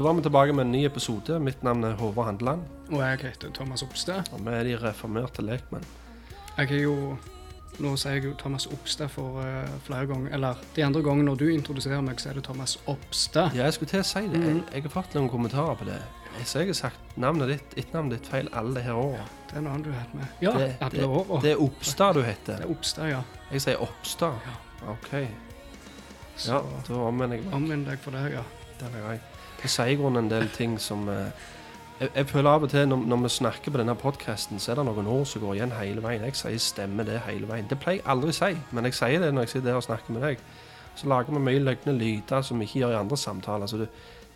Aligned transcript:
Da 0.00 0.04
var 0.04 0.14
vi 0.16 0.22
tilbake 0.24 0.52
med 0.56 0.64
en 0.64 0.70
ny 0.72 0.84
episode. 0.88 1.34
Mitt 1.44 1.62
navn 1.62 1.84
er 1.84 1.92
Håvard 1.98 2.24
Handeland. 2.30 2.62
Og 2.88 3.02
jeg 3.02 3.18
heter 3.20 3.50
Thomas 3.52 3.82
Opstad. 3.84 4.30
Og 4.32 4.40
vi 4.46 4.54
er 4.56 4.62
de 4.64 4.76
reformerte 4.80 5.42
lekmenn. 5.44 5.84
Jeg 6.56 6.70
er 6.72 6.86
jo 6.86 6.94
Nå 7.80 7.92
sier 8.00 8.16
jeg 8.16 8.24
jo 8.26 8.30
Thomas 8.36 8.64
Opstad 8.68 9.08
for 9.12 9.38
uh, 9.40 9.68
flere 9.86 10.06
ganger. 10.08 10.32
Eller 10.36 10.58
de 10.76 10.82
andre 10.84 11.02
gangene 11.04 11.28
når 11.30 11.38
du 11.40 11.44
introduserer 11.52 12.00
meg, 12.04 12.18
så 12.20 12.28
er 12.32 12.38
det 12.40 12.42
Thomas 12.48 12.78
Opstad. 12.90 13.54
Ja, 13.56 13.64
jeg 13.68 13.76
skulle 13.76 13.92
til 13.92 14.00
å 14.02 14.08
si 14.08 14.20
det. 14.28 14.40
Jeg, 14.40 14.54
Mhm. 14.56 14.64
jeg 14.74 14.82
har 14.82 14.92
fått 14.96 15.14
noen 15.16 15.28
kommentarer 15.32 15.76
på 15.80 15.84
det. 15.88 16.00
Jeg, 16.38 16.46
så 16.46 16.58
jeg 16.64 16.68
har 16.72 16.74
sagt 16.80 17.16
navnet 17.16 17.48
ditt, 17.54 17.76
etternavnet 17.84 18.18
ditt 18.18 18.26
feil 18.32 18.48
alle 18.52 18.74
det 18.74 18.82
her 18.88 18.92
Ja, 19.14 19.24
Det 19.48 19.54
er 19.54 19.58
en 19.58 19.66
annen 19.66 19.82
du 19.82 19.90
har 19.92 20.00
hatt 20.00 20.14
med. 20.14 20.26
Ja, 20.40 20.52
Det- 20.52 20.76
alle 20.80 21.06
åra. 21.06 21.40
Det 21.42 21.52
er 21.52 21.62
Oppstad 21.62 22.14
du 22.14 22.22
heter. 22.22 22.56
Det 22.56 22.64
er 22.66 22.70
Opstad, 22.70 23.08
ja. 23.10 23.22
Jeg 23.52 23.60
sier 23.62 23.76
Oppstad. 23.82 24.34
OK. 24.88 25.28
Så 26.36 26.52
Ja, 26.52 26.60
da 26.88 26.94
omvender 26.94 27.36
jeg 27.36 27.44
meg. 27.44 27.54
omvend 27.54 27.86
deg 27.86 27.98
for 27.98 28.10
det, 28.10 28.32
ja. 28.32 28.42
Den 28.78 28.88
er 28.94 29.06
grei. 29.06 29.18
Jeg 29.62 29.70
sier 29.70 29.92
i 29.92 29.96
grunnen 30.00 30.24
en 30.24 30.30
del 30.30 30.48
ting 30.54 30.78
som 30.80 31.08
eh, 31.12 31.48
jeg, 32.00 32.08
jeg 32.14 32.28
føler 32.30 32.50
av 32.50 32.64
og 32.64 32.70
til 32.72 32.86
når, 32.88 33.02
når 33.12 33.22
vi 33.26 33.32
snakker 33.34 33.74
på 33.74 33.80
denne 33.82 33.94
podkasten, 33.98 34.60
så 34.62 34.72
er 34.72 34.80
det 34.80 34.86
noen 34.88 35.10
ord 35.12 35.26
som 35.28 35.42
går 35.44 35.58
igjen 35.58 35.74
hele 35.76 36.04
veien. 36.04 36.24
Jeg 36.24 36.38
sier 36.38 36.62
'stemmer 36.64 37.04
det' 37.04 37.20
hele 37.26 37.48
veien. 37.48 37.68
Det 37.68 37.78
pleier 37.80 38.00
jeg 38.00 38.08
aldri 38.08 38.32
å 38.32 38.38
si, 38.38 38.56
men 38.72 38.88
jeg 38.88 38.96
sier 38.96 39.20
det 39.20 39.34
når 39.34 39.46
jeg 39.46 39.54
sitter 39.54 39.68
der 39.68 39.82
og 39.82 39.84
snakker 39.84 40.16
med 40.16 40.24
deg. 40.24 40.46
Så 40.96 41.08
lager 41.12 41.32
vi 41.32 41.44
mye 41.44 41.60
løgne 41.60 41.92
lyder 41.98 42.42
som 42.42 42.58
vi 42.58 42.64
ikke 42.64 42.80
gjør 42.80 42.96
i 42.96 43.00
andre 43.00 43.16
samtaler. 43.16 43.66
Så 43.66 43.82
det, 43.82 43.88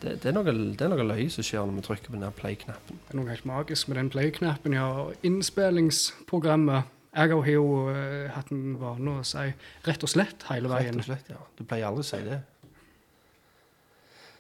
det, 0.03 0.23
det, 0.23 0.29
er 0.29 0.37
noe, 0.37 0.45
det 0.45 0.85
er 0.85 0.93
noe 0.93 1.09
løye 1.09 1.31
som 1.33 1.45
skjer 1.45 1.65
når 1.65 1.81
vi 1.81 1.87
trykker 1.89 2.13
på 2.13 2.21
den 2.21 2.37
play-knappen. 2.37 3.01
Det 3.01 3.15
er 3.15 3.21
noe 3.21 3.33
helt 3.33 3.49
magisk 3.49 3.89
med 3.89 3.97
den 3.97 4.11
play-knappen. 4.13 4.77
Ja, 4.77 4.89
innspillingsprogrammet. 5.23 6.93
Jeg 7.15 7.31
har 7.31 7.49
jo 7.49 7.67
eh, 7.95 8.31
hatt 8.35 8.51
en 8.51 8.75
vane 8.81 9.21
å 9.21 9.25
si 9.27 9.45
rett 9.87 10.03
og 10.03 10.11
slett 10.11 10.45
hele 10.51 10.69
veien. 10.69 10.99
Rett 10.99 11.05
og 11.05 11.11
slett, 11.13 11.31
ja. 11.31 11.41
Du 11.57 11.63
pleier 11.65 11.89
aldri 11.89 12.03
å 12.03 12.09
si 12.09 12.21
det. 12.27 12.41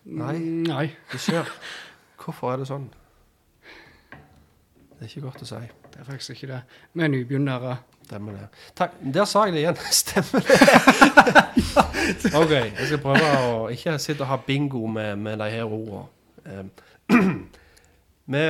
Nei. 0.04 0.36
Mm, 0.36 0.62
Nei. 0.68 0.86
Det 1.12 1.20
skjer. 1.20 1.48
Hvorfor 2.24 2.52
er 2.52 2.62
det 2.62 2.68
sånn? 2.68 2.86
Det 4.94 5.02
er 5.02 5.10
ikke 5.10 5.26
godt 5.26 5.42
å 5.44 5.48
si. 5.48 5.60
Det 5.92 6.00
er 6.00 6.06
faktisk 6.08 6.36
ikke 6.36 6.50
det. 6.52 6.60
Vi 6.94 7.04
er 7.04 7.12
nybegynnere. 7.12 7.76
Stemmer 8.04 8.36
det. 8.36 8.46
Takk. 8.76 8.96
Der 9.14 9.24
sa 9.28 9.46
jeg 9.48 9.54
det 9.56 9.62
igjen. 9.64 9.80
Stemmer 10.02 10.44
det. 10.44 10.58
OK, 12.40 12.52
jeg 12.52 12.88
skal 12.88 13.00
prøve 13.02 13.30
å 13.48 13.68
ikke 13.72 13.96
sitte 14.02 14.26
og 14.26 14.32
ha 14.32 14.38
bingo 14.46 14.84
med, 14.92 15.16
med 15.24 15.40
de 15.40 15.50
her 15.54 15.64
ordene. 15.68 16.68
Vi, 18.24 18.40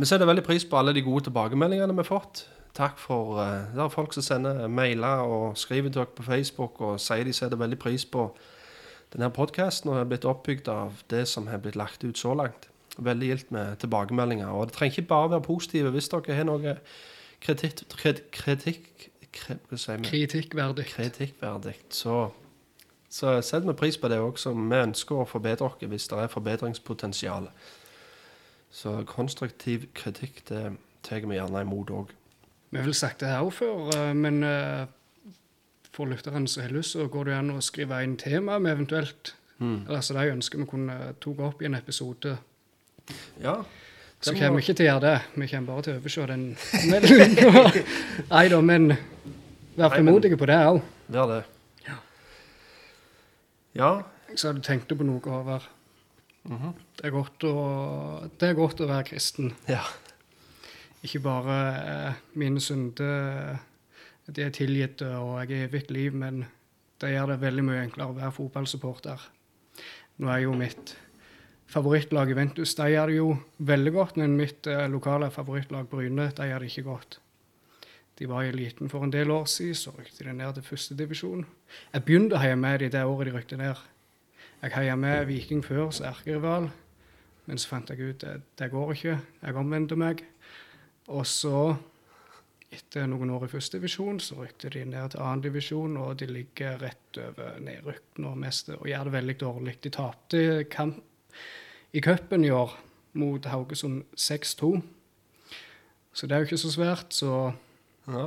vi 0.00 0.06
setter 0.08 0.24
veldig 0.24 0.42
pris 0.46 0.64
på 0.64 0.78
alle 0.78 0.94
de 0.96 1.02
gode 1.04 1.26
tilbakemeldingene 1.26 1.92
vi 1.92 2.00
har 2.00 2.06
fått. 2.08 2.46
Takk 2.72 2.96
for 2.96 3.36
uh, 3.36 3.66
Det 3.74 3.82
er 3.84 3.92
folk 3.92 4.14
som 4.16 4.24
sender 4.24 4.62
mailer 4.72 5.20
og 5.28 5.58
skriver 5.60 5.92
til 5.92 6.00
dere 6.00 6.16
på 6.16 6.24
Facebook 6.24 6.80
og 6.80 6.96
sier 7.00 7.28
de 7.28 7.34
setter 7.36 7.60
veldig 7.60 7.76
pris 7.78 8.06
på 8.08 8.24
denne 9.14 9.30
podkasten 9.30 9.92
er 9.94 10.06
blitt 10.10 10.26
oppbygd 10.26 10.68
av 10.72 11.02
det 11.10 11.22
som 11.30 11.46
har 11.46 11.60
blitt 11.62 11.78
lagt 11.78 12.02
ut 12.02 12.18
så 12.18 12.34
langt. 12.34 12.68
Veldig 12.98 13.28
gildt 13.28 13.52
med 13.54 13.76
tilbakemeldinger. 13.82 14.50
Og 14.50 14.66
det 14.66 14.74
trenger 14.74 14.98
ikke 14.98 15.12
bare 15.12 15.30
være 15.30 15.46
positive. 15.46 15.90
Hvis 15.94 16.10
dere 16.10 16.34
har 16.34 16.48
noe 16.48 16.76
kritikk, 17.40 17.84
kritikk? 18.34 19.10
Kritikkverdig. 19.34 20.84
kritikkverdig, 20.86 21.74
så, 21.90 22.28
så 23.10 23.40
setter 23.42 23.66
vi 23.66 23.72
pris 23.78 23.98
på 23.98 24.08
det 24.08 24.20
også. 24.22 24.52
Vi 24.54 24.78
ønsker 24.78 25.22
å 25.22 25.26
forbedre 25.26 25.66
oss 25.66 25.80
hvis 25.82 26.06
det 26.10 26.20
er 26.22 26.30
forbedringspotensial. 26.30 27.48
Så 28.70 29.00
konstruktiv 29.10 29.88
kritikk 29.94 30.44
det 30.48 30.76
tar 31.02 31.26
vi 31.26 31.38
gjerne 31.38 31.62
imot 31.66 31.90
òg. 31.90 32.14
Vi 32.70 32.78
har 32.78 32.86
vel 32.86 32.94
sagt 32.94 33.22
det 33.22 33.30
her 33.30 33.42
også 33.46 33.58
før, 33.58 33.90
eh, 33.94 34.14
men 34.18 34.42
eh, 34.42 34.86
for 35.94 36.10
lytterne 36.10 36.48
som 36.50 36.62
har 36.66 36.74
lyst, 36.74 36.96
så 36.96 37.06
går 37.10 37.24
det 37.30 37.34
an 37.38 37.52
å 37.54 37.60
skrive 37.62 38.02
inn 38.04 38.16
tema 38.20 38.58
vi 38.58 38.70
eventuelt 38.74 39.34
Mm. 39.60 39.84
eller 39.86 40.00
så 40.02 40.14
de 40.16 40.24
ønsker 40.32 40.58
vi 40.58 40.64
kunne 40.66 40.94
tatt 41.22 41.38
opp 41.46 41.60
i 41.62 41.66
en 41.68 41.76
episode. 41.78 42.32
Ja. 43.40 43.52
Så 44.20 44.32
må- 44.32 44.38
kommer 44.40 44.56
vi 44.58 44.62
ikke 44.64 44.74
til 44.76 44.86
å 44.86 44.88
gjøre 44.90 45.00
det. 45.04 45.20
Vi 45.38 45.46
kommer 45.46 45.66
bare 45.68 45.82
til 45.86 45.94
å 45.94 46.00
overse 46.00 46.26
den 46.26 46.42
meldinga. 46.90 47.84
Nei 48.32 48.48
da, 48.50 48.60
men 48.60 48.88
vær 49.78 49.94
frimodige 49.94 50.36
på 50.40 50.46
det 50.50 50.56
òg. 50.58 50.80
Det 51.06 51.20
er 51.22 51.30
det. 51.30 51.44
Ja. 51.86 51.96
Ja. 53.78 53.92
Så 54.34 54.52
du 54.56 54.60
tenkt 54.60 54.88
på 54.90 55.04
noe, 55.06 55.20
Håvard. 55.22 55.68
Det 56.98 57.06
er 57.06 57.14
godt 57.14 57.44
å, 57.48 57.54
det 58.38 58.48
er 58.50 58.54
godt 58.58 58.80
å 58.82 58.88
være 58.90 59.06
kristen. 59.12 59.54
ja. 59.70 59.84
Ikke 61.04 61.20
bare 61.20 61.54
eh, 61.84 62.12
mine 62.40 62.60
synder 62.64 63.58
de 64.26 64.44
er 64.44 64.52
tilgitt, 64.54 65.02
og 65.04 65.40
jeg 65.42 65.58
er 65.58 65.66
i 65.66 65.72
hvitt 65.72 65.90
liv, 65.92 66.14
men 66.16 66.44
det 67.00 67.12
gjør 67.12 67.34
det 67.34 67.40
veldig 67.42 67.64
mye 67.66 67.82
enklere 67.84 68.12
å 68.12 68.16
være 68.16 68.36
fotballsupporter. 68.36 69.26
Nå 70.22 70.30
er 70.30 70.44
jo 70.44 70.54
mitt 70.56 70.94
favorittlag 71.70 72.30
Juventus 72.30 72.74
de 72.78 72.86
gjør 72.92 73.10
det 73.10 73.18
jo 73.18 73.28
veldig 73.66 73.92
godt, 73.92 74.16
men 74.22 74.36
mitt 74.38 74.66
eh, 74.70 74.86
lokale 74.90 75.30
favorittlag 75.34 75.88
Bryne 75.90 76.30
de 76.36 76.48
gjør 76.48 76.62
det 76.62 76.70
ikke 76.70 76.86
godt. 76.86 77.18
De 78.14 78.28
var 78.30 78.44
i 78.44 78.52
eliten 78.52 78.90
for 78.90 79.02
en 79.02 79.12
del 79.12 79.32
år 79.34 79.48
siden, 79.50 79.74
så 79.74 79.90
rykte 79.96 80.24
de 80.24 80.32
ned 80.32 80.54
til 80.54 80.66
førstedivisjon. 80.68 81.42
Jeg 81.92 82.04
begynte 82.06 82.38
å 82.38 82.42
heie 82.44 82.56
med 82.56 82.78
de 82.84 82.92
det 82.94 83.02
året 83.02 83.26
de 83.26 83.34
rykte 83.34 83.58
ned. 83.58 83.80
Jeg 84.62 84.76
heia 84.76 84.94
med 84.96 85.26
Viking 85.26 85.64
før 85.66 85.90
som 85.90 86.06
erkerival, 86.12 86.68
men 87.44 87.58
så 87.60 87.72
fant 87.72 87.90
jeg 87.90 88.00
ut 88.00 88.22
at 88.22 88.38
det, 88.38 88.44
det 88.60 88.70
går 88.72 88.94
ikke. 88.94 89.18
Jeg 89.42 89.58
omvendte 89.58 89.98
meg. 89.98 90.22
Og 91.10 91.26
så, 91.26 91.74
etter 92.74 93.06
noen 93.10 93.30
år 93.34 93.46
i 93.46 93.52
første 93.54 93.78
divisjon, 93.78 94.18
så 94.20 94.40
rykte 94.42 94.70
de 94.74 94.84
ned 94.88 95.14
til 95.14 95.22
annen 95.22 95.44
divisjon, 95.44 95.96
og 96.00 96.18
de 96.20 96.28
ligger 96.30 96.80
rett 96.82 97.20
over 97.22 97.60
nedrykk 97.62 98.20
nå 98.24 98.34
mest, 98.42 98.72
og 98.74 98.88
gjør 98.90 99.08
det 99.08 99.14
veldig 99.18 99.36
dårlig. 99.40 99.76
De 99.84 99.94
tapte 99.94 100.42
kamp 100.72 101.00
i 101.94 102.02
cupen 102.02 102.44
i 102.44 102.50
år 102.50 102.74
mot 103.14 103.46
Haugesund 103.46 104.02
6-2. 104.16 104.82
Så 106.12 106.26
det 106.26 106.34
er 106.34 106.42
jo 106.42 106.48
ikke 106.48 106.58
så 106.58 106.72
svært. 106.72 107.14
Så 107.14 107.30
ja. 108.06 108.26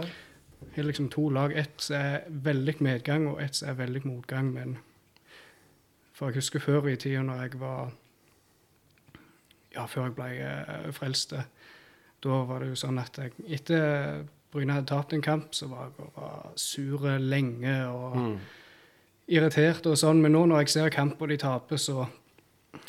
det 0.59 0.81
er 0.81 0.87
liksom 0.87 1.09
to 1.09 1.29
lag. 1.29 1.55
Ett 1.57 1.81
som 1.81 1.95
er 1.95 2.27
veldig 2.29 2.77
medgang, 2.79 3.27
og 3.27 3.41
ett 3.43 3.55
som 3.55 3.69
er 3.69 3.79
veldig 3.81 4.01
motgang. 4.05 4.51
Men 4.53 4.77
for 6.13 6.29
jeg 6.29 6.41
husker 6.41 6.63
før 6.63 6.87
i 6.87 6.95
tida 6.95 7.23
når 7.23 7.41
jeg 7.41 7.59
var 7.59 7.91
Ja, 9.75 9.85
før 9.85 10.07
jeg 10.07 10.15
ble 10.17 10.27
eh, 10.41 10.87
frelst, 10.95 11.35
da 12.23 12.37
var 12.49 12.63
det 12.63 12.71
jo 12.71 12.77
sånn 12.79 12.97
at 12.97 13.19
jeg 13.21 13.35
etter 13.59 14.23
Bryne 14.57 14.73
hadde 14.73 14.89
tapt 14.89 15.13
en 15.13 15.21
kamp, 15.21 15.51
så 15.53 15.67
var 15.69 15.85
jeg 15.87 16.07
bare 16.15 16.51
sur 16.57 17.05
lenge 17.21 17.75
og 17.91 18.15
Mm. 18.17 18.37
irritert 19.29 19.85
og 19.85 19.97
sånn. 20.01 20.21
Men 20.21 20.33
nå 20.33 20.45
når 20.49 20.63
jeg 20.65 20.69
ser 20.73 20.89
kamp 20.89 21.21
og 21.21 21.29
de 21.29 21.37
taper, 21.37 21.77
så 21.77 22.07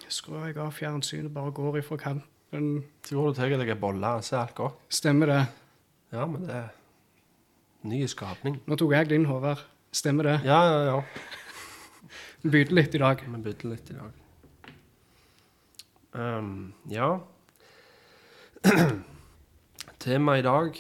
skrur 0.09 0.47
jeg 0.47 0.57
av 0.57 0.73
fjernsynet, 0.73 1.33
bare 1.35 1.53
går 1.53 1.79
ifra 1.83 1.99
kampen. 1.99 2.85
Så 3.05 3.15
går 3.15 3.35
du 3.35 3.35
tar 3.41 3.49
deg 3.59 3.69
en 3.75 3.81
bolle, 3.81 4.07
og 4.17 4.25
er 4.33 4.39
alt 4.41 4.55
godt. 4.55 4.75
Stemmer 4.89 5.27
det? 5.27 5.49
Ja, 6.13 6.25
men 6.27 6.47
det 6.47 6.55
er 6.57 6.69
ny 7.85 8.07
skapning. 8.09 8.61
Nå 8.67 8.77
tok 8.81 8.93
jeg 8.97 9.09
din, 9.11 9.27
Håvard. 9.29 9.61
Stemmer 9.93 10.23
det? 10.25 10.41
Ja, 10.45 10.63
ja, 10.65 10.85
ja. 10.97 11.03
Vi 12.43 12.51
bytter 12.51 12.75
litt 12.75 12.95
i 12.95 12.99
dag. 12.99 13.21
Vi 13.27 13.43
bytter 13.43 13.69
litt 13.69 13.91
i 13.91 13.95
dag. 13.99 14.13
Um, 16.15 16.73
ja. 16.89 17.19
Tema 19.99 20.39
i 20.39 20.43
dag. 20.43 20.79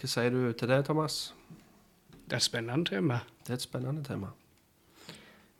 Hva 0.00 0.08
sier 0.08 0.32
du 0.32 0.46
til 0.56 0.70
det, 0.70 0.78
Thomas? 0.86 1.34
Det 2.24 2.32
er 2.32 2.38
et 2.38 2.46
spennende 2.46 2.88
tema. 2.88 3.18
Det 3.44 3.52
er 3.52 3.58
et 3.58 3.64
spennende 3.66 4.00
tema. 4.00 4.30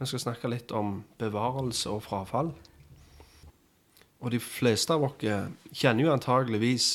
Vi 0.00 0.06
skal 0.08 0.22
snakke 0.22 0.48
litt 0.48 0.72
om 0.72 1.02
bevarelse 1.20 1.90
og 1.92 2.00
frafall. 2.06 2.54
Og 4.24 4.32
de 4.32 4.40
fleste 4.40 4.96
av 4.96 5.04
oss 5.04 5.20
kjenner 5.20 6.06
jo 6.06 6.14
antageligvis 6.14 6.86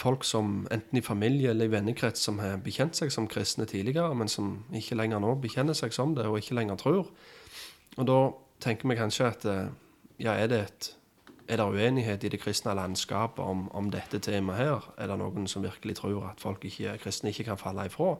folk 0.00 0.24
som 0.24 0.62
enten 0.72 1.02
i 1.02 1.04
familie 1.04 1.52
eller 1.52 1.68
i 1.68 1.74
vennekrets 1.74 2.24
som 2.24 2.40
har 2.40 2.56
bekjent 2.64 2.96
seg 2.96 3.12
som 3.12 3.28
kristne 3.28 3.68
tidligere, 3.68 4.14
men 4.16 4.32
som 4.32 4.62
ikke 4.72 4.96
lenger 4.96 5.20
nå 5.20 5.34
bekjenner 5.44 5.76
seg 5.76 5.92
som 5.92 6.16
det, 6.16 6.24
og 6.24 6.40
ikke 6.40 6.56
lenger 6.56 6.80
tror. 6.80 7.12
Og 7.98 8.08
da 8.08 8.18
tenker 8.64 8.88
vi 8.88 8.96
kanskje 8.96 9.28
at 9.28 9.44
eh, 9.44 9.68
ja, 10.24 10.38
er 10.40 10.48
det 10.48 10.64
et 10.64 10.92
er 11.48 11.58
det 11.60 11.66
uenighet 11.66 12.24
i 12.24 12.30
det 12.32 12.40
kristne 12.40 12.74
landskapet 12.74 13.44
om, 13.44 13.66
om 13.72 13.90
dette 13.90 14.18
temaet 14.22 14.58
her? 14.58 14.88
Er 14.98 15.10
det 15.10 15.18
noen 15.20 15.46
som 15.50 15.64
virkelig 15.64 15.96
tror 15.98 16.30
at 16.30 16.40
folk 16.40 16.64
ikke, 16.64 16.96
kristne 17.02 17.32
ikke 17.32 17.44
kan 17.50 17.60
falle 17.60 17.86
ifra? 17.86 18.16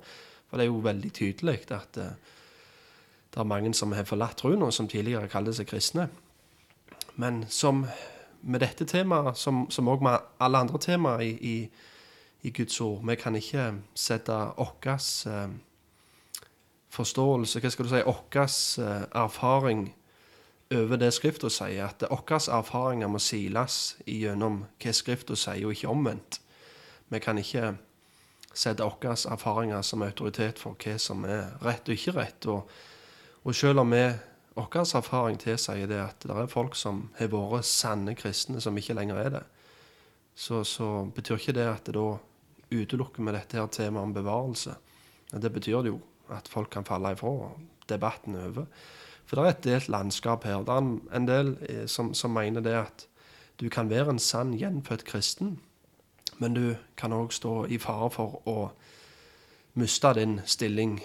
For 0.49 0.61
det 0.61 0.67
er 0.67 0.73
jo 0.73 0.83
veldig 0.85 1.13
tydelig 1.17 1.59
at 1.71 1.99
uh, 1.99 2.13
det 3.33 3.41
er 3.41 3.49
mange 3.49 3.75
som 3.75 3.93
har 3.97 4.05
forlatt 4.05 4.37
troen, 4.43 4.63
og 4.63 4.73
som 4.73 4.89
tidligere 4.89 5.31
kalte 5.33 5.55
seg 5.57 5.71
kristne. 5.71 6.09
Men 7.17 7.45
som 7.49 7.87
med 8.43 8.61
dette 8.61 8.85
temaet, 8.85 9.39
som 9.71 9.89
òg 9.89 10.03
med 10.05 10.19
alle 10.41 10.59
andre 10.59 10.79
temaer 10.79 11.21
i, 11.25 11.33
i, 11.41 11.71
i 12.43 12.51
Guds 12.51 12.81
ord, 12.81 13.01
vi 13.09 13.17
kan 13.17 13.37
ikke 13.39 13.71
sette 13.95 14.37
vår 14.59 14.99
eh, 15.31 15.55
forståelse, 16.93 17.61
hva 17.61 17.71
skal 17.71 17.87
du 17.87 17.93
si, 17.93 18.03
vår 18.05 18.85
eh, 18.85 19.05
erfaring 19.23 19.87
over 20.77 20.99
det 21.01 21.13
Skrifta 21.15 21.51
sier, 21.53 21.89
at 21.89 22.05
våre 22.09 22.41
erfaringer 22.57 23.11
må 23.11 23.21
siles 23.23 23.97
gjennom 24.07 24.65
hva 24.83 24.95
Skrifta 24.97 25.37
sier, 25.39 25.67
og 25.67 25.77
ikke 25.77 25.93
omvendt. 25.93 26.41
Vi 27.13 27.21
kan 27.21 27.39
ikke 27.39 27.75
sette 28.55 28.85
våre 28.85 29.15
erfaringer 29.15 29.83
som 29.87 30.05
autoritet 30.05 30.61
for 30.61 30.77
hva 30.81 30.99
som 31.01 31.25
er 31.29 31.57
rett 31.65 31.89
og 31.89 31.97
ikke 31.97 32.17
rett. 32.19 32.49
Og, 32.53 32.69
og 33.45 33.57
selv 33.57 33.85
om 33.85 33.95
vi 33.95 34.05
vår 34.55 34.83
erfaring 34.85 35.39
tilsier 35.41 35.89
det 35.89 36.01
at 36.03 36.27
det 36.27 36.37
er 36.37 36.51
folk 36.51 36.77
som 36.77 37.07
har 37.17 37.31
vært 37.33 37.69
sanne 37.69 38.15
kristne, 38.19 38.61
som 38.61 38.77
ikke 38.77 38.97
lenger 38.99 39.21
er 39.21 39.31
det. 39.39 39.43
Så, 40.35 40.63
så 40.65 41.07
betyr 41.15 41.41
ikke 41.41 41.57
det 41.57 41.69
at 41.69 41.87
det 41.89 41.97
da 41.97 42.19
utelukker 42.73 43.25
vi 43.25 43.33
dette 43.33 43.59
her 43.59 43.69
temaet 43.73 44.09
om 44.09 44.15
bevarelse. 44.17 44.77
Det 45.33 45.53
betyr 45.53 45.85
det 45.85 45.93
jo 45.93 46.01
at 46.33 46.49
folk 46.49 46.71
kan 46.73 46.85
falle 46.89 47.13
ifra. 47.13 47.29
og 47.29 47.89
Debatten 47.89 48.37
er 48.37 48.49
over. 48.49 48.67
For 49.33 49.41
det 49.41 49.45
er 49.47 49.55
et 49.55 49.65
delt 49.65 49.89
landskap 49.89 50.45
her. 50.45 50.59
Det 50.61 50.69
er 50.69 51.17
en 51.17 51.27
del 51.27 51.55
eh, 51.65 51.87
som, 51.89 52.11
som 52.13 52.35
mener 52.37 52.61
det 52.61 52.75
at 52.77 53.07
du 53.61 53.71
kan 53.73 53.89
være 53.89 54.11
en 54.13 54.19
sann 54.19 54.51
gjenfødt 54.61 55.07
kristen, 55.09 55.55
men 56.37 56.53
du 56.53 56.75
kan 57.01 57.15
òg 57.17 57.33
stå 57.33 57.55
i 57.65 57.79
fare 57.81 58.11
for 58.13 58.43
å 58.45 58.57
miste 59.73 60.11
din 60.19 60.43
stilling 60.45 60.99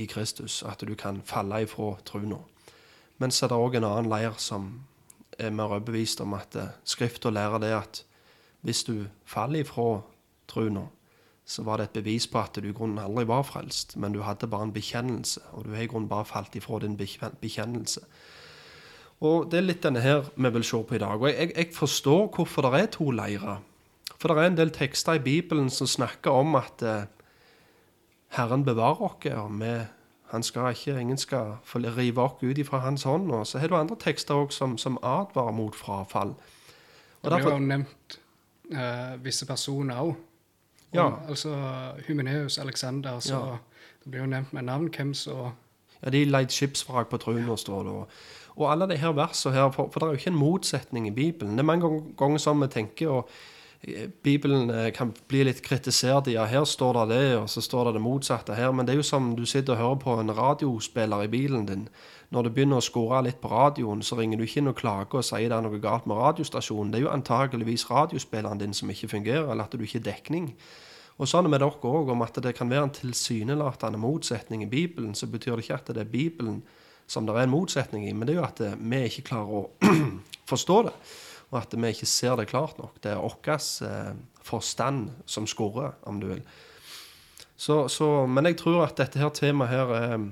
i 0.00 0.06
Kristus. 0.08 0.62
At 0.62 0.80
du 0.80 0.94
kan 0.96 1.20
falle 1.28 1.60
ifra 1.66 1.98
trua. 2.08 2.40
Men 3.20 3.30
så 3.30 3.44
er 3.44 3.52
det 3.52 3.60
òg 3.60 3.76
en 3.76 3.88
annen 3.90 4.08
leir 4.08 4.40
som 4.40 4.70
er 5.36 5.52
mer 5.52 5.76
overbevist 5.76 6.24
om 6.24 6.32
at 6.40 6.56
eh, 6.56 6.72
Skrifta 6.88 7.28
lærer 7.28 7.60
det 7.60 7.74
at 7.82 8.04
hvis 8.64 8.84
du 8.88 9.10
faller 9.28 9.60
ifra 9.60 10.00
trua, 10.48 10.88
så 11.44 11.62
var 11.62 11.76
det 11.76 11.90
et 11.90 11.98
bevis 12.00 12.26
på 12.26 12.40
at 12.40 12.56
du 12.56 12.68
i 12.68 12.72
grunnen 12.72 12.98
aldri 13.02 13.26
var 13.28 13.44
frelst, 13.44 13.96
men 14.00 14.14
du 14.14 14.22
hadde 14.24 14.48
bare 14.48 14.70
en 14.70 14.72
bekjennelse, 14.72 15.42
og 15.52 15.66
du 15.66 15.74
har 15.74 15.84
i 15.84 15.90
grunnen 15.90 16.08
bare 16.08 16.24
falt 16.24 16.56
ifra 16.56 16.78
din 16.80 16.96
bekjennelse. 16.96 18.00
Og 19.24 19.50
Det 19.50 19.58
er 19.58 19.66
litt 19.68 19.84
denne 19.84 20.00
her 20.00 20.24
vi 20.36 20.50
vil 20.50 20.64
se 20.64 20.82
på 20.82 20.96
i 20.96 20.98
dag. 20.98 21.20
Og 21.20 21.28
jeg, 21.28 21.52
jeg 21.56 21.68
forstår 21.72 22.26
hvorfor 22.34 22.66
det 22.66 22.80
er 22.80 22.90
to 22.92 23.10
leirer. 23.10 23.60
For 24.18 24.28
det 24.28 24.40
er 24.40 24.50
en 24.50 24.56
del 24.56 24.72
tekster 24.72 25.18
i 25.18 25.22
Bibelen 25.22 25.70
som 25.70 25.86
snakker 25.86 26.30
om 26.32 26.56
at 26.56 26.82
eh, 26.82 27.06
Herren 28.36 28.64
bevarer 28.64 29.02
oss, 29.04 29.26
og 29.36 29.60
vi, 29.60 29.72
han 30.32 30.42
skal 30.42 30.72
ikke, 30.72 31.00
ingen 31.00 31.20
skal 31.20 31.56
rive 31.74 32.22
oss 32.22 32.42
ut 32.42 32.58
ifra 32.58 32.82
hans 32.84 33.04
hånd. 33.04 33.30
Og 33.32 33.46
så 33.46 33.58
har 33.58 33.68
du 33.68 33.76
andre 33.76 33.96
tekster 34.00 34.34
også 34.34 34.58
som, 34.58 34.78
som 34.78 34.98
advarer 35.02 35.52
mot 35.52 35.76
frafall. 35.76 36.34
Og 37.22 37.30
det 37.30 37.40
blir 37.40 37.52
jo 37.52 37.64
nevnt 37.64 38.18
eh, 38.72 39.16
visse 39.24 39.46
personer 39.46 40.00
òg. 40.00 40.16
Ja. 40.94 41.10
Altså 41.28 41.54
Humineus, 42.08 42.58
Alexander. 42.58 43.20
Så 43.20 43.34
ja. 43.34 43.58
det 44.04 44.10
blir 44.10 44.20
jo 44.20 44.30
nevnt 44.30 44.52
med 44.52 44.62
navn 44.70 44.90
hvem 44.96 45.14
som 45.14 45.52
Ja, 46.04 46.10
de 46.10 46.24
leid 46.28 46.52
skipsvrak 46.52 47.08
på 47.08 47.16
Truna, 47.16 47.56
står 47.56 47.82
det. 47.84 47.92
Og, 47.92 48.08
og 48.56 48.72
alle 48.72 48.88
de 48.90 48.96
her 49.00 49.14
versene 49.16 49.54
her, 49.54 49.70
for, 49.72 49.88
for, 49.92 50.00
det 50.00 50.06
er 50.06 50.12
jo 50.12 50.20
ikke 50.20 50.30
en 50.34 50.38
motsetning 50.38 51.08
i 51.08 51.14
Bibelen. 51.14 51.56
Det 51.56 51.64
er 51.64 51.70
mange 51.70 51.90
ganger 52.18 52.42
sånn 52.42 52.60
vi 52.60 52.68
tenker. 52.68 53.08
og 53.08 53.30
eh, 53.80 54.10
Bibelen 54.22 54.70
eh, 54.70 54.90
kan 54.92 55.14
bli 55.28 55.46
litt 55.48 55.62
kritisert. 55.64 56.28
Ja, 56.28 56.44
her 56.44 56.66
står 56.68 56.98
det 57.00 57.16
det, 57.16 57.38
og 57.38 57.48
så 57.48 57.64
står 57.64 57.88
det 57.88 57.96
det 57.96 58.04
motsatte 58.04 58.58
her. 58.58 58.72
Men 58.72 58.86
det 58.86 58.94
er 58.94 59.00
jo 59.00 59.08
som 59.08 59.32
du 59.38 59.46
sitter 59.46 59.78
og 59.78 59.80
hører 59.80 60.02
på 60.04 60.18
en 60.20 60.36
radiospiller 60.36 61.24
i 61.24 61.32
bilen 61.32 61.66
din. 61.66 61.88
Når 62.34 62.42
du 62.42 62.50
begynner 62.50 62.80
å 62.80 62.82
skåre 62.82 63.20
litt 63.22 63.36
på 63.38 63.50
radioen, 63.52 64.00
så 64.02 64.16
ringer 64.18 64.40
du 64.40 64.42
ikke 64.42 64.58
inn 64.58 64.70
og 64.72 64.78
klager 64.80 65.20
og 65.20 65.26
sier 65.26 65.52
det 65.52 65.54
er 65.54 65.62
noe 65.62 65.78
galt 65.78 66.08
med 66.10 66.18
radiostasjonen. 66.18 66.90
Det 66.90 66.98
er 66.98 67.04
jo 67.04 67.12
antageligvis 67.12 67.86
radiospilleren 67.86 68.58
din 68.58 68.74
som 68.74 68.90
ikke 68.90 69.12
fungerer, 69.12 69.46
eller 69.52 69.68
at 69.68 69.76
du 69.76 69.84
ikke 69.84 70.00
har 70.00 70.08
dekning. 70.08 70.48
Og 71.14 71.30
sånn 71.30 71.44
er 71.44 71.46
det 71.46 71.52
med 71.52 71.62
dere 71.62 71.92
òg, 71.92 72.10
om 72.10 72.26
at 72.26 72.40
det 72.42 72.56
kan 72.58 72.72
være 72.72 72.88
en 72.88 72.96
tilsynelatende 72.96 74.02
motsetning 74.02 74.66
i 74.66 74.70
Bibelen, 74.72 75.14
så 75.14 75.30
betyr 75.30 75.54
det 75.54 75.68
ikke 75.68 75.78
at 75.78 75.94
det 75.94 76.02
er 76.02 76.10
Bibelen 76.10 76.58
som 77.06 77.28
det 77.28 77.36
er 77.36 77.44
en 77.44 77.54
motsetning 77.54 78.08
i, 78.08 78.12
men 78.16 78.26
det 78.26 78.34
er 78.34 78.40
jo 78.40 78.48
at 78.48 78.62
vi 78.80 79.02
ikke 79.06 79.28
klarer 79.30 79.60
å 79.60 79.94
forstå 80.50 80.82
det. 80.88 80.94
Og 81.52 81.58
at 81.60 81.76
vi 81.78 81.90
ikke 81.94 82.08
ser 82.10 82.38
det 82.40 82.50
klart 82.50 82.80
nok. 82.82 82.96
Det 83.04 83.12
er 83.14 83.20
vår 83.22 83.58
eh, 83.86 84.14
forstand 84.42 85.12
som 85.30 85.46
skurrer, 85.46 85.94
om 86.02 86.18
du 86.18 86.32
vil. 86.32 86.42
Så, 87.54 87.84
så, 87.86 88.24
men 88.26 88.50
jeg 88.50 88.58
tror 88.58 88.88
at 88.88 88.98
dette 88.98 89.22
her 89.22 89.30
temaet 89.30 89.70
her 89.70 89.94
eh, 90.00 90.24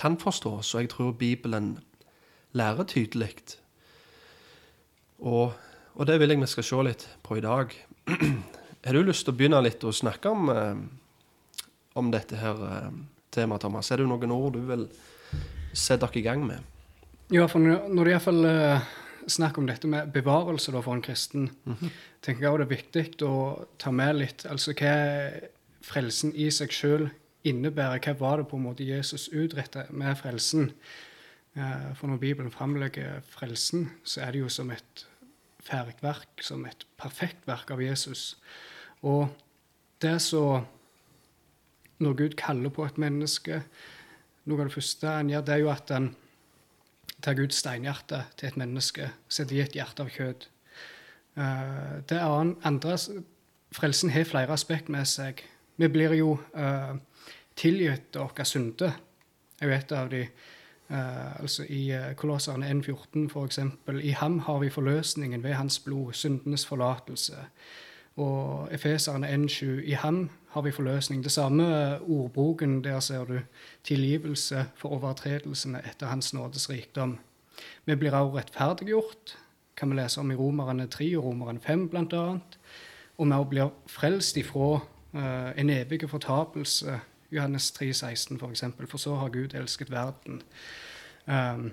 kan 0.00 0.16
forstås, 0.20 0.74
og 0.74 0.84
jeg 0.84 0.90
tror 0.94 1.12
Bibelen 1.12 1.74
lærer 2.56 2.86
tydelig. 2.88 3.34
Og, 5.18 5.52
og 5.94 6.06
det 6.08 6.16
vil 6.20 6.32
jeg 6.32 6.40
vi 6.40 6.48
skal 6.48 6.66
se 6.66 6.82
litt 6.86 7.06
på 7.26 7.36
i 7.36 7.44
dag. 7.44 7.74
Har 8.84 8.96
du 8.96 9.02
lyst 9.04 9.26
til 9.26 9.34
å 9.34 9.36
begynne 9.36 9.60
litt 9.60 9.84
å 9.84 9.92
snakke 9.92 10.32
om, 10.32 10.48
eh, 10.48 10.80
om 12.00 12.08
dette 12.12 12.38
her 12.40 12.62
eh, 12.64 12.88
temaet, 13.34 13.60
Thomas? 13.66 13.90
Er 13.92 14.00
det 14.00 14.08
noen 14.08 14.32
ord 14.32 14.56
du 14.56 14.62
vil 14.70 14.86
sette 15.76 16.06
dere 16.06 16.22
i 16.22 16.24
gang 16.24 16.46
med? 16.48 16.64
Ja, 17.30 17.44
for 17.46 17.62
når 17.62 18.08
det 18.08 18.14
iallfall 18.16 18.40
uh, 18.48 18.88
snakk 19.30 19.60
om 19.60 19.68
dette 19.68 19.86
med 19.86 20.08
bevarelse 20.10 20.72
da, 20.74 20.80
for 20.82 20.96
en 20.96 21.04
kristen, 21.04 21.50
mm 21.64 21.74
-hmm. 21.74 21.90
tenker 22.22 22.42
jeg 22.42 22.50
også 22.50 22.58
det 22.58 22.66
er 22.66 22.76
viktig 22.76 23.22
å 23.22 23.66
ta 23.78 23.90
med 23.90 24.16
litt 24.16 24.46
altså 24.46 24.72
hva 24.72 24.96
frelsen 25.82 26.32
i 26.34 26.50
seg 26.50 26.72
sjøl 26.72 27.10
innebærer. 27.44 28.00
Hva 28.04 28.16
var 28.18 28.40
det 28.40 28.48
på 28.50 28.58
en 28.58 28.66
måte 28.68 28.86
Jesus 28.86 29.28
utrettet 29.32 29.90
med 29.90 30.16
frelsen? 30.20 30.72
Uh, 31.56 31.90
for 31.98 32.06
når 32.06 32.20
Bibelen 32.22 32.52
framlegger 32.54 33.24
frelsen, 33.26 33.88
så 34.04 34.20
er 34.26 34.32
det 34.32 34.44
jo 34.44 34.48
som 34.48 34.70
et 34.70 35.06
ferdig 35.60 35.96
verk, 36.00 36.42
som 36.42 36.64
et 36.66 36.86
perfekt 37.00 37.46
verk 37.48 37.70
av 37.70 37.82
Jesus. 37.82 38.36
Og 39.02 39.28
det 40.02 40.20
så 40.22 40.64
Når 42.00 42.14
Gud 42.16 42.30
kaller 42.36 42.70
på 42.72 42.84
et 42.84 42.98
menneske 42.98 43.62
Noe 44.48 44.62
av 44.62 44.70
det 44.70 44.72
første 44.72 45.06
han 45.06 45.28
gjør, 45.28 45.42
det 45.44 45.52
er 45.54 45.58
jo 45.60 45.68
at 45.68 45.90
han 45.92 46.14
tar 47.20 47.36
Guds 47.36 47.58
steinhjerte 47.60 48.22
til 48.36 48.48
et 48.48 48.56
menneske, 48.56 49.10
setter 49.28 49.56
i 49.56 49.60
et 49.60 49.76
hjerte 49.76 50.02
av 50.02 50.08
kjøtt. 50.08 50.48
Uh, 51.36 52.00
det 52.08 52.20
andre, 52.20 52.96
Frelsen 53.70 54.10
har 54.10 54.24
flere 54.24 54.56
aspekt 54.56 54.88
med 54.88 55.06
seg. 55.06 55.44
Vi 55.80 55.88
blir 55.88 56.12
jo 56.18 56.34
uh, 56.36 56.96
tilgitt 57.56 58.16
våre 58.16 58.44
synder. 58.44 58.98
er 59.60 59.66
jo 59.66 59.76
et 59.78 59.92
av 59.92 60.10
de 60.12 60.26
Uh, 60.90 61.40
altså 61.40 61.62
I 61.70 61.92
uh, 61.94 62.14
Kolosserne 62.18 62.66
1,14 62.66 63.28
f.eks. 63.30 63.58
I 64.02 64.10
ham 64.10 64.38
har 64.42 64.58
vi 64.58 64.70
forløsningen 64.74 65.42
ved 65.42 65.52
hans 65.54 65.78
blod, 65.78 66.12
syndenes 66.12 66.66
forlatelse. 66.66 67.36
Og 68.16 68.68
Efeserne 68.74 69.28
1,7. 69.28 69.86
I 69.86 69.92
ham 69.92 70.30
har 70.50 70.62
vi 70.62 70.70
forløsning. 70.70 71.24
Det 71.24 71.32
samme 71.32 72.00
ordboken, 72.00 72.84
der 72.84 73.00
ser 73.00 73.24
du 73.24 73.38
tilgivelse 73.84 74.66
for 74.74 74.88
overtredelsene 74.88 75.78
etter 75.86 76.06
Hans 76.06 76.34
nådes 76.34 76.70
rikdom. 76.70 77.18
Vi 77.84 77.94
blir 77.94 78.10
også 78.10 78.38
rettferdiggjort, 78.38 79.38
kan 79.76 79.90
vi 79.90 79.96
lese 79.96 80.20
om 80.20 80.30
i 80.30 80.34
Romerne 80.34 80.86
3 80.86 81.18
og 81.18 81.24
Romerne 81.24 81.60
5 81.60 81.88
bl.a. 81.88 82.38
Og 83.18 83.26
vi 83.26 83.44
blir 83.50 83.70
frelst 83.86 84.36
ifra 84.36 84.80
en 85.12 85.70
evig 85.70 86.10
fortapelse 86.10 87.00
Johannes 87.32 87.70
3, 87.70 87.92
16 87.92 88.38
for 88.38 88.50
eksempel. 88.50 88.86
For 88.86 88.98
så 88.98 89.14
har 89.14 89.28
Gud 89.28 89.54
elsket 89.54 89.90
verden. 89.90 90.42
Um, 91.26 91.72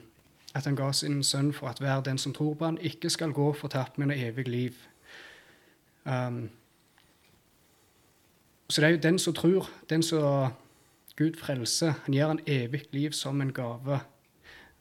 at 0.55 0.65
han 0.65 0.75
ga 0.75 0.91
sin 0.91 1.23
sønn 1.23 1.53
for 1.53 1.67
at 1.67 1.79
hver 1.79 2.01
den 2.01 2.17
som 2.17 2.33
tror 2.33 2.53
på 2.53 2.65
han 2.65 2.77
ikke 2.81 3.09
skal 3.09 3.31
gå 3.31 3.53
fortapt, 3.53 3.97
men 3.97 4.11
noe 4.11 4.17
evig 4.17 4.47
liv. 4.47 4.77
Um, 6.05 6.49
så 8.69 8.81
det 8.81 8.87
er 8.87 8.95
jo 8.95 9.03
den 9.03 9.19
som 9.19 9.33
tror, 9.33 9.69
den 9.89 10.03
som 10.03 10.53
Gud 11.17 11.39
frelser, 11.39 11.93
han 12.03 12.13
gir 12.13 12.27
han 12.27 12.43
evig 12.45 12.85
liv 12.91 13.11
som 13.11 13.41
en 13.41 13.53
gave. 13.53 13.99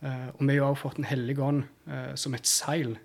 Uh, 0.02 0.28
og 0.34 0.40
vi 0.40 0.52
har 0.52 0.56
jo 0.56 0.68
også 0.68 0.82
fått 0.82 0.96
Den 0.96 1.04
hellige 1.04 1.42
ånd 1.42 1.62
uh, 1.88 2.14
som 2.14 2.34
et 2.34 2.46
seil. 2.46 2.98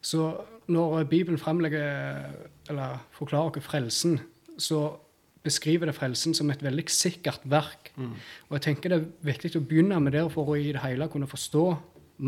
Så 0.00 0.44
når 0.66 1.04
Bibelen 1.04 1.38
fremlegger, 1.38 2.30
eller 2.70 3.06
forklarer 3.10 3.56
oss 3.56 3.64
frelsen, 3.64 4.20
så 4.58 4.98
beskriver 5.42 5.88
det 5.88 5.96
frelsen 5.96 6.34
som 6.34 6.50
et 6.50 6.62
veldig 6.62 6.84
sikkert 6.90 7.44
verk. 7.48 7.92
Mm. 7.96 8.14
Og 8.48 8.56
jeg 8.58 8.64
tenker 8.68 8.92
det 8.92 8.98
er 9.00 9.06
viktig 9.30 9.54
å 9.56 9.64
begynne 9.64 10.00
med 10.02 10.16
det 10.16 10.26
for 10.34 10.50
å 10.52 10.58
i 10.58 10.72
det 10.74 10.82
hele 10.82 11.08
kunne 11.12 11.30
forstå 11.30 11.64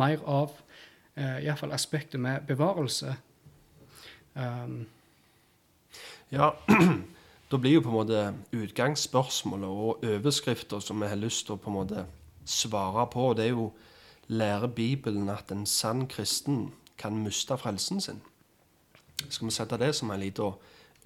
mer 0.00 0.22
av 0.30 0.54
eh, 1.16 1.44
iallfall 1.44 1.74
aspektet 1.74 2.20
med 2.22 2.46
bevarelse. 2.48 3.16
Um. 4.34 4.86
ja, 6.30 6.52
da 7.50 7.58
blir 7.58 7.80
jo 7.80 7.82
på 7.82 7.90
en 7.90 7.96
måte 7.98 8.20
utgangsspørsmålet 8.54 9.68
og 9.68 10.04
overskrifta 10.06 10.78
som 10.80 11.02
vi 11.02 11.10
har 11.10 11.18
lyst 11.18 11.48
til 11.48 11.58
å 11.58 11.60
på 11.60 11.72
en 11.72 11.78
måte 11.80 12.04
svare 12.46 13.06
på, 13.10 13.32
det 13.34 13.48
er 13.48 13.56
jo 13.56 13.72
lærer 14.30 14.70
Bibelen 14.70 15.28
at 15.34 15.50
en 15.50 15.66
sann 15.66 16.06
kristen 16.06 16.68
kan 16.98 17.18
miste 17.18 17.58
frelsen 17.58 18.00
sin? 18.00 18.20
Skal 19.28 19.50
vi 19.50 19.54
sette 19.54 19.78
det 19.82 19.90
som 19.98 20.10
en 20.14 20.22
liten 20.22 20.54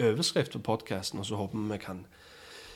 overskrift 0.03 0.55
på 0.55 0.63
podkasten, 0.65 1.19
og 1.19 1.27
så 1.27 1.39
håper 1.39 1.57
vi 1.57 1.71
vi 1.71 1.81
kan 1.83 2.05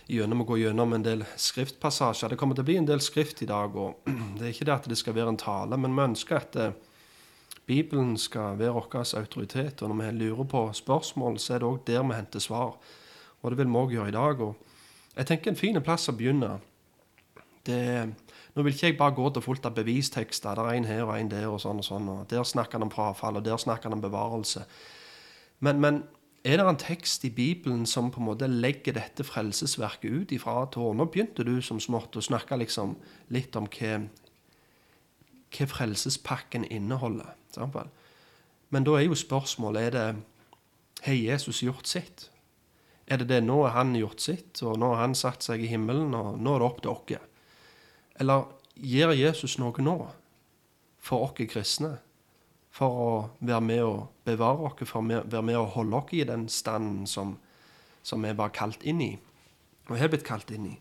gjennom 0.09 0.41
å 0.41 0.47
gå 0.49 0.57
gjennom 0.63 0.93
en 0.95 1.05
del 1.05 1.23
skriftpassasjer. 1.37 2.31
Det 2.31 2.39
kommer 2.41 2.57
til 2.57 2.65
å 2.65 2.69
bli 2.69 2.77
en 2.81 2.87
del 2.89 3.01
skrift 3.03 3.43
i 3.45 3.49
dag, 3.49 3.75
og 3.77 4.07
det 4.39 4.47
er 4.47 4.53
ikke 4.53 4.69
det 4.69 4.77
at 4.77 4.87
det 4.89 4.97
skal 4.97 5.17
være 5.17 5.35
en 5.35 5.41
tale, 5.41 5.77
men 5.77 5.93
vi 5.93 6.05
ønsker 6.07 6.39
at 6.39 6.57
eh, 6.57 6.77
Bibelen 7.69 8.15
skal 8.17 8.57
være 8.57 8.73
vår 8.73 9.17
autoritet. 9.19 9.83
Og 9.83 9.91
når 9.91 9.99
vi 9.99 10.23
lurer 10.23 10.47
på 10.49 10.63
spørsmål, 10.73 11.37
så 11.37 11.53
er 11.53 11.61
det 11.61 11.69
òg 11.69 11.83
der 11.85 12.01
vi 12.01 12.17
henter 12.17 12.41
svar. 12.41 12.79
Og 13.41 13.51
det 13.51 13.59
vil 13.59 13.69
vi 13.69 13.77
òg 13.77 13.93
gjøre 13.93 14.09
i 14.09 14.15
dag. 14.15 14.41
Og 14.41 14.55
jeg 15.15 15.29
tenker 15.29 15.51
en 15.51 15.59
fin 15.59 15.81
plass 15.85 16.09
å 16.09 16.15
begynne. 16.17 16.55
Det, 17.67 17.77
nå 18.55 18.65
vil 18.65 18.73
ikke 18.73 18.89
jeg 18.89 18.97
bare 18.97 19.13
gå 19.13 19.29
til 19.29 19.45
fullt 19.45 19.69
av 19.69 19.75
bevistekster. 19.77 20.57
Det 20.57 20.65
er 20.65 20.79
en 20.79 20.89
her 20.89 21.03
og 21.05 21.13
en 21.19 21.29
der, 21.29 21.45
og 21.51 21.61
sånn 21.61 21.83
og 21.83 21.85
sånn. 21.85 22.09
og 22.09 22.25
Der 22.31 22.41
snakker 22.41 22.79
han 22.79 22.87
om 22.87 22.93
frafall, 22.93 23.37
og 23.37 23.45
der 23.45 23.61
snakker 23.61 23.91
han 23.91 23.99
om 23.99 24.01
bevarelse. 24.07 24.65
Men, 25.59 25.77
men 25.83 26.01
er 26.43 26.57
det 26.57 26.65
en 26.65 26.79
tekst 26.79 27.25
i 27.27 27.29
Bibelen 27.35 27.85
som 27.85 28.11
på 28.11 28.21
en 28.21 28.29
måte 28.29 28.47
legger 28.47 28.95
dette 28.95 29.25
frelsesverket 29.27 30.11
ut 30.11 30.31
ifra 30.31 30.63
tårnet? 30.71 30.97
Nå 31.01 31.07
begynte 31.11 31.43
du 31.43 31.57
som 31.61 31.81
smått 31.83 32.15
å 32.15 32.23
snakke 32.23 32.55
liksom 32.61 32.95
litt 33.35 33.55
om 33.59 33.67
hva, 33.67 33.97
hva 35.51 35.67
frelsespakken 35.73 36.67
inneholder. 36.71 37.35
Samtidig. 37.51 37.91
Men 38.69 38.85
da 38.85 38.95
er 38.99 39.07
jo 39.07 39.17
spørsmålet 39.17 39.89
er 39.89 39.95
det, 39.97 40.09
Har 40.99 41.15
Jesus 41.15 41.61
gjort 41.63 41.87
sitt? 41.87 42.29
Er 43.07 43.17
det 43.17 43.29
det 43.29 43.43
nå 43.43 43.61
har 43.63 43.71
han 43.71 43.95
gjort 43.95 44.19
sitt, 44.19 44.59
og 44.61 44.77
nå 44.77 44.89
har 44.93 45.05
han 45.05 45.15
satt 45.15 45.43
seg 45.43 45.63
i 45.63 45.69
himmelen, 45.71 46.13
og 46.13 46.35
nå 46.37 46.55
er 46.55 46.59
det 46.59 46.67
opp 46.67 46.81
til 46.81 46.91
oss? 46.91 47.23
Eller 48.19 48.43
gjør 48.75 49.15
Jesus 49.15 49.57
noe 49.57 49.81
nå 49.81 49.95
for 50.99 51.23
oss 51.23 51.39
kristne? 51.39 51.97
For 52.75 52.99
å 53.03 53.09
være 53.39 53.63
med 53.65 53.81
å 53.83 53.93
bevare 54.27 54.69
oss, 54.69 54.83
for 54.85 55.01
å 55.01 55.21
være 55.23 55.45
med 55.45 55.57
å 55.57 55.65
holde 55.73 56.03
oss 56.03 56.13
i 56.13 56.21
den 56.27 56.45
standen 56.53 57.07
som, 57.09 57.37
som 58.05 58.21
vi 58.23 58.35
var 58.37 58.53
kalt 58.55 58.85
inn 58.87 59.01
i, 59.01 59.13
og 59.89 59.97
har 59.97 60.11
blitt 60.11 60.27
kalt 60.27 60.53
inn 60.53 60.69
i. 60.69 60.77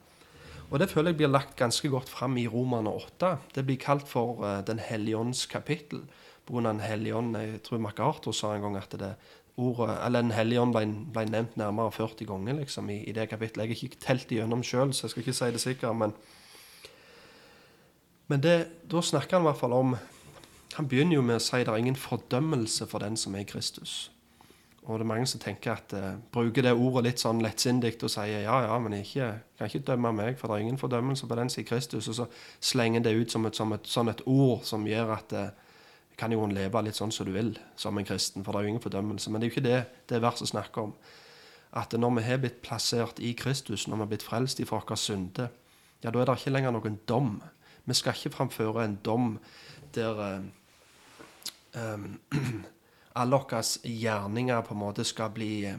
Og 0.69 0.83
det 0.83 0.91
føler 0.91 1.15
jeg 1.15 1.23
blir 1.23 1.33
lagt 1.33 1.57
ganske 1.57 1.89
godt 1.89 2.11
fram 2.13 2.37
i 2.37 2.45
Romerne 2.51 2.93
8. 2.93 3.31
Det 3.55 3.65
blir 3.65 3.81
kalt 3.81 4.05
for 4.09 4.43
uh, 4.45 4.61
Den 4.61 4.83
hellige 4.85 5.17
ånds 5.17 5.47
kapittel. 5.49 6.03
På 6.45 6.55
grunn 6.55 6.69
av 6.69 6.77
Den 6.77 6.85
hellige 6.85 7.17
ånd 7.17 7.37
Jeg 7.37 7.63
tror 7.65 7.81
MacArthur 7.81 8.37
sa 8.37 8.55
en 8.55 8.67
gang 8.67 8.77
at 8.77 8.93
det 9.01 9.15
ordet, 9.59 9.97
eller 10.07 10.23
Den 10.23 10.35
hellige 10.37 10.61
ånd 10.63 10.75
ble, 10.77 10.85
ble, 11.13 11.25
nevnt 11.33 11.57
nærmere 11.59 11.93
40 11.93 12.29
ganger 12.29 12.61
liksom, 12.61 12.91
i, 12.93 13.01
i 13.09 13.15
det 13.17 13.29
kapittelet. 13.31 13.67
Jeg 13.67 13.79
har 13.79 13.89
ikke 13.89 14.05
telt 14.05 14.33
igjennom 14.33 14.63
sjøl, 14.63 14.93
så 14.93 15.07
jeg 15.07 15.15
skal 15.15 15.25
ikke 15.25 15.37
si 15.41 15.51
det 15.55 15.63
sikkert. 15.65 15.97
Men, 15.99 16.15
men 18.29 18.45
det, 18.45 18.57
da 18.93 19.03
snakker 19.03 19.39
han 19.39 19.47
i 19.47 19.51
hvert 19.51 19.63
fall 19.63 19.75
om 19.75 19.97
Han 20.77 20.89
begynner 20.89 21.19
jo 21.19 21.25
med 21.25 21.39
å 21.39 21.43
si 21.43 21.57
at 21.57 21.67
det 21.67 21.75
er 21.75 21.83
ingen 21.83 21.99
fordømmelse 21.99 22.87
for 22.91 23.03
den 23.03 23.17
som 23.17 23.35
er 23.35 23.49
Kristus. 23.49 24.11
Og 24.89 24.97
det 24.97 25.05
er 25.05 25.11
mange 25.11 25.27
som 25.29 25.41
tenker 25.41 25.75
at 25.75 25.93
uh, 25.93 26.17
bruker 26.33 26.65
det 26.65 26.73
ordet 26.73 27.05
litt 27.05 27.21
sånn 27.21 27.43
lettsindig 27.45 27.99
og 28.01 28.13
sier 28.13 28.47
ja, 28.47 28.55
ja, 28.65 28.77
men 28.81 28.95
jeg 28.97 29.05
ikke, 29.05 29.31
kan 29.59 29.69
ikke 29.69 29.87
dømme 29.91 30.13
meg, 30.17 30.39
for 30.41 30.49
det 30.49 30.57
er 30.57 30.65
ingen 30.65 30.81
fordømmelse 30.81 31.29
på 31.29 31.37
den 31.37 31.51
som 31.53 31.61
er 31.61 31.67
Kristus. 31.69 32.09
Og 32.09 32.17
så 32.17 32.27
slenger 32.71 33.05
det 33.05 33.13
ut 33.19 33.35
som 33.35 33.45
et, 33.45 33.59
som 33.59 33.75
et, 33.77 33.89
sånn 33.89 34.09
et 34.13 34.23
ord 34.25 34.65
som 34.69 34.87
gjør 34.89 35.13
at 35.19 35.35
uh, 35.37 35.49
kan 36.19 36.33
jo 36.33 36.47
leve 36.51 36.83
litt 36.83 36.99
sånn 36.99 37.13
som 37.15 37.29
du 37.29 37.35
vil 37.37 37.53
som 37.79 37.99
en 37.99 38.07
kristen, 38.09 38.45
for 38.45 38.53
det 38.53 38.61
er 38.61 38.67
jo 38.67 38.73
ingen 38.75 38.85
fordømmelse. 38.85 39.31
Men 39.31 39.41
det 39.41 39.47
er 39.47 39.51
jo 39.51 39.57
ikke 39.57 39.69
det 39.69 39.81
det 40.11 40.23
verset 40.25 40.51
snakker 40.51 40.89
om. 40.89 40.95
At 41.77 41.93
når 41.93 42.17
vi 42.17 42.25
har 42.25 42.41
blitt 42.43 42.63
plassert 42.65 43.21
i 43.21 43.35
Kristus, 43.37 43.87
når 43.87 44.01
vi 44.01 44.07
har 44.07 44.13
blitt 44.15 44.27
frelst 44.27 44.61
ifra 44.65 44.81
våre 44.81 44.97
synder, 44.97 45.53
ja, 46.01 46.11
da 46.11 46.23
er 46.23 46.31
det 46.31 46.39
ikke 46.41 46.55
lenger 46.55 46.73
noen 46.75 46.97
dom. 47.11 47.35
Vi 47.85 47.97
skal 47.97 48.17
ikke 48.17 48.39
framføre 48.39 48.85
en 48.85 48.97
dom 49.05 49.35
der 49.95 50.17
um, 50.39 50.49
alle 53.21 53.43
våre 53.43 53.63
gjerninger 53.83 54.65
på 54.67 54.75
en 54.75 54.83
måte 54.83 55.05
skal 55.05 55.31
bli 55.35 55.53
uh, 55.67 55.79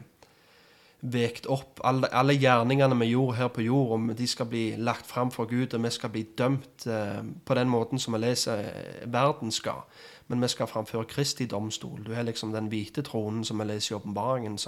vekt 1.00 1.46
opp. 1.48 1.80
Alle, 1.84 2.10
alle, 2.12 2.36
gjerningene 2.36 2.98
vi 3.00 3.12
gjorde 3.14 3.38
her 3.38 3.48
på 3.48 3.64
jord, 3.64 3.92
om 3.96 4.10
de 4.16 4.26
skal 4.28 4.48
bli 4.50 4.64
lagt 4.76 5.06
fram 5.08 5.30
for 5.30 5.48
Gud, 5.48 5.74
og 5.74 5.84
vi 5.84 5.90
skal 5.90 6.12
bli 6.12 6.26
dømt 6.38 6.86
uh, 6.86 7.20
på 7.44 7.56
den 7.56 7.68
måten 7.72 7.98
som 7.98 8.16
vi 8.16 8.24
leser 8.26 8.66
verden 9.06 9.52
skal 9.52 9.84
men 10.30 10.42
vi 10.42 10.48
skal 10.48 10.68
framføre 10.70 11.08
Kristi 11.10 11.46
domstol. 11.50 12.04
Du 12.06 12.12
har 12.14 12.22
liksom 12.22 12.52
den 12.52 12.68
hvite 12.70 13.02
tronen 13.02 13.42
som 13.44 13.58
vi 13.58 13.64
leser 13.66 13.94
i 13.94 13.96
åpenbaringen, 13.98 14.58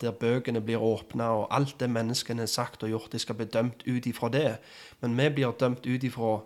der 0.00 0.16
bøkene 0.20 0.60
blir 0.60 0.82
åpna, 0.82 1.28
og 1.30 1.46
alt 1.54 1.76
det 1.80 1.90
menneskene 1.90 2.42
har 2.42 2.50
sagt 2.50 2.82
og 2.82 2.90
gjort, 2.90 3.12
de 3.12 3.18
skal 3.18 3.38
bli 3.38 3.46
dømt 3.46 3.84
ut 3.86 4.06
ifra 4.06 4.28
det. 4.28 4.56
Men 5.00 5.14
vi 5.18 5.28
blir 5.30 5.54
dømt 5.60 5.86
ut 5.86 6.04
ifra 6.04 6.40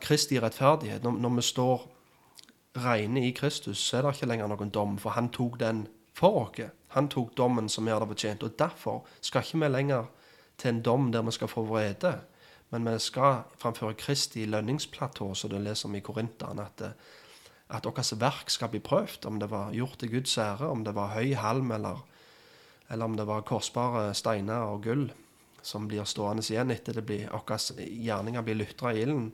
Kristi 0.00 0.40
rettferdighet. 0.40 1.02
Når, 1.02 1.12
når 1.12 1.34
vi 1.38 1.42
står 1.42 1.88
rene 2.78 3.26
i 3.26 3.32
Kristus, 3.32 3.78
så 3.78 3.98
er 3.98 4.02
det 4.06 4.14
ikke 4.16 4.30
lenger 4.30 4.50
noen 4.50 4.70
dom, 4.70 4.98
for 4.98 5.16
han 5.16 5.30
tok 5.34 5.58
den 5.60 5.86
for 6.16 6.44
oss. 6.44 6.70
Han 6.94 7.08
tok 7.10 7.36
dommen 7.38 7.68
som 7.70 7.86
vi 7.86 7.94
hadde 7.94 8.08
fortjent. 8.10 8.42
Og 8.42 8.58
derfor 8.58 9.04
skal 9.20 9.44
ikke 9.46 9.62
vi 9.62 9.70
lenger 9.70 10.10
til 10.58 10.74
en 10.74 10.82
dom 10.82 11.10
der 11.14 11.22
vi 11.22 11.34
skal 11.34 11.50
få 11.50 11.64
vrede. 11.68 12.16
Men 12.70 12.86
vi 12.86 12.98
skal 13.02 13.44
framføre 13.58 13.98
Kristi 13.98 14.44
lønningsplatå, 14.46 15.32
som 15.34 15.50
det 15.50 15.62
leser 15.62 15.90
vi 15.90 15.98
i 15.98 16.06
Korinteren, 16.06 16.58
at, 16.58 16.82
eh, 16.82 16.90
at 17.70 17.86
deres 17.86 18.12
verk 18.20 18.50
skal 18.50 18.70
bli 18.70 18.80
prøvd. 18.80 19.26
Om 19.26 19.40
det 19.40 19.50
var 19.50 19.72
gjort 19.74 19.98
til 19.98 20.10
Guds 20.10 20.38
ære, 20.38 20.68
om 20.68 20.84
det 20.84 20.94
var 20.94 21.14
høy 21.14 21.34
halm, 21.34 21.70
eller, 21.70 22.04
eller 22.90 23.04
om 23.04 23.16
det 23.16 23.26
var 23.26 23.46
korsbare 23.46 24.14
steiner 24.14 24.70
og 24.70 24.82
gull 24.82 25.10
som 25.62 25.86
blir 25.88 26.06
stående 26.08 26.42
igjen 26.42 26.70
etter 26.72 26.96
det 26.96 27.04
blir, 27.04 27.26
deres 27.28 27.72
gjerninger 27.76 28.42
blir 28.42 28.56
lytra 28.62 28.94
i 28.94 29.02
ilden. 29.02 29.32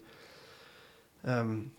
Um, 1.23 1.71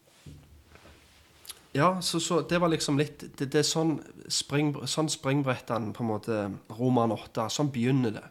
ja, 1.78 2.02
så, 2.02 2.20
så, 2.20 2.42
det 2.42 2.58
var 2.62 2.72
liksom 2.74 2.98
litt 2.98 3.22
Det, 3.38 3.52
det 3.54 3.62
er 3.62 3.68
sånn, 3.68 4.00
spring, 4.34 4.74
sånn 4.90 5.10
springbrettene 5.14 5.94
på 5.94 6.04
en 6.04 6.10
måte 6.10 6.40
Roman 6.80 7.14
8. 7.14 7.48
Sånn 7.54 7.70
begynner 7.74 8.16
det. 8.18 8.26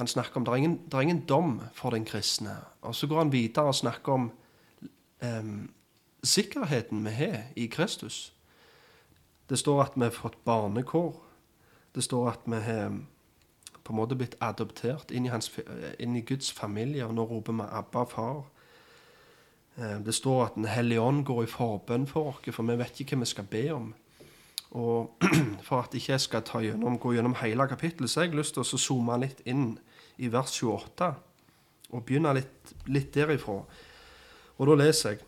Han 0.00 0.08
snakker 0.08 0.40
om 0.40 0.46
det 0.46 0.52
er, 0.54 0.62
ingen, 0.62 0.78
er 0.88 1.04
ingen 1.04 1.24
dom 1.28 1.58
for 1.76 1.92
den 1.92 2.06
kristne. 2.08 2.56
Og 2.80 2.96
så 2.96 3.08
går 3.10 3.26
han 3.26 3.32
videre 3.34 3.68
og 3.68 3.76
snakker 3.76 4.16
om 4.16 4.30
um, 5.20 5.58
sikkerheten 6.24 7.04
vi 7.04 7.12
har 7.18 7.50
i 7.56 7.66
Kristus. 7.68 8.30
Det 9.50 9.58
står 9.60 9.82
at 9.84 9.98
vi 9.98 10.06
har 10.06 10.16
fått 10.16 10.40
barnekår. 10.48 11.18
Det 11.94 12.06
står 12.06 12.30
at 12.32 12.48
vi 12.48 12.62
har 12.64 12.96
på 13.84 13.92
en 13.92 13.98
måte 13.98 14.16
blitt 14.16 14.38
adoptert 14.40 15.12
inn 15.12 15.26
i, 15.26 15.32
hans, 15.34 15.50
inn 15.98 16.16
i 16.16 16.24
Guds 16.24 16.48
familie, 16.52 17.04
og 17.04 17.14
nå 17.14 17.26
roper 17.26 17.52
vi 17.52 17.66
'Abba, 17.68 18.04
far'. 18.08 18.44
Det 19.76 20.14
står 20.14 20.44
at 20.44 20.54
Den 20.54 20.64
hellige 20.64 21.00
ånd 21.00 21.24
går 21.24 21.42
i 21.42 21.50
forbønn 21.50 22.06
for 22.06 22.32
oss, 22.32 22.54
for 22.54 22.66
vi 22.66 22.78
vet 22.78 23.00
ikke 23.00 23.16
hva 23.16 23.24
vi 23.24 23.30
skal 23.30 23.46
be 23.48 23.62
om. 23.72 23.92
Og 24.70 25.10
For 25.66 25.82
at 25.82 25.94
ikke 25.94 26.12
jeg 26.12 26.20
skal 26.20 26.42
gjennom, 26.62 26.98
gå 26.98 27.12
gjennom 27.12 27.34
hele 27.40 27.66
kapittelet, 27.68 28.10
så 28.10 28.20
har 28.20 28.28
jeg 28.28 28.38
lyst 28.38 28.54
til 28.54 28.62
å 28.62 28.78
zoome 28.78 29.16
litt 29.18 29.42
inn 29.44 29.78
i 30.18 30.28
vers 30.30 30.54
28, 30.62 31.10
og 31.90 32.04
begynne 32.06 32.34
litt, 32.36 32.74
litt 32.86 33.10
derifra. 33.14 33.60
Og 34.58 34.70
da 34.70 34.76
leser 34.78 35.10
jeg 35.14 35.26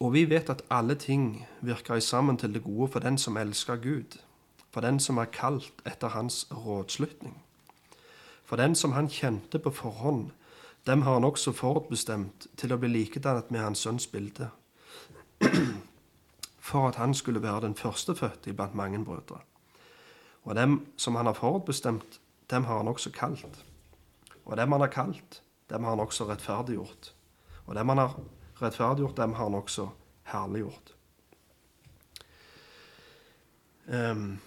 Og 0.00 0.12
vi 0.14 0.24
vet 0.30 0.50
at 0.50 0.62
alle 0.70 0.94
ting 0.94 1.46
virker 1.60 1.98
sammen 2.00 2.36
til 2.38 2.52
det 2.54 2.62
gode 2.62 2.86
for 2.92 3.00
den 3.00 3.18
som 3.18 3.36
elsker 3.36 3.76
Gud, 3.76 4.18
for 4.70 4.80
den 4.80 5.00
som 5.00 5.18
er 5.18 5.24
kalt 5.24 5.82
etter 5.84 6.08
hans 6.08 6.46
rådslutning. 6.50 7.34
For 8.44 8.56
den 8.56 8.74
som 8.74 8.92
han 8.92 9.08
kjente 9.08 9.58
på 9.58 9.70
forhånd, 9.70 10.30
dem 10.88 11.02
har 11.02 11.18
han 11.18 11.24
også 11.24 11.52
forutbestemt 11.52 12.46
til 12.56 12.72
å 12.72 12.78
bli 12.80 12.88
likedannet 12.88 13.50
med 13.52 13.60
hans 13.60 13.82
sønns 13.84 14.06
bilde, 14.08 14.48
for 16.68 16.88
at 16.88 16.96
han 16.96 17.12
skulle 17.14 17.42
være 17.44 17.66
den 17.66 17.76
førstefødte 17.76 18.54
blant 18.56 18.74
mange 18.74 19.02
brødre. 19.04 19.42
Og 20.48 20.56
dem 20.56 20.80
som 20.96 21.16
han 21.20 21.28
har 21.28 21.36
forutbestemt, 21.36 22.20
dem 22.50 22.64
har 22.64 22.80
han 22.80 22.88
også 22.88 23.12
kalt. 23.12 23.64
Og 24.44 24.56
dem 24.56 24.72
han 24.72 24.80
har 24.80 24.92
kalt, 24.92 25.42
dem 25.70 25.84
har 25.84 25.90
han 25.96 26.00
også 26.00 26.24
rettferdiggjort. 26.30 27.12
Og 27.66 27.74
dem 27.76 27.88
han 27.88 27.98
har 27.98 28.20
rettferdiggjort, 28.62 29.16
dem 29.16 29.34
har 29.36 29.44
han 29.44 29.54
også 29.54 29.90
herliggjort. 30.32 30.94
Um, 33.88 34.40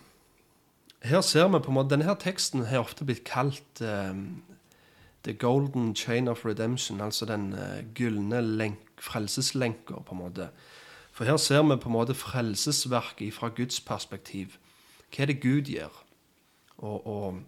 her 1.02 1.22
ser 1.22 1.48
vi 1.48 1.60
på 1.60 1.72
en 1.72 1.74
måte, 1.74 1.90
Denne 1.96 2.16
teksten 2.16 2.66
har 2.66 2.82
ofte 2.82 3.06
blitt 3.06 3.24
kalt 3.26 3.82
um, 3.82 4.42
The 5.24 5.34
Golden 5.34 5.96
Chain 5.96 6.28
of 6.28 6.46
Redemption, 6.46 7.02
altså 7.02 7.26
den 7.26 7.54
uh, 7.54 7.94
gylne 7.96 8.76
frelseslenka, 9.00 9.94
på 9.94 10.12
en 10.12 10.18
måte. 10.18 10.50
For 11.12 11.24
her 11.24 11.38
ser 11.38 11.62
vi 11.64 11.76
på 11.76 11.90
en 11.90 11.94
måte 11.94 12.14
frelsesverket 12.14 13.34
fra 13.34 13.48
Guds 13.48 13.80
perspektiv. 13.80 14.48
Hva 15.16 15.22
er 15.22 15.26
det 15.26 15.42
Gud 15.42 15.62
gjør? 15.62 16.04
Og, 16.78 17.08
og 17.08 17.40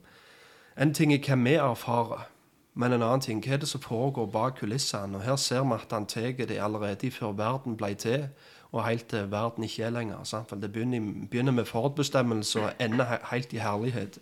en 0.81 0.93
ting 0.93 1.13
er 1.13 1.21
hva 1.23 1.35
vi 1.35 1.53
erfarer, 1.53 2.27
men 2.73 2.93
en 2.93 3.01
annen 3.05 3.21
ting, 3.21 3.41
hva 3.45 3.53
er 3.53 3.61
det 3.61 3.69
som 3.69 3.81
foregår 3.81 4.25
bak 4.25 4.57
kulissene? 4.59 5.17
Og 5.17 5.23
Her 5.23 5.35
ser 5.35 5.63
vi 5.63 5.73
at 5.73 5.91
han 5.91 6.05
tar 6.05 6.31
det 6.37 6.57
allerede 6.59 7.11
før 7.11 7.31
verden 7.37 7.77
ble 7.77 7.93
til, 7.93 8.27
og 8.71 8.87
helt 8.87 9.05
til 9.07 9.31
verden 9.31 9.63
ikke 9.63 9.83
er 9.83 9.89
lenger. 9.89 10.23
Sant? 10.23 10.49
For 10.49 10.55
Det 10.55 10.71
begynner, 10.71 11.27
begynner 11.31 11.51
med 11.51 11.65
forutbestemmelse 11.65 12.61
og 12.61 12.71
ender 12.79 13.17
helt 13.31 13.53
i 13.53 13.57
herlighet. 13.57 14.17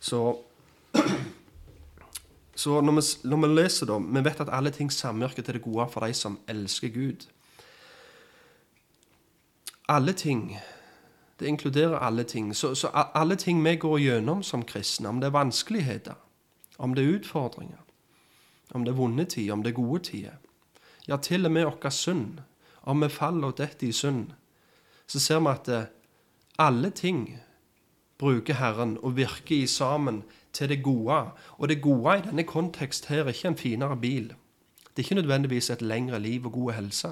Så, 0.00 0.38
så 2.60 2.80
når, 2.84 2.98
vi, 2.98 3.04
når, 3.30 3.40
vi, 3.40 3.52
leser 3.56 3.88
da, 3.88 3.98
Vi 3.98 4.24
vet 4.24 4.40
at 4.44 4.50
alle 4.52 4.70
ting 4.70 4.90
samvirker 4.92 5.42
til 5.42 5.56
det 5.56 5.62
gode 5.64 5.86
for 5.92 6.04
de 6.04 6.14
som 6.14 6.38
elsker 6.48 6.92
Gud. 6.92 7.26
Alle 9.88 10.12
ting. 10.12 10.58
Det 11.40 11.48
inkluderer 11.48 11.98
alle 11.98 12.24
ting. 12.24 12.50
Så, 12.56 12.74
så 12.74 12.90
alle 12.92 13.36
ting 13.36 13.64
vi 13.64 13.76
går 13.76 13.98
gjennom 13.98 14.42
som 14.42 14.64
kristne, 14.64 15.08
om 15.08 15.20
det 15.20 15.30
er 15.30 15.38
vanskeligheter 15.38 16.18
om 16.80 16.94
det 16.94 17.04
er 17.04 17.18
utfordringer, 17.18 17.80
om 18.72 18.84
det 18.84 18.94
er 18.94 18.96
vonde 18.96 19.24
tider, 19.28 19.52
om 19.52 19.62
det 19.62 19.74
er 19.74 19.80
gode 19.82 20.02
tider. 20.08 20.36
Ja, 21.08 21.16
til 21.16 21.44
og 21.44 21.52
med 21.52 21.66
vår 21.68 21.92
synd. 21.92 22.40
Om 22.82 23.02
vi 23.04 23.08
faller 23.12 23.52
og 23.52 23.58
detter 23.58 23.88
i 23.88 23.92
synd, 23.92 24.30
så 25.06 25.20
ser 25.20 25.40
vi 25.44 25.52
at 25.52 25.68
eh, 25.68 25.88
alle 26.58 26.90
ting 26.90 27.36
bruker 28.18 28.56
Herren 28.56 28.96
og 29.02 29.16
virker 29.16 29.56
i 29.56 29.66
sammen 29.66 30.22
til 30.52 30.68
det 30.68 30.82
gode. 30.82 31.22
Og 31.58 31.68
det 31.68 31.82
gode 31.82 32.18
i 32.18 32.28
denne 32.28 32.44
kontekst 32.44 33.06
her 33.06 33.24
er 33.24 33.34
ikke 33.34 33.48
en 33.48 33.56
finere 33.56 33.96
bil. 33.96 34.32
Det 34.90 35.02
er 35.02 35.08
ikke 35.08 35.22
nødvendigvis 35.22 35.70
et 35.70 35.82
lengre 35.82 36.18
liv 36.20 36.46
og 36.46 36.52
god 36.52 36.72
helse. 36.72 37.08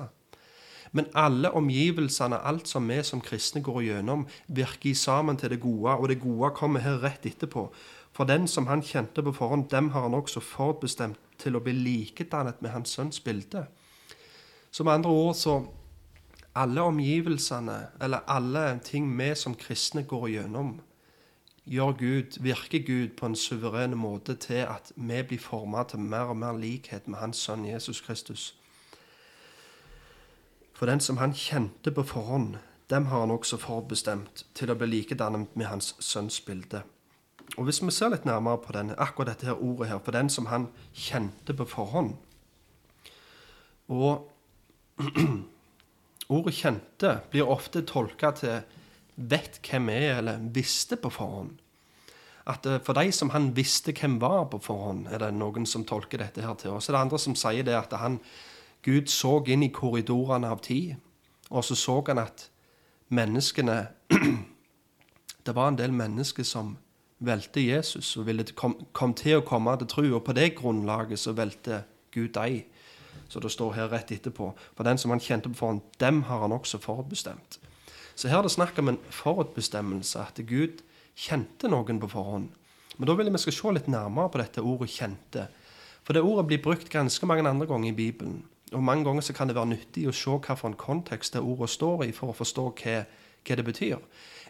Men 0.92 1.06
alle 1.14 1.50
omgivelsene, 1.50 2.38
alt 2.46 2.68
som 2.68 2.88
vi 2.88 3.02
som 3.02 3.20
kristne 3.20 3.62
går 3.62 3.80
gjennom, 3.80 4.26
virker 4.48 4.94
sammen 4.94 5.36
til 5.36 5.50
det 5.50 5.60
gode, 5.60 5.90
og 5.90 6.08
det 6.08 6.20
gode 6.20 6.50
kommer 6.56 6.80
her 6.80 7.02
rett 7.02 7.26
etterpå. 7.26 7.68
For 8.12 8.24
den 8.24 8.48
som 8.48 8.66
han 8.66 8.82
kjente 8.82 9.22
på 9.22 9.32
forhånd, 9.32 9.68
dem 9.70 9.90
har 9.90 10.02
han 10.02 10.14
også 10.14 10.40
forutbestemt 10.40 11.18
til 11.38 11.56
å 11.56 11.60
bli 11.62 11.72
likedannet 11.72 12.62
med 12.62 12.70
hans 12.70 12.96
sønns 12.96 13.20
bilde. 13.20 13.66
Så 14.70 14.84
med 14.84 14.92
andre 14.92 15.10
ord 15.10 15.34
så 15.34 15.60
Alle 16.58 16.80
omgivelsene, 16.80 17.86
eller 18.02 18.24
alle 18.26 18.80
ting 18.82 19.18
vi 19.18 19.34
som 19.34 19.54
kristne 19.54 20.02
går 20.02 20.24
igjennom, 20.28 20.80
gjør 21.68 21.92
Gud, 21.92 22.38
virker 22.40 22.78
Gud 22.86 23.08
på 23.16 23.26
en 23.26 23.36
suveren 23.36 23.96
måte 23.96 24.34
til 24.34 24.64
at 24.64 24.92
vi 24.96 25.22
blir 25.22 25.40
formet 25.42 25.92
til 25.92 26.00
mer 26.00 26.32
og 26.32 26.36
mer 26.36 26.56
likhet 26.56 27.08
med 27.08 27.18
Hans 27.18 27.36
Sønn 27.36 27.66
Jesus 27.68 28.00
Kristus. 28.00 28.54
For 30.72 30.86
den 30.86 31.00
som 31.00 31.16
han 31.16 31.34
kjente 31.34 31.90
på 31.90 32.02
forhånd, 32.02 32.56
dem 32.90 33.06
har 33.06 33.20
han 33.20 33.30
også 33.30 33.56
forbestemt 33.56 34.46
til 34.54 34.70
å 34.70 34.76
bli 34.78 34.86
likedannet 34.86 35.56
med 35.56 35.66
Hans 35.66 35.94
Sønns 36.00 36.40
bilde. 36.40 36.82
Og 37.56 37.64
Hvis 37.64 37.82
vi 37.82 37.90
ser 37.90 38.12
litt 38.12 38.24
nærmere 38.24 38.60
på 38.62 38.72
denne, 38.72 38.94
akkurat 38.98 39.32
dette 39.32 39.46
her 39.46 39.62
ordet 39.62 39.88
her, 39.88 39.98
for 39.98 40.12
den 40.12 40.30
som 40.30 40.46
han 40.46 40.68
kjente 40.94 41.54
på 41.54 41.64
forhånd 41.64 42.14
Og 43.88 44.30
ordet 46.28 46.54
'kjente' 46.54 47.20
blir 47.30 47.48
ofte 47.48 47.82
tolka 47.82 48.30
til 48.30 48.60
'vet 49.18 49.60
hvem 49.70 49.88
er', 49.88 50.18
eller 50.18 50.38
'visste 50.38 50.96
på 50.96 51.10
forhånd'. 51.10 51.58
At 52.46 52.66
eh, 52.66 52.80
For 52.80 52.92
de 52.92 53.12
som 53.12 53.30
han 53.30 53.56
visste 53.56 53.92
hvem 53.92 54.20
var 54.20 54.44
på 54.44 54.58
forhånd, 54.58 55.06
er 55.06 55.18
det 55.18 55.34
noen 55.34 55.66
som 55.66 55.84
tolker 55.84 56.18
dette 56.18 56.42
her 56.42 56.54
til. 56.54 56.70
Og 56.70 56.82
så 56.82 56.92
er 56.92 56.96
det 56.96 57.00
andre 57.00 57.18
som 57.18 57.34
sier 57.34 57.62
det 57.62 57.74
at 57.76 57.92
han, 57.98 58.20
Gud 58.82 59.06
så 59.06 59.42
inn 59.46 59.62
i 59.62 59.72
korridorene 59.74 60.48
av 60.48 60.60
tid, 60.62 60.94
og 61.50 61.64
så 61.64 61.74
så 61.74 62.02
han 62.06 62.18
at 62.18 62.50
menneskene 63.08 63.88
Det 65.46 65.54
var 65.54 65.68
en 65.68 65.78
del 65.78 65.92
mennesker 65.92 66.44
som 66.44 66.76
velte 67.24 67.60
Jesus 67.60 68.16
og 68.16 68.26
ville 68.26 68.44
kom, 68.54 68.74
kom 68.92 69.14
til 69.14 69.38
å 69.38 69.44
komme 69.46 69.72
til 69.78 69.88
tro. 69.88 70.02
Og 70.18 70.24
på 70.26 70.34
det 70.36 70.50
grunnlaget 70.58 71.18
så 71.18 71.32
velte 71.32 71.84
Gud 72.12 72.34
deg. 72.34 72.66
Så 73.28 73.40
det 73.40 73.50
står 73.54 73.72
her 73.72 73.88
rett 73.88 74.12
etterpå. 74.12 74.50
For 74.76 74.84
den 74.84 74.98
som 74.98 75.10
han 75.10 75.20
kjente 75.20 75.48
på 75.48 75.56
forhånd, 75.56 75.80
dem 76.00 76.22
har 76.28 76.44
han 76.44 76.52
også 76.52 76.78
forutbestemt. 76.84 77.58
Så 78.18 78.26
her 78.26 78.40
er 78.40 78.48
det 78.48 78.50
snakk 78.50 78.78
om 78.82 78.88
en 78.90 78.98
forutbestemmelse, 79.14 80.18
at 80.18 80.40
Gud 80.48 80.80
kjente 81.14 81.68
noen 81.70 82.00
på 82.02 82.08
forhånd. 82.10 82.48
Men 82.98 83.06
da 83.06 83.14
vil 83.14 83.28
jeg 83.28 83.34
vi 83.36 83.40
skal 83.44 83.54
se 83.54 83.74
litt 83.76 83.90
nærmere 83.92 84.32
på 84.34 84.40
dette 84.40 84.62
ordet 84.62 84.90
'kjente'. 84.90 85.44
For 86.02 86.12
det 86.12 86.22
ordet 86.22 86.46
blir 86.46 86.62
brukt 86.62 86.90
ganske 86.90 87.26
mange 87.26 87.48
andre 87.48 87.66
ganger 87.66 87.88
i 87.88 87.94
Bibelen. 87.94 88.44
Og 88.72 88.82
mange 88.82 89.04
ganger 89.04 89.20
så 89.20 89.32
kan 89.32 89.46
det 89.46 89.54
være 89.54 89.70
nyttig 89.70 90.08
å 90.08 90.12
se 90.12 90.30
hvilken 90.30 90.74
kontekst 90.74 91.32
det 91.32 91.42
ordet 91.42 91.70
står 91.70 92.04
i, 92.04 92.12
for 92.12 92.32
å 92.32 92.34
forstå 92.34 92.64
hva, 92.82 93.04
hva 93.46 93.56
det 93.56 93.64
betyr. 93.64 93.98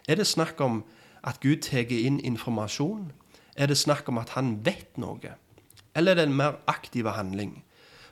Er 0.07 0.15
det 0.15 0.27
snakk 0.27 0.61
om 0.61 0.83
at 1.23 1.39
Gud 1.39 1.61
tar 1.61 1.91
inn 1.91 2.19
informasjon? 2.19 3.11
Er 3.55 3.67
det 3.67 3.77
snakk 3.77 4.09
om 4.09 4.17
at 4.17 4.29
han 4.29 4.65
vet 4.65 4.97
noe? 4.97 5.35
Eller 5.95 6.11
er 6.11 6.15
det 6.15 6.27
en 6.27 6.37
mer 6.37 6.57
aktiv 6.67 7.05
handling? 7.05 7.63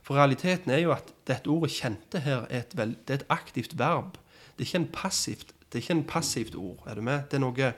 For 0.03 0.15
realiteten 0.15 0.71
er 0.71 0.85
jo 0.85 0.91
at 0.91 1.13
dette 1.25 1.49
ordet 1.49 1.71
'kjente' 1.71 2.19
her 2.19 2.45
er 2.49 2.59
et, 2.59 2.77
vel, 2.77 2.95
det 3.07 3.09
er 3.09 3.19
et 3.23 3.29
aktivt 3.29 3.79
verb. 3.79 4.17
Det 4.57 4.65
er 4.65 4.69
ikke 4.71 4.83
en 4.83 4.91
passivt, 4.93 5.53
det 5.67 5.79
er 5.79 5.85
ikke 5.85 5.97
en 5.99 6.03
passivt 6.09 6.55
ord. 6.55 6.83
er 6.87 6.95
du 6.95 7.01
med? 7.01 7.29
Det 7.31 7.37
er 7.37 7.45
noe, 7.45 7.73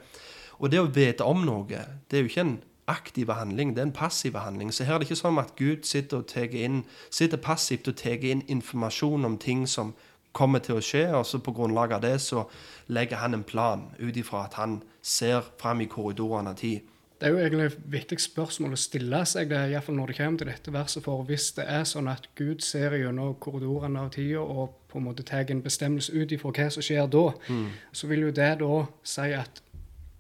Og 0.60 0.72
det 0.72 0.80
å 0.80 0.92
vite 0.92 1.24
om 1.24 1.46
noe, 1.46 1.68
det 1.68 2.18
er 2.18 2.22
jo 2.22 2.28
ikke 2.28 2.42
en 2.42 2.60
aktiv 2.88 3.30
handling, 3.32 3.76
det 3.76 3.82
er 3.82 3.86
en 3.88 3.92
passiv 3.92 4.36
handling. 4.36 4.74
Så 4.74 4.84
her 4.84 4.94
er 4.94 5.00
det 5.00 5.10
ikke 5.10 5.22
sånn 5.22 5.40
at 5.40 5.56
Gud 5.56 5.86
sitter, 5.88 6.24
og 6.24 6.56
inn, 6.56 6.84
sitter 7.10 7.38
passivt 7.38 7.88
og 7.88 7.96
tar 7.96 8.26
inn 8.26 8.44
informasjon 8.48 9.26
om 9.26 9.38
ting 9.38 9.68
som 9.68 9.94
kommer 10.34 10.60
til 10.60 10.78
å 10.78 10.84
skje, 10.84 11.06
og 11.18 11.26
så 11.26 11.40
på 11.42 11.54
grunnlag 11.56 11.94
av 11.96 12.02
det 12.02 12.16
så 12.22 12.46
legger 12.88 13.22
han 13.22 13.34
en 13.34 13.44
plan 13.44 13.88
ut 14.00 14.18
ifra 14.18 14.46
at 14.46 14.58
han 14.60 14.82
ser 15.02 15.46
fram 15.58 15.82
i 15.82 15.90
korridorene 15.90 16.54
av 16.54 16.60
tid. 16.60 16.82
Det 17.20 17.28
er 17.28 17.34
jo 17.34 17.40
egentlig 17.44 17.66
et 17.68 17.80
viktig 17.92 18.18
spørsmål 18.24 18.78
å 18.78 18.80
stille 18.80 19.20
seg, 19.28 19.50
det, 19.52 19.58
iallfall 19.74 19.98
når 19.98 20.12
det 20.12 20.18
kommer 20.22 20.40
til 20.40 20.48
dette 20.48 20.72
verset. 20.72 21.04
For 21.04 21.26
hvis 21.28 21.50
det 21.58 21.66
er 21.68 21.84
sånn 21.88 22.08
at 22.08 22.30
Gud 22.40 22.64
ser 22.64 22.96
gjennom 22.96 23.34
korridorene 23.44 24.06
av 24.06 24.14
tida 24.16 24.40
og 24.40 24.78
på 24.90 25.02
en 25.02 25.06
måte 25.10 25.26
tar 25.28 25.52
en 25.52 25.64
bestemmelse 25.66 26.16
ut 26.16 26.32
ifra 26.32 26.54
hva 26.56 26.70
som 26.72 26.86
skjer 26.86 27.12
da, 27.12 27.26
mm. 27.50 27.68
så 27.92 28.08
vil 28.08 28.24
jo 28.24 28.32
det 28.40 28.54
da 28.64 28.80
si 29.04 29.28
at 29.36 29.62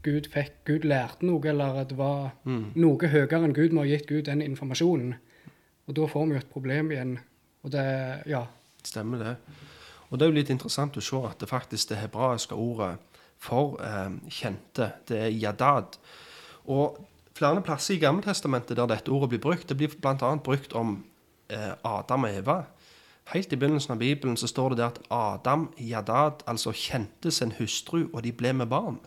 Gud, 0.03 0.27
fikk, 0.31 0.59
Gud 0.67 0.85
lærte 0.87 1.27
noe, 1.27 1.43
eller 1.47 1.81
at 1.81 1.89
det 1.91 1.97
var 1.99 2.29
mm. 2.43 2.75
noe 2.79 3.11
høyere 3.15 3.41
enn 3.43 3.55
Gud 3.55 3.75
må 3.75 3.87
ha 3.87 3.89
gitt 3.89 4.07
Gud 4.11 4.27
den 4.27 4.43
informasjonen. 4.43 5.15
Og 5.87 5.97
da 5.97 6.05
får 6.07 6.27
vi 6.27 6.35
jo 6.35 6.43
et 6.43 6.53
problem 6.53 6.91
igjen. 6.91 7.17
Og 7.63 7.71
det 7.75 7.87
Ja. 8.27 8.45
Stemmer 8.83 9.19
det. 9.23 9.35
Og 10.09 10.17
det 10.17 10.25
er 10.25 10.31
jo 10.31 10.39
litt 10.39 10.51
interessant 10.51 10.97
å 10.97 11.03
se 11.03 11.19
at 11.27 11.39
det 11.39 11.49
faktisk 11.49 11.89
det 11.91 11.99
hebraiske 11.99 12.55
ordet 12.55 12.97
for 13.39 13.79
eh, 13.83 14.15
kjente, 14.31 14.93
det 15.07 15.19
er 15.27 15.35
yadad. 15.35 15.99
Og 16.69 16.99
flere 17.37 17.63
plasser 17.65 17.95
i 17.95 18.01
Gammeltestamentet 18.01 18.77
der 18.77 18.89
dette 18.89 19.13
ordet 19.13 19.33
blir 19.33 19.43
brukt, 19.43 19.69
det 19.69 19.77
blir 19.79 19.93
bl.a. 19.95 20.33
brukt 20.43 20.75
om 20.77 20.99
eh, 21.49 21.73
Adam 21.83 22.27
og 22.27 22.35
Eva. 22.41 22.59
Helt 23.33 23.53
i 23.53 23.57
begynnelsen 23.59 23.93
av 23.93 24.01
Bibelen 24.01 24.37
så 24.37 24.49
står 24.49 24.73
det 24.73 24.81
der 24.81 24.91
at 24.91 24.99
Adam, 25.13 25.69
yadad, 25.77 26.43
altså 26.49 26.73
kjente 26.73 27.31
sin 27.31 27.53
hustru, 27.59 28.07
og 28.13 28.23
de 28.25 28.33
ble 28.33 28.53
med 28.57 28.69
barn. 28.69 28.97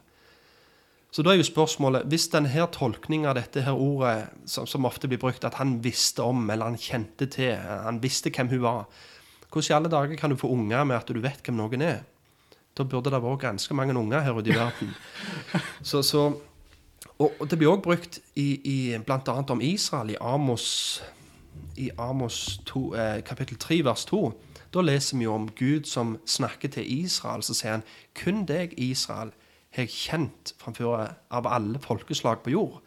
Så 1.13 1.23
da 1.23 1.35
er 1.35 1.43
jo 1.43 1.45
spørsmålet 1.45 2.07
Hvis 2.09 2.31
denne 2.33 2.67
tolkninga 2.73 3.29
av 3.31 3.37
dette 3.37 3.61
her 3.67 3.77
ordet, 3.77 4.31
som, 4.47 4.67
som, 4.67 4.87
ofte 4.89 5.09
blir 5.11 5.21
brukt, 5.21 5.45
at 5.45 5.59
han 5.61 5.83
visste 5.85 6.23
om, 6.25 6.47
eller 6.51 6.71
han 6.71 6.79
kjente 6.81 7.27
til, 7.27 7.57
han 7.59 8.01
visste 8.03 8.33
hvem 8.33 8.49
hun 8.49 8.63
var 8.63 8.87
hvordan 9.53 9.69
i 9.69 9.77
alle 9.77 9.91
dager 9.93 10.17
kan 10.17 10.31
du 10.31 10.37
få 10.41 10.49
unger 10.49 10.85
med 10.85 10.97
at 10.97 11.09
du 11.13 11.21
vet 11.21 11.43
hvem 11.45 11.59
noen 11.59 11.83
er? 11.85 11.99
Da 12.73 12.87
burde 12.89 13.11
det 13.13 13.21
vært 13.21 13.43
ganske 13.43 13.75
mange 13.77 13.93
unger 13.93 14.25
her 14.25 14.39
ute 14.39 14.49
i 14.49 14.57
verden. 14.57 14.95
Så, 15.91 16.01
så, 16.03 16.31
og, 17.23 17.33
og, 17.39 17.51
det 17.51 17.59
blir 17.59 17.71
òg 17.71 17.83
brukt 17.85 18.19
i, 18.35 18.49
i 18.67 18.77
bl.a. 18.99 19.35
om 19.55 19.61
Israel 19.63 20.11
i 20.11 20.19
Amos, 20.21 21.03
i 21.79 21.91
Amos 21.99 22.61
2, 22.67 22.83
eh, 22.95 23.21
kapittel 23.27 23.59
3, 23.63 23.85
vers 23.87 24.05
2. 24.11 24.23
Da 24.75 24.83
leser 24.83 25.19
vi 25.19 25.29
jo 25.29 25.35
om 25.37 25.51
Gud 25.59 25.87
som 25.87 26.17
snakker 26.27 26.73
til 26.73 26.89
Israel. 27.05 27.45
Så 27.45 27.55
sier 27.55 27.77
han 27.77 27.87
kun 28.19 28.43
deg, 28.49 28.75
Israel, 28.81 29.31
har 29.73 29.87
jeg 29.87 29.95
kjent 29.95 30.55
framfor 30.61 31.13
av 31.31 31.49
alle 31.49 31.81
folkeslag 31.81 32.43
på 32.43 32.57
jord. 32.57 32.81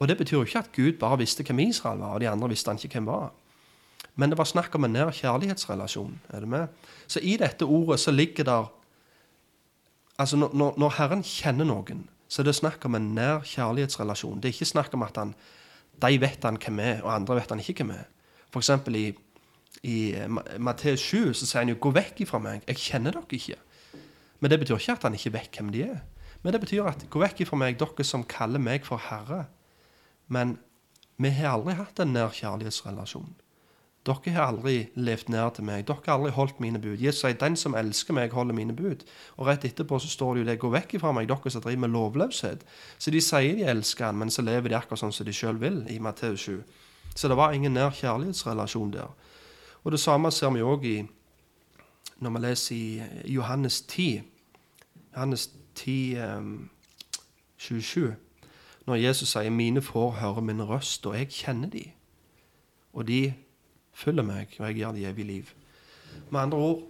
Og 0.00 0.08
Det 0.08 0.18
betyr 0.18 0.36
jo 0.36 0.42
ikke 0.42 0.58
at 0.58 0.72
Gud 0.74 0.98
bare 0.98 1.20
visste 1.20 1.44
hvem 1.46 1.62
Israel 1.68 2.00
var, 2.02 2.16
og 2.16 2.20
de 2.20 2.28
andre 2.28 2.48
visste 2.50 2.72
han 2.72 2.80
ikke 2.80 2.98
hvem 2.98 3.06
var. 3.06 3.30
Men 4.16 4.32
det 4.32 4.38
var 4.38 4.48
snakk 4.50 4.74
om 4.74 4.84
en 4.84 4.92
nær 4.92 5.12
kjærlighetsrelasjon. 5.14 6.20
er 6.28 6.40
det 6.40 6.48
med? 6.48 6.66
Så 7.06 7.20
i 7.20 7.36
dette 7.36 7.62
ordet 7.64 8.00
så 8.00 8.10
ligger 8.10 8.44
der 8.44 8.72
Altså 10.18 10.36
når, 10.36 10.74
når 10.78 10.90
Herren 10.98 11.22
kjenner 11.22 11.64
noen, 11.64 12.08
så 12.32 12.40
er 12.40 12.48
det 12.48 12.54
snakk 12.56 12.84
om 12.88 12.96
en 12.96 13.10
nær 13.12 13.42
kjærlighetsrelasjon. 13.44 14.38
Det 14.40 14.48
er 14.48 14.54
ikke 14.56 14.70
snakk 14.70 14.94
om 14.96 15.02
at 15.04 15.18
han, 15.20 15.34
de 16.00 16.20
vet 16.20 16.46
han 16.48 16.56
hvem 16.56 16.78
er, 16.80 17.02
og 17.04 17.12
andre 17.12 17.36
vet 17.36 17.52
han 17.52 17.60
ikke 17.60 17.82
hvem 17.82 17.90
er. 17.92 18.06
F.eks. 18.48 18.70
i, 18.96 19.04
i 19.84 19.96
Matteus 20.56 21.04
7 21.04 21.34
så 21.36 21.44
sier 21.44 21.60
han 21.60 21.72
jo 21.74 21.76
'gå 21.76 21.92
vekk 21.92 22.24
ifra 22.24 22.40
meg, 22.40 22.64
jeg 22.68 22.80
kjenner 22.80 23.12
dere 23.18 23.36
ikke'. 23.36 23.60
Men 24.40 24.50
det 24.50 24.58
betyr 24.62 24.80
ikke 24.80 24.96
at 24.96 25.02
han 25.02 25.14
ikke 25.14 25.32
vet 25.32 25.58
hvem 25.58 25.68
de 25.72 25.82
er. 25.82 26.00
Men 26.42 26.52
det 26.52 26.60
betyr 26.64 26.88
at 26.88 27.04
'gå 27.10 27.20
vekk 27.20 27.44
ifra 27.44 27.56
meg, 27.56 27.78
dere 27.78 28.04
som 28.04 28.24
kaller 28.24 28.58
meg 28.58 28.88
for 28.88 28.96
Herre'. 28.96 29.44
Men 30.28 30.58
vi 31.18 31.30
har 31.36 31.52
aldri 31.52 31.76
hatt 31.76 32.00
en 32.00 32.12
nær 32.16 32.32
kjærlighetsrelasjon. 32.32 33.36
Dere 34.06 34.32
har 34.34 34.48
aldri 34.50 34.88
levd 34.98 35.28
nær 35.30 35.52
til 35.54 35.64
meg. 35.64 35.84
Dere 35.86 36.02
har 36.06 36.16
aldri 36.18 36.32
holdt 36.34 36.60
mine 36.60 36.80
bud. 36.82 36.98
Jesus 36.98 37.20
sier, 37.20 37.32
'Den 37.32 37.56
som 37.56 37.74
elsker 37.74 38.14
meg, 38.14 38.32
holder 38.32 38.54
mine 38.54 38.74
bud'. 38.74 39.04
Og 39.36 39.46
rett 39.46 39.64
etterpå 39.64 39.98
så 39.98 40.08
står 40.08 40.34
det 40.34 40.40
jo 40.40 40.46
det 40.46 40.58
'Gå 40.58 40.70
vekk 40.70 40.94
ifra 40.94 41.12
meg, 41.12 41.28
dere 41.28 41.50
som 41.50 41.62
driver 41.62 41.78
med 41.78 41.90
lovløshet'. 41.90 42.62
Så 42.98 43.10
de 43.10 43.20
sier 43.20 43.54
de 43.54 43.62
elsker 43.64 44.04
han, 44.04 44.18
men 44.18 44.30
så 44.30 44.42
lever 44.42 44.68
de 44.68 44.76
akkurat 44.76 44.98
sånn 44.98 45.12
som 45.12 45.26
de 45.26 45.32
sjøl 45.32 45.60
vil, 45.60 45.86
i 45.88 45.98
Matteus 45.98 46.40
7. 46.40 46.62
Så 47.14 47.28
det 47.28 47.36
var 47.36 47.52
ingen 47.52 47.74
nær 47.74 47.90
kjærlighetsrelasjon 47.90 48.92
der. 48.92 49.14
Og 49.84 49.92
det 49.92 50.00
samme 50.00 50.30
ser 50.30 50.50
vi 50.50 50.60
òg 50.60 50.84
i 50.84 51.08
når 52.20 52.30
vi 52.30 52.38
leser 52.38 52.76
i 52.76 53.02
Johannes 53.34 53.80
10. 53.80 54.22
Johannes 55.14 55.50
10, 55.74 56.16
um, 56.16 56.70
27. 57.56 58.14
Når 58.86 58.94
Jesus 58.94 59.28
sier 59.28 59.50
'Mine 59.50 59.82
får 59.82 60.10
høre 60.10 60.42
min 60.42 60.62
røst, 60.62 61.06
og 61.06 61.18
jeg 61.18 61.28
kjenner 61.28 61.68
de'. 61.68 61.90
Og 62.92 63.08
de 63.08 63.34
følger 63.92 64.22
meg, 64.22 64.56
og 64.58 64.66
jeg 64.66 64.74
gir 64.74 64.94
i 64.96 65.04
evig 65.04 65.24
liv. 65.24 65.52
Med 66.30 66.40
andre 66.40 66.58
ord, 66.58 66.82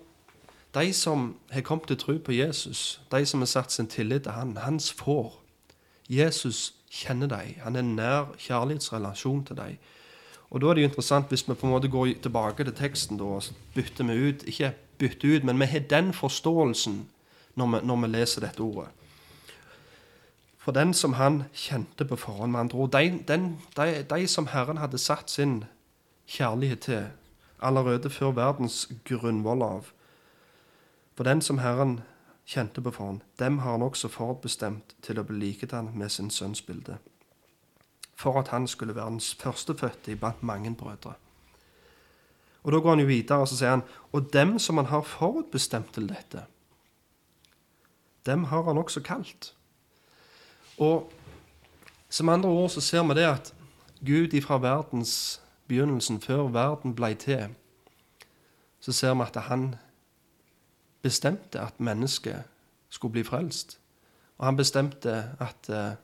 de 0.74 0.92
som 0.92 1.36
har 1.50 1.60
kommet 1.60 1.86
til 1.86 1.98
tro 1.98 2.18
på 2.18 2.32
Jesus, 2.32 3.00
de 3.12 3.26
som 3.26 3.40
har 3.40 3.46
satt 3.46 3.72
sin 3.72 3.86
tillit 3.86 4.22
til 4.22 4.32
han, 4.32 4.56
hans 4.56 4.92
får. 4.92 5.42
Jesus 6.08 6.74
kjenner 6.90 7.26
dem. 7.26 7.54
Han 7.62 7.76
er 7.76 7.82
nær 7.82 8.32
kjærlighetsrelasjon 8.38 9.44
til 9.44 9.56
dem. 9.56 9.76
Og 10.50 10.60
Da 10.60 10.66
er 10.66 10.74
det 10.74 10.82
jo 10.82 10.88
interessant 10.88 11.28
hvis 11.28 11.48
vi 11.48 11.54
på 11.54 11.66
en 11.66 11.72
måte 11.72 11.88
går 11.88 12.08
tilbake 12.22 12.64
til 12.64 12.74
teksten 12.74 13.18
da, 13.18 13.24
og 13.24 13.42
bytter 13.74 14.04
vi 14.04 14.28
ut 14.28 14.42
Ikke 14.42 14.74
bytter 14.98 15.36
ut, 15.36 15.44
men 15.44 15.60
vi 15.60 15.64
har 15.66 15.80
den 15.80 16.12
forståelsen 16.12 17.06
når 17.54 17.66
vi, 17.66 17.86
når 17.86 17.96
vi 17.96 18.06
leser 18.06 18.40
dette 18.40 18.60
ordet. 18.60 18.88
For 20.58 20.72
den 20.72 20.94
som 20.94 21.12
han 21.12 21.44
kjente 21.54 22.04
på 22.04 22.16
forhånd, 22.16 22.52
med 22.52 22.60
andre 22.60 22.78
ord, 22.78 22.90
de, 22.92 23.18
de, 23.28 23.56
de, 23.76 24.04
de 24.10 24.26
som 24.28 24.46
Herren 24.46 24.78
hadde 24.78 24.98
satt 24.98 25.30
sin 25.30 25.64
kjærlighet 26.32 26.80
til 26.80 27.10
allerede 27.62 28.10
før 28.10 28.32
verdens 28.36 28.88
grunnvoll 29.04 29.62
av. 29.62 29.92
For 31.14 31.28
den 31.28 31.42
som 31.44 31.58
Herren 31.58 32.00
kjente 32.46 32.80
på 32.80 32.90
forhånd, 32.90 33.20
dem 33.38 33.58
har 33.58 33.76
han 33.76 33.82
også 33.82 34.08
forutbestemt 34.08 34.96
til 35.02 35.20
å 35.20 35.26
bli 35.28 35.38
likedannet 35.38 35.94
med 35.94 36.10
sin 36.10 36.30
sønns 36.30 36.62
bilde, 36.62 36.96
for 38.16 38.40
at 38.40 38.48
han 38.48 38.66
skulle 38.66 38.96
være 38.96 39.10
den 39.10 39.20
førstefødte 39.20 40.12
iblant 40.12 40.42
mange 40.42 40.74
brødre. 40.74 41.14
Og 42.62 42.72
Da 42.72 42.78
går 42.78 42.90
han 42.90 43.00
jo 43.00 43.06
videre 43.06 43.38
og 43.38 43.48
så 43.48 43.56
sier 43.56 43.70
han, 43.70 43.82
og 44.12 44.32
dem 44.32 44.58
som 44.58 44.76
han 44.76 44.86
har 44.86 45.02
forutbestemt 45.02 45.94
til 45.94 46.08
dette, 46.08 46.46
dem 48.26 48.44
har 48.44 48.62
han 48.62 48.78
også 48.78 49.00
kalt. 49.00 49.54
Og 50.78 51.12
som 52.08 52.28
andre 52.28 52.48
ord 52.48 52.70
så 52.70 52.80
ser 52.80 53.02
vi 53.02 53.14
det 53.14 53.26
at 53.26 53.54
Gud 54.06 54.34
ifra 54.34 54.58
verdens 54.58 55.41
begynnelsen, 55.72 56.20
før 56.20 56.50
verden 56.52 56.94
blei 56.98 57.14
til, 57.18 57.56
så 58.80 58.92
ser 58.92 59.14
vi 59.16 59.24
at 59.24 59.42
han 59.48 59.74
bestemte 61.02 61.60
at 61.60 61.80
mennesket 61.80 62.44
skulle 62.92 63.12
bli 63.12 63.24
frelst. 63.24 63.78
Og 64.38 64.46
han 64.46 64.56
bestemte 64.56 65.14
at 65.40 65.70
uh, 65.70 65.94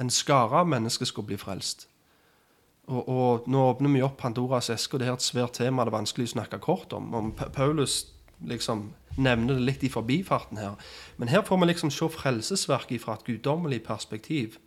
en 0.00 0.10
skare 0.10 0.64
av 0.64 0.68
mennesker 0.68 1.06
skulle 1.06 1.30
bli 1.32 1.38
frelst. 1.38 1.86
Og, 2.86 3.08
og, 3.08 3.46
nå 3.48 3.60
åpner 3.70 3.92
vi 3.94 4.02
opp 4.04 4.18
Pandoras 4.20 4.68
eske, 4.72 4.96
og 4.96 5.00
det 5.00 5.08
er 5.08 5.14
et 5.16 5.24
svært 5.24 5.56
tema 5.60 5.84
det 5.84 5.92
er 5.92 5.98
vanskelig 5.98 6.28
å 6.28 6.34
snakke 6.34 6.60
kort 6.64 6.92
om. 6.92 7.14
om 7.14 7.32
Paulus 7.32 8.02
liksom 8.44 8.90
nevner 9.16 9.54
det 9.54 9.64
litt 9.64 9.84
i 9.86 9.92
forbifarten 9.92 10.58
her. 10.60 10.74
Men 11.16 11.30
her 11.32 11.44
får 11.46 11.60
vi 11.60 11.70
liksom 11.70 11.92
se 11.94 12.08
frelsesverket 12.12 13.00
fra 13.00 13.16
et 13.16 13.24
guddommelig 13.28 13.82
perspektiv. 13.86 14.58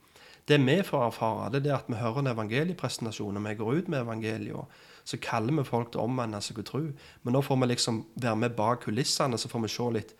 Det 0.48 0.58
vi 0.64 0.78
får 0.84 1.06
erfare, 1.10 1.50
det 1.52 1.60
er 1.60 1.66
det 1.66 1.74
at 1.76 1.90
vi 1.92 2.00
hører 2.00 2.22
en 2.22 2.32
evangeliepresentasjon, 2.32 3.38
og 3.38 3.44
vi 3.50 3.56
går 3.60 3.74
ut 3.74 3.90
med 3.92 4.00
evangeliet. 4.02 4.78
Så 5.04 5.18
kaller 5.22 5.54
vi 5.54 5.64
folk 5.68 5.92
til 5.92 6.00
å 6.00 6.08
omvende 6.08 6.40
seg 6.44 6.62
og 6.62 6.66
tro. 6.68 6.80
Men 7.24 7.36
nå 7.36 7.42
får 7.44 7.60
vi 7.60 7.68
liksom 7.72 8.06
være 8.16 8.40
med 8.44 8.56
bak 8.56 8.86
kulissene, 8.86 9.38
så 9.38 9.52
får 9.52 9.66
vi 9.66 9.72
se 9.72 9.92
litt 9.98 10.16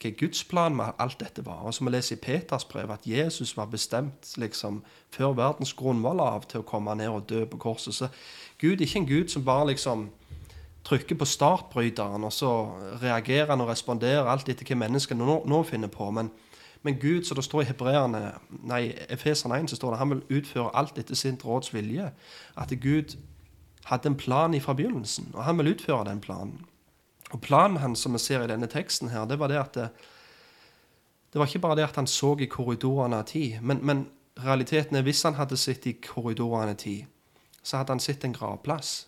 hva 0.00 0.10
Guds 0.16 0.44
plan 0.48 0.76
med 0.76 0.96
alt 0.98 1.20
dette 1.20 1.44
var. 1.46 1.62
Og 1.66 1.74
så 1.74 1.84
vi 1.84 1.92
leser 1.92 2.16
i 2.16 2.20
Peters 2.24 2.64
brev 2.64 2.90
at 2.90 3.06
Jesus 3.06 3.52
var 3.56 3.68
bestemt 3.70 4.32
liksom 4.40 4.82
før 5.12 5.36
verdens 5.36 5.74
grunnvoll 5.76 6.22
av 6.24 6.46
til 6.48 6.62
å 6.62 6.66
komme 6.66 6.94
ned 6.96 7.12
og 7.12 7.28
dø 7.28 7.44
på 7.46 7.60
korset. 7.60 7.94
Så 7.94 8.08
Gud 8.58 8.80
er 8.80 8.86
ikke 8.86 9.02
en 9.02 9.10
Gud 9.10 9.28
som 9.28 9.44
bare 9.44 9.70
liksom 9.72 10.08
trykker 10.84 11.18
på 11.20 11.28
startbryteren, 11.28 12.24
og 12.24 12.32
så 12.32 12.50
reagerer 13.02 13.52
han 13.52 13.60
og 13.60 13.68
responderer 13.68 14.30
alt 14.30 14.48
etter 14.48 14.64
hva 14.64 14.78
menneskene 14.86 15.26
nå, 15.26 15.42
nå 15.44 15.62
finner 15.68 15.92
på. 15.92 16.08
Men, 16.16 16.30
men, 16.82 16.96
Gud, 17.00 17.24
så 17.24 17.34
det 17.34 17.44
står 17.44 17.62
i 17.62 17.64
Hebreerne, 17.64 18.32
nei, 18.64 18.94
Efeseren 19.12 19.64
1, 19.64 19.70
så 19.70 19.76
står 19.76 19.90
det 19.90 19.98
han 20.00 20.14
vil 20.14 20.22
utføre 20.40 20.70
alt 20.74 20.98
etter 20.98 21.18
sitt 21.18 21.44
råds 21.44 21.74
vilje. 21.74 22.06
At 22.56 22.72
Gud 22.80 23.18
hadde 23.84 24.08
en 24.08 24.16
plan 24.16 24.60
fra 24.60 24.72
begynnelsen, 24.72 25.30
og 25.34 25.44
han 25.44 25.58
vil 25.58 25.74
utføre 25.74 26.06
den 26.08 26.20
planen. 26.20 26.64
Og 27.30 27.40
Planen 27.40 27.76
hans 27.76 27.98
som 27.98 28.12
vi 28.12 28.18
ser 28.18 28.44
i 28.44 28.48
denne 28.48 28.66
teksten, 28.66 29.08
her, 29.08 29.24
det 29.24 29.38
var 29.38 29.48
det 29.48 29.60
at 29.60 29.74
det, 29.74 29.88
det 31.32 31.38
var 31.38 31.46
ikke 31.46 31.58
bare 31.58 31.76
det 31.76 31.84
at 31.84 31.96
han 31.96 32.06
så 32.06 32.36
i 32.40 32.48
korridorene 32.50 33.16
av 33.16 33.28
tid, 33.28 33.60
men, 33.62 33.84
men 33.86 34.08
realiteten 34.44 34.96
er 34.96 35.04
hvis 35.06 35.22
han 35.22 35.36
hadde 35.38 35.56
sett 35.56 35.86
i 35.86 35.92
korridorene 35.92 36.74
av 36.74 36.80
tid, 36.80 37.04
så 37.62 37.76
hadde 37.76 37.92
han 37.92 38.00
sett 38.00 38.24
en 38.24 38.32
gravplass. 38.32 39.06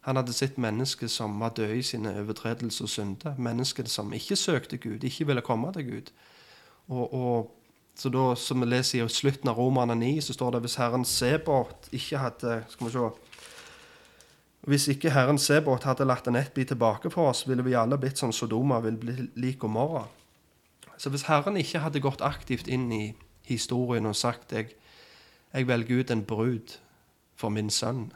Han 0.00 0.16
hadde 0.16 0.32
sett 0.32 0.58
mennesker 0.58 1.08
som 1.08 1.40
var 1.40 1.56
døde 1.56 1.76
i 1.76 1.82
sine 1.82 2.12
overtredelser 2.22 2.84
og 2.84 2.90
synder. 2.90 3.34
Mennesker 3.38 3.88
som 3.88 4.12
ikke 4.12 4.36
søkte 4.36 4.76
Gud, 4.76 5.04
ikke 5.04 5.26
ville 5.26 5.44
komme 5.44 5.72
til 5.72 5.90
Gud. 5.90 6.12
Og, 6.90 7.14
og 7.14 7.56
så 7.94 8.08
da, 8.08 8.34
Som 8.36 8.62
vi 8.62 8.66
leser 8.70 9.04
i 9.04 9.08
slutten 9.12 9.50
av 9.50 9.58
Romerne 9.58 9.94
9, 9.94 10.20
så 10.24 10.34
står 10.34 10.54
det 10.54 10.60
hvis 10.64 10.78
Herren 10.80 11.04
Sebot 11.04 11.90
ikke 11.92 12.20
hadde 12.22 12.62
skal 12.70 12.86
vi 12.86 12.92
se, 12.94 13.08
hvis 14.70 14.88
ikke 14.92 15.12
Herren 15.12 15.38
Sebot 15.38 15.84
hadde 15.88 16.04
latt 16.04 16.28
en 16.28 16.36
ett 16.36 16.54
bli 16.54 16.64
tilbake 16.64 17.10
for 17.10 17.30
oss, 17.30 17.46
ville 17.48 17.64
vi 17.64 17.76
alle 17.76 17.98
blitt 17.98 18.20
som 18.20 18.32
Sodoma 18.32 18.80
vil 18.84 18.96
bli 19.00 19.14
lik 19.40 19.58
Gomorra. 19.58 20.06
Så 20.96 21.10
hvis 21.10 21.26
Herren 21.28 21.56
ikke 21.56 21.80
hadde 21.80 22.00
gått 22.00 22.20
aktivt 22.20 22.68
inn 22.68 22.90
i 22.92 23.14
historien 23.48 24.06
og 24.06 24.16
sagt 24.16 24.52
jeg, 24.52 24.74
jeg 25.52 25.66
velger 25.66 26.00
ut 26.00 26.10
en 26.10 26.24
brud 26.24 26.76
for 27.36 27.48
min 27.48 27.70
sønn, 27.70 28.12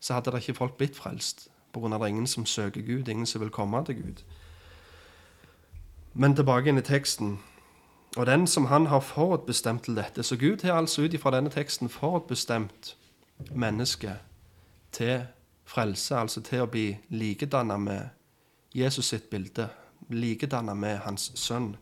så 0.00 0.14
hadde 0.14 0.30
det 0.34 0.42
ikke 0.42 0.58
folk 0.58 0.76
blitt 0.76 0.98
frelst. 0.98 1.48
På 1.72 1.80
grunn 1.80 1.92
av 1.94 2.02
det 2.02 2.10
er 2.10 2.14
ingen 2.16 2.26
som 2.26 2.46
søker 2.46 2.82
Gud, 2.82 3.08
ingen 3.08 3.26
som 3.26 3.40
vil 3.40 3.54
komme 3.54 3.84
til 3.86 4.02
Gud. 4.02 4.24
Men 6.14 6.34
tilbake 6.34 6.68
inn 6.68 6.78
i 6.78 6.86
teksten. 6.86 7.38
Og 8.16 8.26
den 8.26 8.46
som 8.46 8.66
han 8.66 8.86
har 8.86 9.00
forutbestemt 9.00 9.84
til 9.84 9.96
dette. 9.96 10.22
Så 10.22 10.36
Gud 10.36 10.62
har 10.62 10.72
altså 10.72 11.02
ut 11.02 11.14
ifra 11.14 11.30
denne 11.30 11.50
teksten 11.50 11.88
forutbestemt 11.88 12.96
mennesket 13.54 14.18
til 14.92 15.22
frelse, 15.64 16.16
altså 16.16 16.42
til 16.42 16.64
å 16.64 16.70
bli 16.70 16.88
likedanna 17.08 17.76
med 17.78 18.08
Jesus 18.74 19.12
sitt 19.12 19.30
bilde, 19.30 19.68
likedanna 20.10 20.74
med 20.74 20.98
hans 21.06 21.30
sønn. 21.34 21.76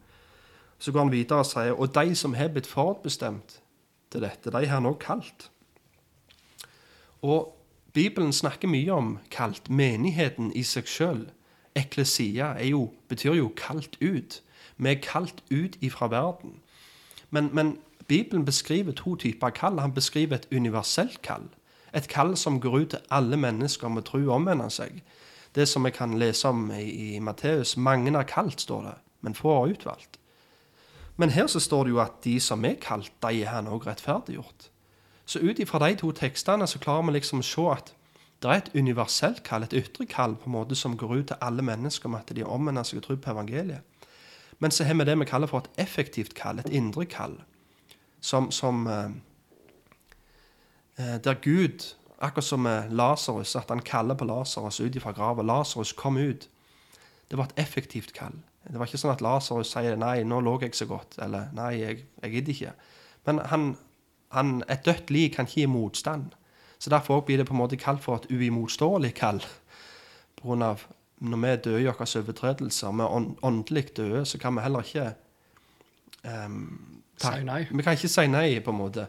Så 0.79 0.93
går 0.93 1.07
han 1.07 1.13
videre 1.13 1.39
og 1.43 1.49
sier 1.49 1.73
og 1.73 1.95
de 1.95 2.15
som 2.17 2.35
har 2.35 2.53
blitt 2.53 2.69
forutbestemt 2.69 3.61
til 4.13 4.25
dette, 4.25 4.51
de 4.51 4.67
har 4.67 4.79
han 4.79 4.89
òg 4.89 4.99
kalt. 5.01 5.49
Og 7.23 7.55
Bibelen 7.93 8.33
snakker 8.33 8.69
mye 8.69 8.93
om 8.93 9.19
kalt. 9.31 9.71
Menigheten 9.71 10.53
i 10.55 10.63
seg 10.63 10.87
sjøl, 10.87 11.25
eklesia, 11.75 12.53
jo, 12.69 12.93
betyr 13.09 13.35
jo 13.41 13.49
kalt 13.57 13.97
ut. 14.01 14.43
Vi 14.79 14.91
er 14.91 15.03
kalt 15.03 15.43
ut 15.51 15.77
ifra 15.81 16.09
verden. 16.09 16.61
Men, 17.31 17.51
men 17.53 17.79
Bibelen 18.09 18.45
beskriver 18.45 18.93
to 18.93 19.17
typer 19.17 19.51
kall. 19.51 19.79
Han 19.79 19.95
beskriver 19.95 20.37
et 20.37 20.49
universelt 20.53 21.23
kall. 21.23 21.49
Et 21.95 22.09
kall 22.09 22.37
som 22.37 22.61
går 22.61 22.79
ut 22.79 22.91
til 22.91 22.99
alle 23.11 23.37
mennesker 23.37 23.89
med 23.89 24.03
tro 24.03 24.21
omvender 24.33 24.69
seg. 24.69 25.03
Det 25.55 25.69
som 25.69 25.85
vi 25.85 25.91
kan 25.91 26.19
lese 26.19 26.49
om 26.49 26.71
i, 26.71 27.17
i 27.17 27.19
Matteus. 27.19 27.77
Mange 27.77 28.13
er 28.19 28.23
kalt, 28.23 28.61
står 28.61 28.83
det, 28.83 28.95
men 29.21 29.35
få 29.35 29.53
er 29.53 29.75
utvalgt. 29.75 30.19
Men 31.17 31.31
her 31.31 31.47
så 31.47 31.61
står 31.61 31.85
det 31.85 31.91
jo 31.91 32.01
at 32.01 32.25
de 32.25 32.41
som 32.41 32.65
er 32.65 32.77
kalt, 32.81 33.13
de 33.23 33.43
er 33.43 33.51
han 33.51 33.67
òg 33.67 33.87
rettferdiggjort. 33.87 34.69
Så 35.27 35.39
ut 35.39 35.59
ifra 35.59 35.81
de 35.83 35.97
to 35.99 36.13
tekstene 36.13 36.67
så 36.67 36.79
klarer 36.79 37.09
vi 37.09 37.19
liksom 37.19 37.43
å 37.43 37.47
se 37.47 37.65
at 37.73 37.95
det 38.43 38.51
er 38.51 38.61
et 38.63 38.71
universelt 38.75 39.43
kall, 39.43 39.65
et 39.67 39.75
ytre 39.75 40.07
kall 40.07 40.37
på 40.39 40.47
en 40.47 40.55
måte 40.55 40.77
som 40.79 40.95
går 40.97 41.15
ut 41.17 41.27
til 41.33 41.41
alle 41.43 41.63
mennesker 41.63 42.07
om 42.07 42.15
at 42.15 42.31
de 42.31 42.45
omvender 42.47 42.87
seg 42.87 43.01
og 43.01 43.09
tror 43.09 43.19
på 43.25 43.33
evangeliet. 43.35 43.83
Men 44.59 44.71
så 44.71 44.85
har 44.85 44.95
vi 44.95 45.05
det 45.05 45.19
vi 45.19 45.25
kaller 45.25 45.47
for 45.47 45.59
et 45.59 45.83
effektivt 45.87 46.35
kall, 46.35 46.59
et 46.59 46.73
indre 46.75 47.07
kall, 47.07 47.37
som, 48.21 48.51
som 48.51 48.87
eh, 48.87 49.11
Eh, 50.99 51.21
der 51.25 51.35
Gud, 51.35 51.95
akkurat 52.19 52.45
som 52.45 52.61
med 52.61 52.91
Lasarus, 52.91 53.57
at 53.57 53.69
han 53.69 53.81
kaller 53.81 54.15
på 54.15 54.25
Lasarus 54.25 54.81
ut 54.81 55.03
fra 55.03 55.13
grava. 55.13 55.43
Lasarus, 55.43 55.93
kom 55.93 56.17
ut. 56.17 56.49
Det 57.31 57.39
var 57.39 57.45
et 57.45 57.53
effektivt 57.57 58.13
kall. 58.13 58.35
Det 58.69 58.79
var 58.79 58.87
ikke 58.87 58.99
sånn 58.99 59.15
at 59.15 59.23
Lasarus 59.23 59.71
sier 59.73 59.97
'nei, 59.97 60.25
nå 60.25 60.41
lå 60.41 60.59
jeg 60.61 60.75
så 60.75 60.87
godt', 60.87 61.19
eller 61.23 61.49
'nei, 61.53 61.73
jeg, 61.81 62.05
jeg 62.23 62.31
gidder 62.31 62.53
ikke'. 62.53 62.73
Men 63.27 63.39
han, 63.39 63.77
han, 64.33 64.65
et 64.69 64.85
dødt 64.85 65.11
lik 65.11 65.35
kan 65.35 65.47
ikke 65.47 65.61
gi 65.61 65.67
motstand. 65.67 66.35
Så 66.79 66.91
Derfor 66.91 67.21
blir 67.21 67.37
det 67.37 67.47
på 67.47 67.55
en 67.55 67.59
måte 67.59 67.77
kalt 67.77 68.03
for 68.03 68.17
et 68.17 68.31
uimotståelig 68.31 69.15
kall. 69.15 69.41
På 70.37 70.49
grunn 70.49 70.63
av 70.63 70.87
når 71.21 71.41
vi 71.43 71.49
er 71.49 71.63
døde 71.65 71.81
i 71.83 71.89
våre 71.89 72.07
overtredelser, 72.21 72.93
vi 72.95 73.07
er 73.07 73.45
åndelig 73.47 73.85
døde, 73.97 74.25
så 74.27 74.39
kan 74.39 74.57
vi 74.57 74.65
heller 74.67 74.87
ikke 74.87 75.09
um, 76.25 76.63
Si 77.19 77.41
nei. 77.43 77.65
Vi 77.71 77.83
kan 77.83 77.97
ikke 77.99 78.11
si 78.11 78.27
nei, 78.31 78.61
på 78.63 78.71
en 78.71 78.79
måte. 78.79 79.09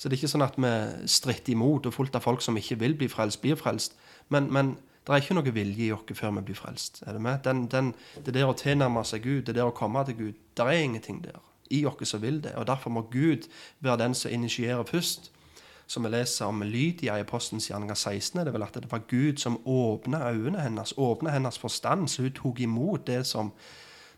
Så 0.00 0.08
det 0.08 0.16
er 0.16 0.22
ikke 0.22 0.32
sånn 0.32 0.46
at 0.46 0.54
vi 0.56 0.70
stritter 1.12 1.52
imot 1.52 1.84
og 1.90 1.92
fullt 1.92 2.14
av 2.16 2.24
folk 2.24 2.40
som 2.40 2.56
ikke 2.56 2.78
vil 2.80 2.94
bli 2.96 3.08
frelst, 3.12 3.42
blir 3.42 3.58
frelst. 3.60 3.98
Men, 4.32 4.46
men 4.48 4.70
det 5.04 5.12
er 5.12 5.20
ikke 5.20 5.36
noe 5.36 5.52
vilje 5.52 5.90
i 5.90 5.92
oss 5.92 6.16
før 6.16 6.32
vi 6.38 6.46
blir 6.48 6.56
frelst. 6.56 7.02
Er 7.04 7.18
det 7.18 7.20
med? 7.24 7.42
Den, 7.44 7.66
den, 7.68 7.92
det 8.24 8.32
der 8.36 8.48
å 8.48 8.56
tilnærme 8.56 9.04
seg 9.04 9.26
Gud, 9.26 9.42
det 9.48 9.58
der 9.58 9.68
å 9.68 9.76
komme 9.76 10.00
til 10.08 10.16
Gud, 10.16 10.40
det 10.56 10.64
er 10.64 10.84
ingenting 10.86 11.20
der 11.26 11.36
i 11.70 11.82
oss 11.86 12.00
som 12.08 12.22
vil 12.24 12.40
det. 12.42 12.54
Og 12.56 12.66
Derfor 12.70 12.94
må 12.96 13.04
Gud 13.12 13.44
være 13.84 14.00
den 14.06 14.16
som 14.16 14.32
initierer 14.32 14.88
først. 14.88 15.30
Som 15.90 16.06
vi 16.06 16.12
leser 16.12 16.46
om 16.46 16.62
Lydia 16.62 17.16
i 17.18 17.24
Apostens 17.24 17.66
gjerninger 17.66 17.96
16, 17.98 18.38
er 18.38 18.46
det 18.46 18.52
vel 18.54 18.62
at 18.62 18.76
det 18.78 18.92
var 18.92 19.08
Gud 19.10 19.40
som 19.42 19.56
åpna 19.66 20.20
øynene 20.30 20.62
hennes, 20.62 20.92
åpna 20.94 21.32
hennes 21.34 21.58
forstand, 21.58 22.06
så 22.08 22.22
hun 22.22 22.36
tok 22.36 22.60
imot 22.62 23.08
det 23.08 23.24
som, 23.26 23.50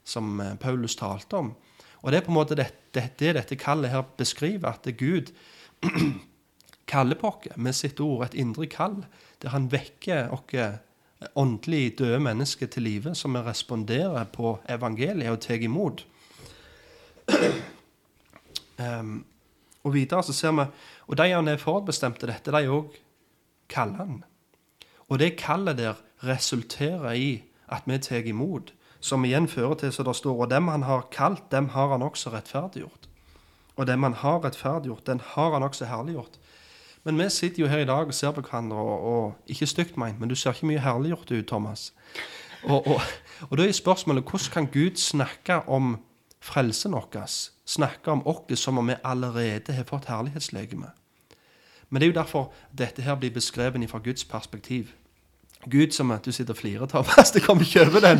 som 0.05 0.41
eh, 0.41 0.53
Paulus 0.61 0.99
talte 1.01 1.41
om. 1.41 1.55
Og 2.03 2.13
det 2.13 2.19
er 2.19 2.27
på 2.27 2.33
en 2.35 2.37
måte 2.37 2.59
det, 2.59 2.69
det, 2.93 3.07
det 3.17 3.33
dette 3.39 3.57
kallet 3.57 3.91
her 3.91 4.05
beskriver, 4.19 4.75
at 4.75 4.93
Gud 5.01 5.33
kaller 6.93 7.17
på 7.17 7.33
oss 7.33 7.57
med 7.57 7.73
sitt 7.73 8.05
ord, 8.05 8.27
et 8.27 8.37
indre 8.37 8.69
kall, 8.69 9.07
der 9.41 9.57
han 9.57 9.73
vekker 9.73 10.29
oss 10.37 10.53
åndelig 11.39 11.99
døde 12.03 12.21
mennesker 12.21 12.67
til 12.67 12.83
live, 12.83 13.15
som 13.15 13.33
vi 13.33 13.47
responderer 13.47 14.29
på 14.29 14.59
evangeliet 14.69 15.33
og 15.33 15.41
tar 15.41 15.65
imot. 15.65 16.05
Um, 18.77 19.23
og 19.83 19.95
videre 19.95 20.23
så 20.23 20.33
ser 20.33 20.53
vi 20.53 20.67
Og 21.09 21.19
de 21.19 21.31
han 21.31 21.49
er 21.49 21.57
til 21.57 22.29
dette, 22.29 22.53
de 22.53 22.69
òg 22.69 22.95
kaller 23.69 23.97
han. 23.97 24.25
Og 25.09 25.19
det 25.19 25.37
kallet 25.37 25.79
der 25.79 25.95
resulterer 26.25 27.13
i 27.13 27.43
at 27.69 27.83
vi 27.87 27.99
tar 27.99 28.27
imot, 28.27 28.73
som 29.01 29.25
igjen 29.25 29.49
fører 29.49 29.75
til, 29.75 29.93
så 29.93 30.03
det 30.03 30.17
står, 30.17 30.45
og 30.45 30.51
dem 30.51 30.69
han 30.69 30.83
har 30.83 31.09
kalt, 31.11 31.51
dem 31.51 31.69
har 31.69 31.89
han 31.89 32.03
også 32.03 32.31
rettferdiggjort. 32.31 33.09
Og 33.77 33.87
dem 33.87 34.03
han 34.03 34.15
har 34.15 34.45
rettferdiggjort, 34.45 35.07
den 35.07 35.21
har 35.25 35.53
han 35.53 35.63
også 35.63 35.85
herliggjort. 35.85 36.39
Men 37.05 37.19
vi 37.19 37.29
sitter 37.29 37.63
jo 37.63 37.69
her 37.69 37.79
i 37.79 37.85
dag 37.85 38.07
og 38.07 38.15
ser 38.15 38.31
på 38.31 38.41
hverandre, 38.41 38.77
og, 38.77 39.07
og 39.13 39.35
ikke 39.47 39.67
stygt 39.67 39.97
meint, 39.97 40.21
men 40.21 40.29
du 40.29 40.35
ser 40.35 40.53
ikke 40.53 40.67
mye 40.67 40.79
herliggjort 40.85 41.31
ut, 41.31 41.47
Thomas. 41.47 41.93
Og, 42.63 42.87
og, 42.87 43.01
og 43.51 43.59
da 43.59 43.67
er 43.67 43.73
spørsmålet 43.73 44.25
hvordan 44.25 44.53
kan 44.53 44.67
Gud 44.67 44.97
snakke 44.97 45.63
om 45.69 45.97
frelsen 46.43 46.97
vår? 46.97 47.29
Snakke 47.65 48.11
om 48.11 48.27
oss 48.27 48.61
som 48.61 48.79
om 48.79 48.91
vi 48.91 48.99
allerede 49.05 49.73
har 49.73 49.87
fått 49.89 50.11
herlighetslegeme? 50.11 50.91
Men 51.89 52.01
det 52.01 52.07
er 52.07 52.13
jo 52.13 52.21
derfor 52.21 52.53
dette 52.73 53.03
her 53.03 53.15
blir 53.21 53.31
beskrevet 53.31 53.91
fra 53.91 53.99
Guds 53.99 54.25
perspektiv. 54.25 54.93
Gud 55.71 55.93
som 55.93 56.11
at 56.11 56.25
du 56.25 56.33
sitter 56.33 56.55
og 56.55 56.59
flirer, 56.59 56.87
Thomas. 56.87 57.31
Du 57.31 57.41
kommer 57.41 57.63
ikke 57.63 57.87
over 57.87 58.01
den. 58.01 58.19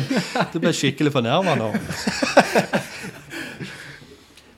Du 0.53 0.59
ble 0.59 0.71
skikkelig 0.73 1.11
fornærma 1.11 1.55
nå. 1.59 1.73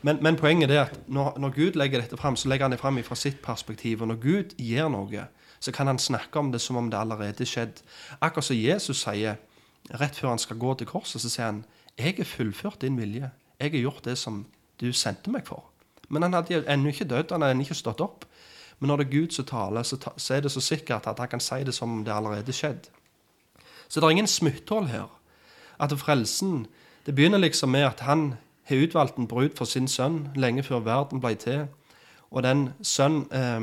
Men, 0.05 0.19
men, 0.21 0.35
poenget 0.37 0.69
er 0.71 0.83
at 0.83 0.99
når, 1.07 1.39
når, 1.39 1.49
Gud 1.49 1.77
legger 1.79 2.01
dette 2.01 2.17
fram, 2.17 2.35
så 2.35 2.49
legger 2.49 2.67
han 2.67 2.71
det 2.71 2.79
fram 2.79 2.99
fra 3.03 3.15
sitt 3.15 3.39
perspektiv. 3.41 4.01
Og 4.01 4.07
når 4.07 4.19
Gud 4.21 4.51
gjør 4.61 4.91
noe, 4.93 5.23
så 5.59 5.71
kan 5.73 5.87
han 5.87 5.97
snakke 5.97 6.39
om 6.39 6.51
det 6.51 6.61
som 6.61 6.77
om 6.77 6.91
det 6.91 6.99
allerede 6.99 7.41
er 7.41 7.49
skjedd. 7.49 7.81
Akkurat 8.21 8.45
som 8.45 8.59
Jesus 8.59 9.01
sier 9.01 9.39
rett 9.97 10.19
før 10.19 10.35
han 10.35 10.43
skal 10.43 10.61
gå 10.61 10.75
til 10.77 10.87
korset, 10.87 11.23
så 11.23 11.29
sier 11.29 11.49
han 11.49 11.63
jeg 11.97 12.19
er 12.19 12.29
fullført 12.29 12.83
din 12.83 12.99
vilje. 13.01 13.31
Jeg 13.59 13.71
har 13.71 13.79
gjort 13.79 14.05
det 14.05 14.17
som 14.17 14.45
du 14.81 14.91
sendte 14.93 15.31
meg 15.31 15.45
for. 15.47 15.63
Men 16.09 16.21
han 16.21 16.33
hadde 16.33 16.63
ennå 16.69 16.91
ikke 16.91 17.07
dødd, 17.09 17.31
han 17.31 17.41
hadde 17.41 17.55
ennå 17.55 17.65
ikke 17.65 17.77
stått 17.77 18.03
opp. 18.03 18.25
Men 18.79 18.91
når 18.91 18.97
det 18.97 19.05
er 19.05 19.11
Gud 19.11 19.31
som 19.31 19.45
taler, 19.45 19.83
så, 19.83 19.97
ta, 19.97 20.11
så, 20.17 20.33
er 20.33 20.43
det 20.43 20.51
så 20.51 20.61
sikkert 20.61 21.07
at 21.07 21.19
han 21.19 21.31
kan 21.31 21.39
si 21.39 21.63
det 21.63 21.73
som 21.73 21.91
om 21.91 22.03
det 22.05 22.13
allerede 22.13 22.53
skjedd. 22.53 22.89
Så 23.87 23.99
det 23.99 24.07
er 24.07 24.17
ingen 24.17 24.27
smutthull 24.27 24.87
her. 24.87 25.07
At 25.79 25.93
frelsen 25.99 26.67
Det 27.05 27.15
begynner 27.15 27.37
liksom 27.37 27.69
med 27.69 27.85
at 27.85 27.99
han 27.99 28.33
har 28.63 28.75
utvalgt 28.75 29.17
en 29.17 29.27
brud 29.27 29.49
for 29.55 29.65
sin 29.65 29.87
sønn 29.87 30.31
lenge 30.35 30.63
før 30.63 30.79
verden 30.79 31.21
ble 31.21 31.35
til. 31.35 31.67
Og 32.31 32.43
den 32.43 32.73
sønn 32.81 33.27
eh, 33.31 33.61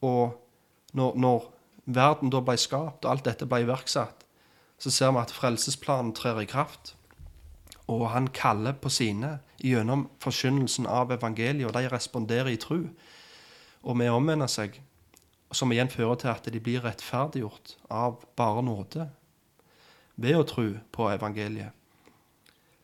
Og 0.00 0.46
når, 0.92 1.16
når, 1.16 1.52
verden 1.84 2.30
da 2.30 2.40
ble 2.40 2.56
skapt, 2.56 3.04
og 3.04 3.10
alt 3.10 3.24
dette 3.24 3.46
ble 3.48 3.64
iverksatt, 3.64 4.24
så 4.78 4.90
ser 4.90 5.10
vi 5.10 5.18
at 5.18 5.32
frelsesplanen 5.34 6.12
trer 6.14 6.40
i 6.40 6.46
kraft. 6.46 6.94
Og 7.88 8.10
han 8.12 8.28
kaller 8.36 8.76
på 8.76 8.90
sine 8.92 9.38
gjennom 9.64 10.08
forkynnelsen 10.22 10.86
av 10.86 11.12
evangeliet, 11.14 11.66
og 11.68 11.74
de 11.76 11.88
responderer 11.88 12.52
i 12.52 12.60
tru 12.60 12.88
og 13.82 13.96
med 13.96 14.10
omvender 14.12 14.50
seg, 14.50 14.80
som 15.54 15.70
igjen 15.72 15.88
fører 15.88 16.18
til 16.20 16.32
at 16.32 16.48
de 16.52 16.60
blir 16.60 16.82
rettferdiggjort 16.84 17.76
av 17.94 18.20
bare 18.36 18.62
nåde 18.66 19.08
ved 20.20 20.36
å 20.36 20.46
tro 20.48 20.66
på 20.92 21.08
evangeliet. 21.08 21.72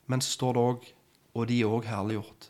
Men 0.09 0.21
så 0.21 0.31
står 0.37 0.55
det 0.55 0.63
òg 0.63 0.87
og 1.35 1.49
de 1.49 1.59
er 1.61 1.71
òg 1.71 1.89
herliggjort. 1.89 2.49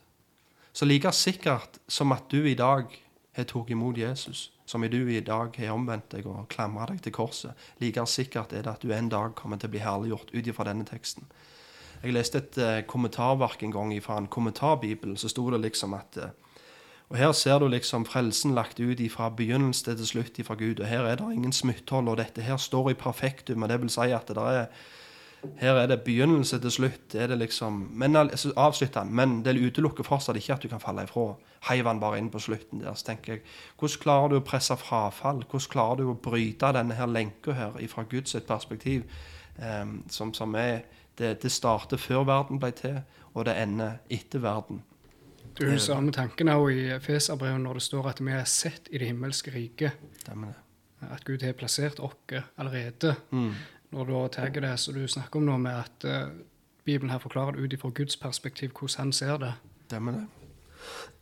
Så 0.76 0.86
like 0.86 1.12
sikkert 1.16 1.80
som 1.88 2.14
at 2.14 2.30
du 2.30 2.46
i 2.46 2.58
dag 2.58 2.92
har 3.36 3.48
tatt 3.50 3.72
imot 3.72 3.98
Jesus, 3.98 4.52
som 4.66 4.82
du 4.82 5.00
i 5.12 5.22
dag 5.22 5.56
har 5.58 5.74
omvendt 5.74 6.12
deg 6.12 6.28
og 6.28 6.48
klamra 6.50 6.88
deg 6.92 7.02
til 7.04 7.16
korset, 7.16 7.54
like 7.82 8.06
sikkert 8.08 8.54
er 8.54 8.66
det 8.66 8.74
at 8.76 8.86
du 8.86 8.94
en 8.94 9.10
dag 9.10 9.36
kommer 9.36 9.58
til 9.58 9.70
å 9.70 9.76
bli 9.76 9.84
herliggjort 9.84 10.34
ut 10.34 10.48
ifra 10.48 10.68
denne 10.70 10.86
teksten. 10.86 11.26
Jeg 12.04 12.14
leste 12.14 12.42
et 12.42 12.58
uh, 12.62 12.80
kommentarverk 12.88 13.64
en 13.64 13.72
gang 13.72 13.94
fra 14.04 14.18
en 14.18 14.28
kommentarbibel. 14.28 15.18
Så 15.18 15.30
sto 15.30 15.50
det 15.52 15.62
liksom 15.62 15.94
at 15.94 16.20
uh, 16.22 16.34
og 17.10 17.18
Her 17.18 17.32
ser 17.32 17.60
du 17.60 17.68
liksom 17.68 18.06
frelsen 18.06 18.56
lagt 18.56 18.80
ut 18.80 19.02
fra 19.14 19.30
begynnelse 19.30 19.96
til 19.96 20.08
slutt 20.08 20.40
fra 20.44 20.56
Gud. 20.56 20.80
og 20.80 20.88
Her 20.88 21.06
er 21.06 21.16
det 21.16 21.34
ingen 21.34 21.54
smutthold, 21.54 22.08
og 22.10 22.18
dette 22.18 22.42
her 22.42 22.58
står 22.58 22.90
i 22.90 22.94
perfektum. 22.94 23.64
og 23.64 23.70
det 23.70 23.82
vil 23.82 23.90
si 23.90 24.10
at 24.12 24.28
det 24.28 24.38
er 24.38 24.66
her 25.58 25.74
er 25.74 25.88
det 25.88 26.02
begynnelse 26.02 26.60
til 26.60 26.72
slutt. 26.72 27.16
er 27.16 27.28
det 27.28 27.38
liksom, 27.38 27.90
men 27.94 28.16
avslutter 28.56 29.00
han, 29.00 29.14
men 29.14 29.46
det 29.46 29.58
utelukker 29.58 30.04
fortsatt 30.04 30.36
ikke 30.36 30.54
at 30.54 30.64
du 30.64 30.68
kan 30.68 30.80
falle 30.80 31.04
ifra. 31.04 31.36
Heiv 31.70 31.86
han 31.86 32.00
bare 32.00 32.18
inn 32.18 32.30
på 32.30 32.40
slutten 32.40 32.82
der. 32.82 32.94
Så 32.94 33.06
tenker 33.06 33.34
jeg, 33.34 33.42
Hvordan 33.80 34.02
klarer 34.02 34.28
du 34.30 34.36
å 34.38 34.46
presse 34.46 34.76
frafall? 34.78 35.44
Hvordan 35.44 35.72
klarer 35.72 35.96
du 35.96 36.10
å 36.10 36.20
bryte 36.22 36.74
denne 36.74 36.94
her 36.94 37.08
lenka 37.08 37.54
her 37.54 37.88
fra 37.88 38.04
Guds 38.04 38.36
perspektiv, 38.48 39.04
um, 39.58 40.04
som, 40.10 40.34
som, 40.34 40.56
er 40.56 40.84
det, 41.18 41.42
det 41.44 41.52
starter 41.52 41.98
før 41.98 42.26
verden 42.28 42.60
ble 42.60 42.72
til, 42.76 43.00
og 43.34 43.46
det 43.48 43.56
ender 43.62 44.00
etter 44.10 44.44
verden. 44.44 44.84
Du 45.56 45.70
har 45.70 45.78
samme 45.80 46.12
tanken 46.12 46.50
også 46.52 46.70
i 46.70 47.00
Feserbrevet 47.00 47.62
når 47.64 47.80
det 47.80 47.84
står 47.86 48.10
at 48.12 48.20
vi 48.20 48.34
er 48.36 48.44
sett 48.50 48.90
i 48.92 49.00
det 49.00 49.08
himmelske 49.08 49.54
riket. 49.56 49.92
At 51.06 51.24
Gud 51.24 51.44
har 51.44 51.56
plassert 51.56 52.00
oss 52.04 52.44
allerede. 52.58 53.16
Mm. 53.32 53.54
Når 53.92 54.06
du 54.06 54.28
tar 54.28 54.50
det 54.50 54.80
som 54.80 54.94
du 54.94 55.08
snakker 55.08 55.40
om 55.40 55.46
nå, 55.46 55.58
med 55.58 55.72
at 55.72 56.06
uh, 56.06 56.34
Bibelen 56.86 57.12
her 57.12 57.20
forklarer 57.20 57.52
det 57.56 57.62
ut 57.62 57.74
ifra 57.74 57.90
Guds 57.90 58.18
perspektiv, 58.18 58.72
hvordan 58.80 58.98
han 58.98 59.14
ser 59.14 59.38
det. 59.38 59.54
Stemmer 59.86 60.12
det. 60.12 60.26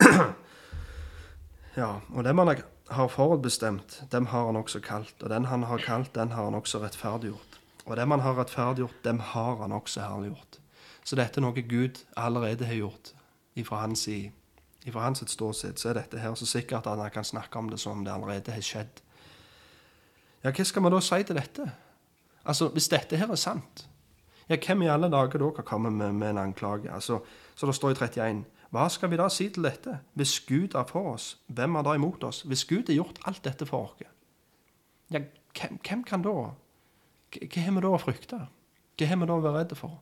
ja, 1.82 2.00
og 2.10 2.24
det 2.24 2.36
man 2.36 2.56
har 2.90 3.08
forutbestemt, 3.08 4.04
dem 4.12 4.26
har 4.26 4.46
han 4.46 4.56
også 4.56 4.80
kalt. 4.80 5.16
Og 5.22 5.30
den 5.30 5.46
han 5.46 5.64
har 5.64 5.78
kalt, 5.78 6.16
den 6.16 6.32
har 6.32 6.44
han 6.44 6.56
også 6.56 6.82
rettferdiggjort. 6.84 7.53
Og 7.86 7.98
det 7.98 8.08
man 8.08 8.24
har 8.24 8.38
rettferdiggjort, 8.38 9.04
dem 9.04 9.20
har 9.20 9.56
han 9.62 9.72
også 9.72 10.02
herliggjort. 10.02 10.60
Så 11.04 11.16
dette 11.20 11.40
er 11.40 11.44
noe 11.44 11.66
Gud 11.68 12.00
allerede 12.16 12.66
har 12.66 12.80
gjort 12.80 13.12
ifra 13.60 13.82
hans, 13.84 14.08
ifra 14.08 15.04
hans 15.04 15.24
ståsted, 15.28 15.78
så 15.78 15.90
er 15.90 16.00
dette 16.00 16.20
her 16.20 16.36
så 16.40 16.48
sikkert 16.48 16.88
at 16.88 17.00
han 17.00 17.12
kan 17.12 17.28
snakke 17.28 17.60
om 17.60 17.70
det 17.70 17.80
som 17.80 18.00
om 18.00 18.06
det 18.06 18.14
allerede 18.14 18.56
har 18.56 18.64
skjedd. 18.64 19.02
Ja, 20.44 20.52
hva 20.52 20.64
skal 20.68 20.84
vi 20.84 20.92
da 20.92 21.02
si 21.04 21.24
til 21.24 21.40
dette? 21.40 21.72
Altså, 22.46 22.68
Hvis 22.68 22.90
dette 22.92 23.18
her 23.18 23.32
er 23.32 23.40
sant, 23.40 23.88
ja, 24.50 24.58
hvem 24.60 24.82
i 24.84 24.92
alle 24.92 25.08
dager 25.12 25.40
da 25.40 25.52
kan 25.56 25.64
komme 25.64 25.92
med, 25.92 26.14
med 26.14 26.30
en 26.30 26.38
anklage? 26.38 26.92
Altså, 26.92 27.20
Så 27.56 27.66
det 27.66 27.76
står 27.76 27.90
i 27.90 27.94
31. 27.94 28.46
Hva 28.72 28.90
skal 28.90 29.12
vi 29.12 29.18
da 29.18 29.30
si 29.30 29.50
til 29.50 29.64
dette? 29.64 30.00
Hvis 30.14 30.40
Gud 30.40 30.74
er 30.76 30.84
for 30.90 31.14
oss, 31.14 31.38
hvem 31.48 31.76
er 31.76 31.84
da 31.84 31.94
imot 31.94 32.24
oss? 32.24 32.42
Hvis 32.42 32.66
Gud 32.66 32.88
har 32.88 32.96
gjort 32.96 33.20
alt 33.26 33.44
dette 33.44 33.66
for 33.66 33.86
oss, 33.86 34.02
ja, 34.02 35.20
hvem, 35.54 35.80
hvem 35.88 36.04
kan 36.04 36.22
da 36.22 36.54
Hva 37.34 37.62
har 37.66 37.76
vi 37.76 37.84
da 37.84 37.94
å 37.94 38.02
frykte? 38.02 38.42
Hva 38.98 39.08
har 39.10 39.20
vi 39.22 39.30
da 39.30 39.38
å 39.38 39.44
være 39.44 39.64
redde 39.64 39.78
for? 39.80 40.00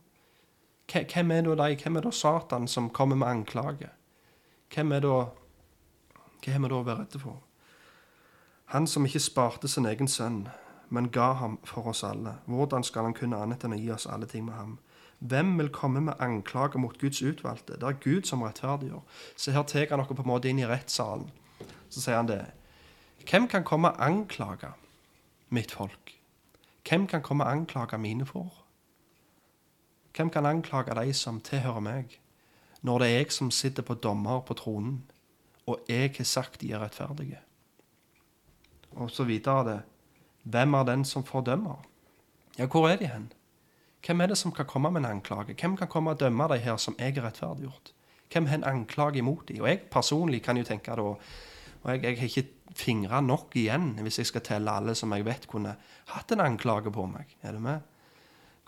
Hvem 0.92 1.32
er 1.32 1.46
da 1.48 1.56
de? 1.56 1.78
Hvem 1.80 1.98
er 1.98 2.08
da 2.08 2.12
Satan 2.12 2.68
som 2.68 2.90
kommer 2.90 3.16
med 3.16 3.28
anklage? 3.28 3.92
Hvem 4.74 4.92
er 4.92 5.06
da 5.06 5.16
Hva 6.42 6.54
har 6.54 6.60
vi 6.60 6.72
da 6.74 6.80
å 6.80 6.86
være 6.88 7.06
redde 7.06 7.22
for? 7.22 7.40
Han 8.72 8.88
som 8.88 9.06
ikke 9.06 9.20
sparte 9.20 9.68
sin 9.68 9.86
egen 9.86 10.08
sønn, 10.08 10.46
men 10.90 11.10
ga 11.12 11.34
ham 11.40 11.58
for 11.68 11.88
oss 11.92 12.04
alle. 12.08 12.38
Hvordan 12.48 12.84
skal 12.84 13.04
han 13.04 13.16
kunne 13.16 13.40
annet 13.40 13.64
enn 13.64 13.76
å 13.76 13.80
gi 13.80 13.92
oss 13.92 14.08
alle 14.08 14.28
ting 14.28 14.46
med 14.48 14.56
ham? 14.56 14.78
Hvem 15.20 15.58
vil 15.60 15.70
komme 15.76 16.02
med 16.02 16.24
anklager 16.24 16.80
mot 16.80 16.98
Guds 17.00 17.22
utvalgte? 17.22 17.76
Det 17.80 17.88
er 17.88 18.00
Gud 18.00 18.26
som 18.26 18.42
rettferdiggjør. 18.42 19.04
Så 19.36 19.52
her 19.52 19.68
tar 19.68 19.92
han 19.92 20.00
noe 20.02 20.16
på 20.16 20.24
en 20.24 20.32
måte 20.32 20.50
inn 20.50 20.60
i 20.64 20.68
rettssalen. 20.68 21.28
Så 21.92 22.02
sier 22.02 22.18
han 22.18 22.32
det. 22.32 22.46
Hvem 23.28 23.48
kan 23.52 23.68
komme 23.68 23.92
og 23.92 24.02
anklage 24.02 24.72
mitt 25.50 25.76
folk? 25.76 26.16
Hvem 26.90 27.08
kan 27.08 27.22
komme 27.22 27.44
og 27.44 27.52
anklage 27.52 27.98
mine 27.98 28.26
for? 28.26 28.54
Hvem 30.16 30.30
kan 30.30 30.46
anklage 30.46 30.96
de 30.96 31.14
som 31.14 31.40
tilhører 31.42 31.80
meg, 31.80 32.20
når 32.82 33.00
det 33.00 33.08
er 33.08 33.18
jeg 33.18 33.32
som 33.32 33.52
sitter 33.52 33.84
på 33.84 33.94
dommer 33.94 34.42
på 34.42 34.54
tronen, 34.54 35.04
og 35.66 35.80
jeg 35.90 36.14
har 36.18 36.24
sagt 36.24 36.62
de 36.62 36.72
er 36.72 36.80
rettferdige? 36.80 37.40
Og 38.92 39.12
så 39.12 39.24
videre 39.24 39.64
det. 39.70 39.82
Hvem 40.44 40.74
er 40.74 40.84
den 40.84 41.06
som 41.06 41.24
fordømmer? 41.24 41.86
Ja, 42.58 42.66
hvor 42.66 42.90
er 42.90 42.96
de 42.96 43.08
hen? 43.08 43.32
Hvem 44.06 44.22
er 44.22 44.28
det 44.28 44.38
som 44.38 44.52
kan 44.52 44.66
komme 44.66 44.92
med 44.92 45.02
en 45.02 45.06
anklage? 45.06 45.54
Hvem 45.54 45.78
kan 45.78 45.88
komme 45.88 46.10
og 46.10 46.20
dømme 46.20 46.48
de 46.48 46.58
her 46.58 46.78
som 46.78 46.96
jeg 47.00 47.18
er 47.18 47.24
rettferdiggjort? 47.24 47.94
Hvem 48.32 48.46
har 48.46 48.58
en 48.58 48.64
anklage 48.64 49.18
imot 49.18 49.48
de? 49.48 49.62
Og 49.62 49.68
jeg 49.68 49.80
personlig 49.92 50.44
kan 50.44 50.58
jo 50.58 50.64
tenke 50.64 50.92
da 50.92 51.02
Og 51.02 51.92
jeg, 51.92 52.04
jeg 52.04 52.18
har 52.18 52.26
ikke 52.26 52.48
fingre 52.78 53.22
nok 53.22 53.56
igjen 53.60 53.94
hvis 54.00 54.22
jeg 54.22 54.30
skal 54.30 54.44
telle 54.46 54.72
alle 54.72 54.96
som 54.96 55.12
jeg 55.16 55.26
vet 55.28 55.48
kunne 55.52 55.76
hatt 56.14 56.32
en 56.32 56.44
anklage 56.44 56.92
på 56.94 57.06
meg. 57.10 57.36
Er 57.44 57.58
du 57.58 57.64
med? 57.64 57.82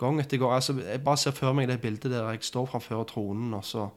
gang 0.04 0.20
etter 0.20 0.38
gang. 0.38 0.54
Altså, 0.54 0.74
jeg 0.80 1.04
bare 1.04 1.18
ser 1.18 1.32
for 1.32 1.54
meg 1.54 1.68
det 1.68 1.82
bildet 1.82 2.12
der 2.12 2.30
jeg 2.32 2.44
står 2.44 2.66
framfor 2.66 3.04
tronen, 3.04 3.54
og 3.54 3.66
så, 3.66 3.90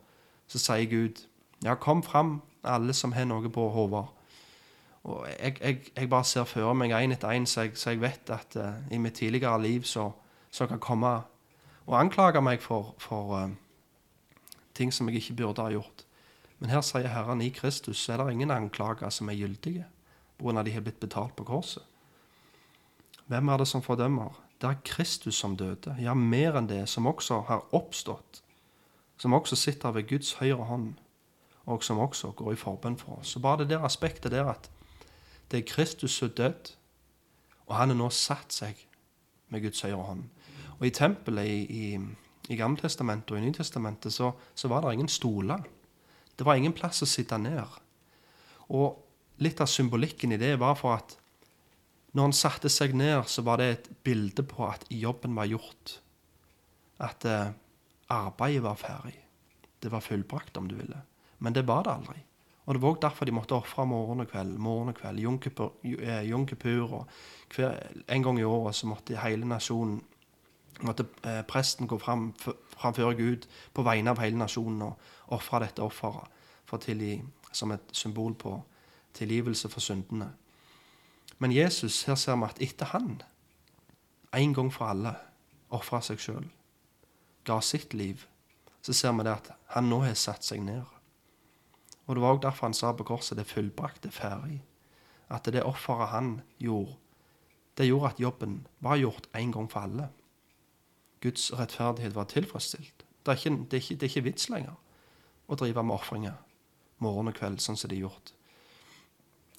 så, 0.47 0.59
sier 0.59 0.91
Gud 0.91 1.25
Ja, 1.65 1.75
kom 1.75 2.03
fram, 2.03 2.43
alle 2.65 2.93
som 2.93 3.15
har 3.17 3.25
noe 3.25 3.49
på 3.49 3.69
hodet. 3.73 4.05
Og 5.09 5.27
jeg, 5.31 5.57
jeg, 5.63 5.79
jeg, 5.97 6.09
bare 6.11 6.25
ser 6.25 6.45
for 6.45 6.75
meg 6.77 6.93
én 6.93 7.15
etter 7.15 7.33
én, 7.33 7.47
så, 7.47 7.71
så, 7.75 7.95
jeg 7.95 8.03
vet 8.03 8.31
at 8.31 8.57
uh, 8.61 8.75
i 8.93 8.99
mitt 8.99 9.15
tidligere 9.17 9.63
liv 9.63 9.87
så, 9.89 10.11
så 10.51 10.67
kan 10.67 10.79
komme 10.79 11.15
og 11.87 11.97
anklage 11.97 12.43
meg 12.43 12.61
for, 12.61 12.93
for 12.99 13.33
uh, 13.33 13.49
ting 14.75 14.93
som 14.93 15.09
jeg 15.09 15.23
ikke 15.23 15.39
burde 15.41 15.63
ha 15.63 15.73
gjort. 15.73 16.05
Men 16.59 16.71
her 16.71 16.85
sier 16.85 17.09
Herren 17.09 17.41
i 17.41 17.49
Kristus 17.49 18.05
så 18.05 18.13
er 18.13 18.25
det 18.25 18.33
ingen 18.37 18.51
anklager 18.51 19.11
som 19.11 19.31
er 19.33 19.41
gyldige 19.41 19.87
pga. 20.39 20.63
de 20.63 20.73
har 20.73 20.81
blitt 20.81 21.01
betalt 21.01 21.37
på 21.37 21.45
korset. 21.45 21.83
Hvem 23.27 23.49
er 23.49 23.57
det 23.57 23.69
som 23.69 23.83
fordømmer? 23.83 24.43
Det 24.61 24.69
er 24.71 24.83
Kristus 24.85 25.35
som 25.35 25.57
døde, 25.57 25.97
ja, 26.01 26.15
mer 26.15 26.57
enn 26.57 26.69
det, 26.69 26.89
som 26.89 27.07
også 27.07 27.43
har 27.49 27.67
oppstått, 27.75 28.43
som 29.19 29.35
også 29.37 29.57
sitter 29.57 29.93
ved 29.93 30.09
Guds 30.09 30.33
høyre 30.41 30.65
hånd, 30.65 30.95
og 31.67 31.85
som 31.85 31.99
også 31.99 32.31
går 32.39 32.53
i 32.53 32.57
forbønn 32.61 32.97
for 32.97 33.19
oss. 33.19 33.35
Så 33.35 33.41
bare 33.41 33.65
det 33.65 33.71
der 33.75 33.85
aspektet 33.85 34.33
der 34.33 34.49
at 34.49 34.71
det 35.51 35.59
er 35.59 35.69
Kristus 35.69 36.17
som 36.17 36.31
død, 36.31 36.73
og 37.67 37.77
han 37.77 37.91
har 37.91 37.99
nå 37.99 38.09
satt 38.11 38.53
seg 38.55 38.87
med 39.49 39.63
Guds 39.63 39.83
høyre 39.83 40.03
hånd. 40.03 40.25
Og 40.79 40.87
i 40.87 40.91
tempelet 40.95 41.47
i, 41.47 41.59
i, 41.67 41.99
i 42.49 42.57
Gammeltestamentet 42.57 43.35
og 43.35 43.41
i 43.41 43.47
Nytestamentet 43.47 44.13
så, 44.13 44.33
så 44.55 44.69
var 44.69 44.85
det 44.85 44.95
ingen 44.95 45.09
stoler. 45.09 45.65
Det 46.39 46.47
var 46.47 46.57
ingen 46.57 46.75
plass 46.77 47.03
å 47.03 47.09
sitte 47.09 47.39
ned. 47.39 47.63
Og 48.69 49.06
litt 49.43 49.61
av 49.61 49.71
symbolikken 49.71 50.33
i 50.33 50.41
det 50.41 50.57
var 50.61 50.77
for 50.79 50.99
at 50.99 51.17
Når 52.17 52.23
han 52.23 52.33
satte 52.33 52.71
seg 52.73 52.95
ned, 52.97 53.27
så 53.29 53.43
var 53.45 53.59
det 53.61 53.65
et 53.69 53.89
bilde 54.07 54.41
på 54.41 54.65
at 54.65 54.87
jobben 54.89 55.35
var 55.37 55.51
gjort. 55.51 55.99
At 56.97 57.27
eh, 57.29 57.51
arbeidet 58.09 58.63
var 58.65 58.79
ferdig. 58.81 59.19
Det 59.83 59.91
var 59.93 60.01
fullbrakt, 60.01 60.57
om 60.57 60.65
du 60.71 60.79
ville. 60.79 61.03
Men 61.45 61.53
det 61.53 61.67
var 61.69 61.85
det 61.85 61.93
aldri. 61.93 62.17
Og 62.65 62.75
det 62.75 62.83
var 62.83 62.95
også 62.95 63.03
derfor 63.03 63.29
de 63.29 63.35
måtte 63.37 63.55
ofre 63.59 63.85
morgen 63.87 64.25
og 64.25 64.31
kveld, 64.31 64.57
morgen 64.57 64.95
og 64.95 64.97
kveld, 64.97 65.21
Jom 65.21 65.37
eh, 67.59 67.77
En 68.09 68.23
gang 68.23 68.41
i 68.41 68.49
året 68.49 68.75
så 68.75 68.87
måtte 68.87 69.21
hele 69.21 69.45
nasjonen 69.45 70.01
måtte 70.85 71.07
eh, 71.25 71.43
presten 71.49 71.87
gå 71.87 71.99
fram 71.99 72.33
framfor 72.77 73.15
Gud 73.17 73.47
på 73.73 73.85
vegne 73.87 74.13
av 74.13 74.21
hele 74.21 74.37
nasjonen 74.37 74.83
og 74.89 75.33
ofre 75.37 75.63
dette 75.65 75.85
offeret 75.85 76.33
for 76.67 76.83
tilgi, 76.83 77.21
som 77.53 77.73
et 77.73 77.93
symbol 77.93 78.35
på 78.35 78.57
tilgivelse 79.17 79.69
for 79.73 79.81
syndene. 79.81 80.31
Men 81.39 81.53
Jesus, 81.53 82.05
her 82.09 82.15
ser 82.15 82.37
vi 82.37 82.49
at 82.49 82.63
etter 82.65 82.93
han, 82.93 83.21
en 84.37 84.55
gang 84.55 84.73
for 84.73 84.89
alle, 84.93 85.15
ofra 85.73 86.01
seg 86.05 86.21
sjøl, 86.23 86.47
ga 87.47 87.61
sitt 87.61 87.95
liv, 87.95 88.27
så 88.83 88.95
ser 88.95 89.17
vi 89.17 89.27
det 89.27 89.35
at 89.35 89.51
han 89.75 89.91
nå 89.91 90.03
har 90.05 90.15
satt 90.19 90.45
seg 90.47 90.63
ned. 90.65 90.85
Og 92.07 92.15
det 92.15 92.23
var 92.23 92.37
også 92.37 92.45
derfor 92.47 92.67
han 92.69 92.77
sa 92.77 92.93
på 92.95 93.07
korset 93.07 93.39
det 93.39 93.47
er 93.47 93.55
fullbrakt, 93.55 94.07
er 94.07 94.15
ferdig. 94.15 94.61
At 95.29 95.49
det 95.51 95.65
offeret 95.67 96.13
han 96.13 96.41
gjorde, 96.63 96.95
det 97.77 97.89
gjorde 97.89 98.13
at 98.13 98.21
jobben 98.21 98.61
var 98.81 98.97
gjort 98.97 99.27
en 99.35 99.53
gang 99.53 99.71
for 99.71 99.81
alle. 99.81 100.09
Guds 101.21 101.51
rettferdighet 101.53 102.15
var 102.15 102.31
tilfredsstilt. 102.31 103.05
Det 103.27 103.33
er 103.33 103.37
ikke, 103.37 103.65
det 103.71 103.73
er 103.73 103.83
ikke, 103.83 103.95
det 103.95 104.03
er 104.03 104.13
ikke 104.13 104.29
vits 104.29 104.49
lenger 104.49 104.77
å 105.47 105.59
drive 105.59 105.83
med 105.83 105.95
ofringer 105.95 106.37
morgen 107.03 107.31
og 107.31 107.37
kveld, 107.37 107.61
sånn 107.61 107.77
som 107.79 107.91
det 107.91 107.99
er 107.99 108.07
gjort. 108.07 108.33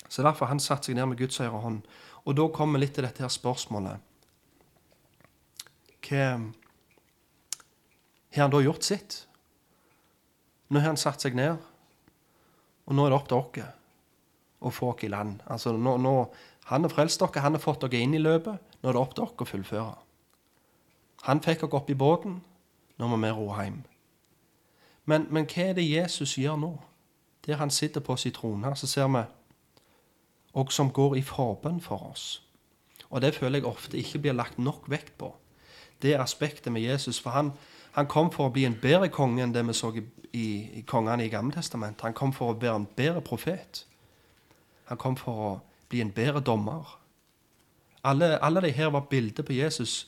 Så 0.09 0.23
derfor 0.23 0.49
han 0.51 0.59
satte 0.63 0.89
seg 0.89 0.97
ned 0.97 1.11
med 1.11 1.19
Guds 1.19 1.37
høyre 1.41 1.61
hånd. 1.63 1.81
Og 2.25 2.35
da 2.37 2.47
kommer 2.53 2.79
vi 2.79 2.85
litt 2.85 2.95
til 2.97 3.05
dette 3.07 3.23
her 3.23 3.31
spørsmålet. 3.31 4.03
Hva 6.07 6.27
har 8.35 8.43
han 8.45 8.53
da 8.53 8.61
gjort 8.63 8.85
sitt? 8.87 9.27
Nå 10.67 10.79
har 10.79 10.91
han 10.91 10.99
satt 10.99 11.23
seg 11.23 11.35
ned, 11.35 11.57
og 12.87 12.95
nå 12.95 13.05
er 13.05 13.11
det 13.11 13.17
opp 13.17 13.29
til 13.31 13.39
oss 13.39 13.73
å 14.59 14.71
få 14.73 14.91
oss 14.91 15.03
i 15.05 15.11
land. 15.11 15.41
Altså, 15.47 15.73
nå, 15.75 15.95
nå, 16.01 16.13
han 16.71 16.83
har 16.83 16.91
frelst 16.91 17.21
dere, 17.21 17.43
han 17.43 17.55
har 17.55 17.63
fått 17.63 17.85
dere 17.85 18.01
inn 18.03 18.15
i 18.17 18.21
løpet. 18.21 18.59
Nå 18.81 18.89
er 18.89 18.97
det 18.97 19.01
opp 19.01 19.15
til 19.15 19.25
oss 19.27 19.35
å 19.43 19.47
fullføre. 19.47 19.95
Han 21.27 21.43
fikk 21.43 21.63
dere 21.63 21.79
opp 21.79 21.91
i 21.91 21.97
båten, 21.97 22.41
nå 22.97 23.09
må 23.11 23.19
vi 23.21 23.31
ro 23.35 23.47
hjem. 23.55 23.81
Men, 25.07 25.27
men 25.31 25.47
hva 25.47 25.69
er 25.69 25.77
det 25.77 25.87
Jesus 25.87 26.35
gjør 26.37 26.59
nå? 26.59 26.73
Der 27.47 27.61
han 27.61 27.71
sitter 27.71 28.03
på 28.03 28.17
sin 28.19 28.35
trone, 28.35 28.73
så 28.75 28.89
ser 28.89 29.07
vi 29.13 29.23
og 30.53 30.71
som 30.71 30.91
går 30.91 31.17
i 31.17 31.21
forbønn 31.21 31.81
for 31.81 32.11
oss. 32.11 32.41
Og 33.09 33.21
det 33.21 33.35
føler 33.35 33.59
jeg 33.59 33.67
ofte 33.67 33.97
ikke 33.97 34.19
blir 34.19 34.35
lagt 34.35 34.59
nok 34.59 34.89
vekt 34.91 35.17
på. 35.17 35.31
Det 36.01 36.17
aspektet 36.19 36.73
med 36.73 36.81
Jesus. 36.81 37.19
For 37.19 37.29
han, 37.29 37.51
han 37.91 38.07
kom 38.07 38.31
for 38.31 38.47
å 38.47 38.53
bli 38.53 38.65
en 38.67 38.77
bedre 38.81 39.09
konge 39.09 39.43
enn 39.43 39.53
det 39.55 39.63
vi 39.67 39.73
så 39.73 39.93
i, 39.95 40.03
i, 40.33 40.47
i 40.79 40.83
kongene 40.87 41.25
i 41.25 41.31
Gammeltestamentet. 41.31 42.03
Han 42.09 42.17
kom 42.17 42.33
for 42.35 42.51
å 42.51 42.59
være 42.59 42.75
en 42.81 42.89
bedre 42.97 43.21
profet. 43.21 43.85
Han 44.91 44.99
kom 44.99 45.17
for 45.19 45.43
å 45.47 45.51
bli 45.89 46.01
en 46.03 46.11
bedre 46.11 46.43
dommer. 46.43 46.97
Alle, 48.03 48.37
alle 48.43 48.61
de 48.61 48.71
her 48.71 48.91
var 48.93 49.07
bilder 49.09 49.43
på 49.43 49.55
Jesus, 49.55 50.07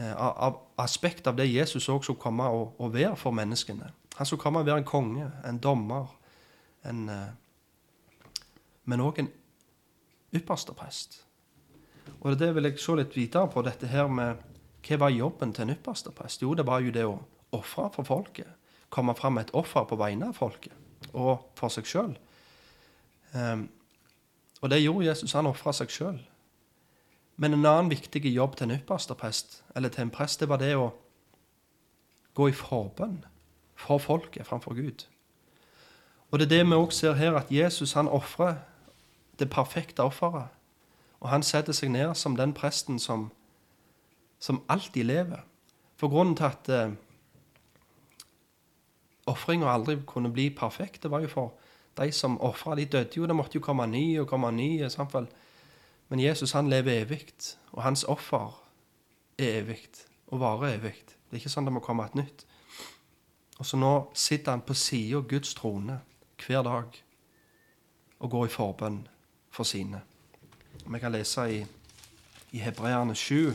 eh, 0.00 0.12
av 0.16 0.60
aspekt 0.78 1.26
av 1.26 1.36
det 1.36 1.48
Jesus 1.50 1.88
også 1.88 2.02
skulle 2.02 2.20
komme 2.20 2.46
og, 2.48 2.76
og 2.78 2.94
være 2.94 3.16
for 3.16 3.34
menneskene. 3.36 3.90
Han 4.16 4.26
skulle 4.26 4.40
komme 4.40 4.62
og 4.62 4.66
være 4.66 4.82
en 4.82 4.88
konge, 4.88 5.30
en 5.46 5.58
dommer, 5.58 6.06
en, 6.84 7.08
eh, 7.08 7.26
men 8.84 9.00
òg 9.04 9.20
en 9.20 9.28
ypperste 10.34 10.74
prest. 10.76 11.24
Og 12.20 12.38
det 12.38 12.54
vil 12.54 12.68
jeg 12.68 12.80
se 12.80 12.94
litt 12.98 13.16
videre 13.16 13.48
på, 13.52 13.62
dette 13.62 13.88
her 13.88 14.08
med 14.10 14.44
hva 14.88 14.98
var 15.04 15.12
jobben 15.12 15.52
til 15.52 15.66
en 15.66 15.74
ypperste 15.74 16.12
prest? 16.14 16.42
Jo, 16.42 16.54
det 16.54 16.66
var 16.66 16.80
jo 16.80 16.92
det 16.94 17.04
å 17.06 17.18
ofre 17.56 17.88
for 17.94 18.06
folket. 18.06 18.48
Komme 18.90 19.14
fram 19.16 19.36
med 19.36 19.48
et 19.48 19.54
offer 19.56 19.84
på 19.84 19.98
vegne 20.00 20.30
av 20.30 20.38
folket, 20.38 20.72
og 21.12 21.50
for 21.58 21.72
seg 21.72 21.86
sjøl. 21.86 22.16
og 24.62 24.70
det 24.70 24.82
gjorde 24.82 25.06
Jesus. 25.06 25.32
Han 25.32 25.46
ofra 25.46 25.72
seg 25.72 25.90
sjøl. 25.92 26.20
Men 27.36 27.54
en 27.54 27.66
annen 27.66 27.90
viktig 27.90 28.24
jobb 28.34 28.56
til 28.56 28.70
en 28.70 28.78
ypperste 28.78 29.14
prest, 29.14 29.62
eller 29.76 29.88
til 29.88 30.02
en 30.02 30.10
prest, 30.10 30.40
det 30.40 30.48
var 30.48 30.58
det 30.58 30.74
å 30.76 30.90
gå 32.34 32.48
i 32.48 32.56
forbønn 32.56 33.20
for 33.78 33.98
folket 34.02 34.46
framfor 34.46 34.74
Gud. 34.74 35.04
Og 36.30 36.38
det 36.38 36.48
er 36.48 36.56
det 36.56 36.66
vi 36.66 36.74
også 36.74 36.98
ser 36.98 37.14
her, 37.14 37.36
at 37.38 37.52
Jesus 37.52 37.92
han 37.92 38.08
ofrer 38.08 38.58
det 39.38 39.50
perfekte 39.50 40.02
offeret. 40.02 40.48
Og 41.20 41.28
han 41.28 41.42
setter 41.42 41.74
seg 41.74 41.90
ned 41.90 42.14
som 42.14 42.36
den 42.38 42.54
presten 42.54 42.98
som, 43.02 43.30
som 44.38 44.62
alltid 44.68 45.04
lever. 45.04 45.42
For 45.98 46.08
grunnen 46.08 46.36
til 46.38 46.46
at 46.46 46.68
eh, 46.70 46.94
ofringa 49.26 49.72
aldri 49.72 49.98
kunne 50.06 50.32
bli 50.32 50.50
perfekt, 50.50 51.02
det 51.02 51.10
var 51.10 51.20
jo 51.26 51.32
for 51.32 51.54
de 51.98 52.12
som 52.12 52.40
ofra, 52.40 52.76
de 52.78 52.84
døde 52.84 53.16
jo. 53.16 53.26
Det 53.26 53.36
måtte 53.36 53.58
jo 53.58 53.64
komme 53.64 53.86
ny 53.86 54.20
og 54.20 54.28
komme 54.28 54.52
ny. 54.52 54.84
i 54.84 54.90
samfunn. 54.90 55.28
Men 56.08 56.20
Jesus 56.20 56.52
han 56.52 56.70
lever 56.70 57.02
evig, 57.02 57.34
og 57.72 57.82
hans 57.82 58.04
offer 58.04 58.62
er 59.38 59.58
evig 59.58 59.88
og 60.26 60.40
varer 60.40 60.78
evig. 60.78 60.94
Det 61.04 61.36
er 61.36 61.42
ikke 61.42 61.52
sånn 61.52 61.66
det 61.66 61.74
må 61.74 61.82
komme 61.84 62.06
et 62.06 62.14
nytt. 62.14 62.46
Og 63.58 63.66
så 63.66 63.76
nå 63.76 64.10
sitter 64.14 64.54
han 64.54 64.62
på 64.62 64.74
sida 64.74 65.18
av 65.18 65.26
Guds 65.28 65.54
trone 65.58 66.00
hver 66.38 66.62
dag 66.62 67.02
og 68.18 68.30
går 68.30 68.46
i 68.46 68.54
forbønn 68.54 69.00
for 69.58 69.66
sine. 69.68 70.00
Vi 70.88 71.00
kan 71.02 71.12
lese 71.12 71.44
i, 71.52 71.58
i 72.56 72.62
Hebreerne 72.62 73.14
7. 73.18 73.50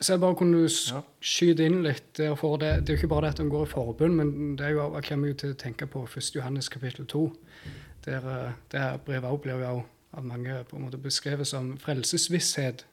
Så 0.00 0.12
jeg 0.14 0.20
bare 0.22 0.36
kunne 0.38 0.64
s- 0.70 0.92
Ja. 0.94 1.00
skyte 1.20 1.64
inn 1.66 1.82
litt. 1.82 2.12
der, 2.16 2.34
For 2.38 2.56
det, 2.56 2.72
det 2.86 2.90
er 2.90 2.96
jo 2.96 2.98
ikke 3.02 3.08
bare 3.12 3.26
det 3.26 3.34
at 3.34 3.38
han 3.42 3.48
går 3.50 3.66
i 3.66 3.70
forbund, 3.70 4.14
men 4.14 4.56
det 4.56 4.66
er 4.66 4.70
jo, 4.76 4.94
jeg 4.94 5.04
kommer 5.08 5.28
jo 5.28 5.34
til 5.34 5.52
å 5.54 5.58
tenke 5.58 5.86
på 5.90 6.04
1. 6.06 6.34
Johannes 6.36 6.68
kapittel 6.68 7.06
2. 7.06 7.24
Der, 8.06 8.28
eh, 8.30 8.52
der 8.72 8.98
brevet 8.98 9.24
også 9.26 9.42
blir 9.42 9.58
jo 9.60 9.82
av 10.14 10.24
mange 10.24 10.64
på 10.70 10.76
en 10.78 10.84
måte 10.86 10.98
beskrevet 11.02 11.46
som 11.46 11.74
frelsesvisshet. 11.78 12.84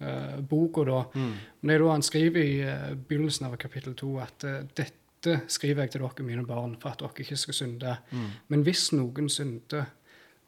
Uh, 0.00 0.40
boka 0.44 0.82
da. 0.84 1.02
Mm. 1.14 1.30
Men 1.62 1.68
det 1.70 1.74
er 1.74 1.82
da 1.86 1.92
han 1.94 2.02
skriver 2.04 2.42
i 2.44 2.56
uh, 2.68 2.94
begynnelsen 3.08 3.46
av 3.46 3.54
kapittel 3.56 3.94
2 3.96 4.10
at 4.20 4.44
uh, 4.44 4.58
dette 4.76 5.38
skriver 5.48 5.86
jeg 5.86 5.90
til 5.94 6.02
dere, 6.04 6.24
mine 6.26 6.44
barn, 6.46 6.74
for 6.82 6.90
at 6.92 7.00
dere 7.00 7.24
ikke 7.24 7.36
skal 7.40 7.54
synde. 7.56 7.94
Mm. 8.12 8.26
Men 8.52 8.62
hvis 8.66 8.90
noen 8.92 9.30
synder, 9.32 9.86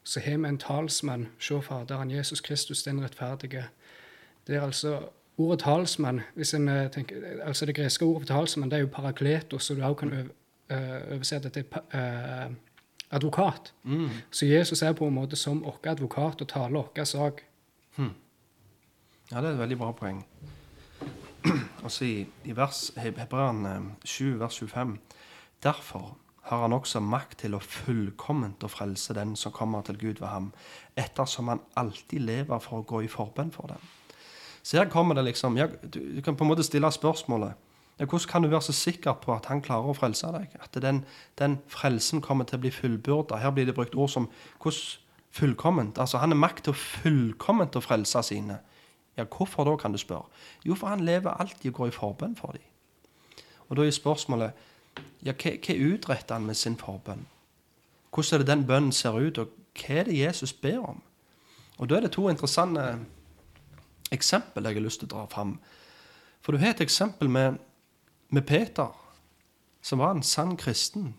så 0.03 0.19
har 0.19 0.37
vi 0.37 0.47
en 0.47 0.57
talsmann, 0.57 1.27
se 1.39 1.61
Faderen, 1.61 2.11
Jesus 2.11 2.41
Kristus, 2.41 2.83
den 2.83 3.03
rettferdige. 3.03 3.65
Det 4.47 4.55
er 4.55 4.61
altså 4.61 4.99
ordet 5.37 5.59
talsmann, 5.59 6.21
hvis 6.35 6.53
en 6.53 6.67
eh, 6.67 6.91
tenker, 6.91 7.15
altså 7.43 7.65
det 7.65 7.75
greske 7.75 8.05
ordet 8.05 8.27
for 8.27 8.35
talsmann, 8.35 8.71
det 8.71 8.77
er 8.77 8.81
jo 8.81 8.87
parakletos, 8.93 9.63
så 9.63 9.75
du 9.75 9.83
også 9.83 9.93
kan 9.93 10.13
eh, 10.13 11.13
oversette 11.13 11.49
til 11.49 11.65
eh, 11.93 12.51
advokat. 13.11 13.73
Mm. 13.83 14.09
Så 14.31 14.45
Jesus 14.45 14.81
er 14.81 14.93
på 14.93 15.07
en 15.07 15.13
måte 15.13 15.35
som 15.35 15.63
vår 15.63 15.79
advokat 15.87 16.41
og 16.41 16.47
taler 16.47 16.81
vår 16.95 17.03
sak. 17.03 17.43
Ja, 19.31 19.41
det 19.41 19.45
er 19.45 19.51
et 19.51 19.59
veldig 19.59 19.77
bra 19.77 19.91
poeng. 19.91 20.25
Og 21.83 21.91
så 21.91 22.05
i, 22.05 22.27
i 22.45 22.55
vers, 22.55 22.91
Hebrean 22.97 23.91
7, 24.03 24.39
vers 24.39 24.57
25. 24.59 24.97
Derfor 25.63 26.17
har 26.49 26.63
han 26.65 26.73
også 26.73 26.99
makt 27.05 27.43
til 27.43 27.53
å 27.53 27.61
fullkomment 27.61 28.63
å 28.65 28.71
frelse 28.71 29.13
den 29.13 29.35
som 29.37 29.53
kommer 29.53 29.85
til 29.85 29.99
Gud 30.01 30.21
ved 30.21 30.29
ham, 30.31 30.51
ettersom 30.97 31.51
han 31.51 31.61
alltid 31.77 32.25
lever 32.25 32.61
for 32.63 32.81
å 32.81 32.87
gå 32.89 33.03
i 33.05 33.11
forbønn 33.11 33.51
for 33.53 33.69
dem. 33.69 33.83
Så 34.63 34.79
her 34.79 34.89
kommer 34.91 35.15
det 35.15 35.27
liksom 35.27 35.57
jeg, 35.57 35.77
du, 35.93 35.99
kan 36.25 36.35
på 36.35 36.45
en 36.45 36.51
måte 36.51 36.65
stille 36.67 36.89
spørsmålet 36.91 37.67
ja, 37.99 38.05
Hvordan 38.05 38.27
kan 38.31 38.43
du 38.43 38.49
være 38.49 38.61
så 38.61 38.73
sikker 38.75 39.15
på 39.21 39.33
at 39.35 39.49
han 39.51 39.61
klarer 39.61 39.91
å 39.91 39.95
frelse 39.95 40.29
deg? 40.31 40.53
At 40.63 40.77
den, 40.81 41.03
den 41.39 41.57
frelsen 41.67 42.21
kommer 42.23 42.47
til 42.47 42.59
å 42.59 42.63
bli 42.63 42.71
fullbyrda? 42.71 43.41
Her 43.43 43.51
blir 43.55 43.67
det 43.67 43.75
brukt 43.75 43.95
ord 43.95 44.11
som 44.13 44.29
hvordan 44.63 45.05
fullkomment? 45.35 45.99
Altså, 45.99 46.17
han 46.17 46.31
har 46.31 46.39
makt 46.39 46.63
til 46.65 46.73
å 46.73 46.79
fullkomment 46.79 47.75
å 47.75 47.83
frelse 47.83 48.23
sine. 48.25 48.61
Ja, 49.19 49.27
hvorfor 49.27 49.67
da, 49.67 49.75
kan 49.77 49.91
du 49.91 49.99
spørre? 49.99 50.31
Jo, 50.63 50.79
for 50.79 50.89
han 50.89 51.03
lever 51.05 51.35
alltid 51.43 51.73
og 51.73 51.81
går 51.81 51.91
i 51.91 51.97
forbønn 51.97 52.37
for 52.39 52.55
dem. 52.55 53.43
Og 53.67 53.77
da 53.77 53.85
er 53.85 53.93
spørsmålet 53.93 54.65
ja, 55.25 55.33
hva, 55.33 55.55
hva 55.57 55.75
utretter 55.93 56.35
han 56.35 56.47
med 56.47 56.57
sin 56.57 56.77
forbønn? 56.79 57.25
Hvordan 58.09 58.35
er 58.35 58.43
det 58.43 58.49
den 58.49 58.65
bønnen 58.67 58.91
ser 58.95 59.17
ut, 59.19 59.37
og 59.37 59.53
hva 59.77 60.01
er 60.01 60.09
det 60.09 60.17
Jesus 60.17 60.53
ber 60.53 60.79
om? 60.79 61.01
Og 61.77 61.89
da 61.89 61.97
er 61.97 62.07
det 62.07 62.13
to 62.15 62.27
interessante 62.29 62.83
eksempel 64.11 64.65
jeg 64.65 64.75
har 64.75 64.83
lyst 64.83 65.03
til 65.03 65.09
å 65.09 65.13
dra 65.13 65.25
fram. 65.31 65.57
For 66.41 66.51
du 66.51 66.61
har 66.61 66.73
et 66.73 66.83
eksempel 66.83 67.29
med, 67.29 67.59
med 68.29 68.47
Peter, 68.47 68.91
som 69.81 69.99
var 69.99 70.15
en 70.15 70.23
sann 70.23 70.57
kristen. 70.57 71.13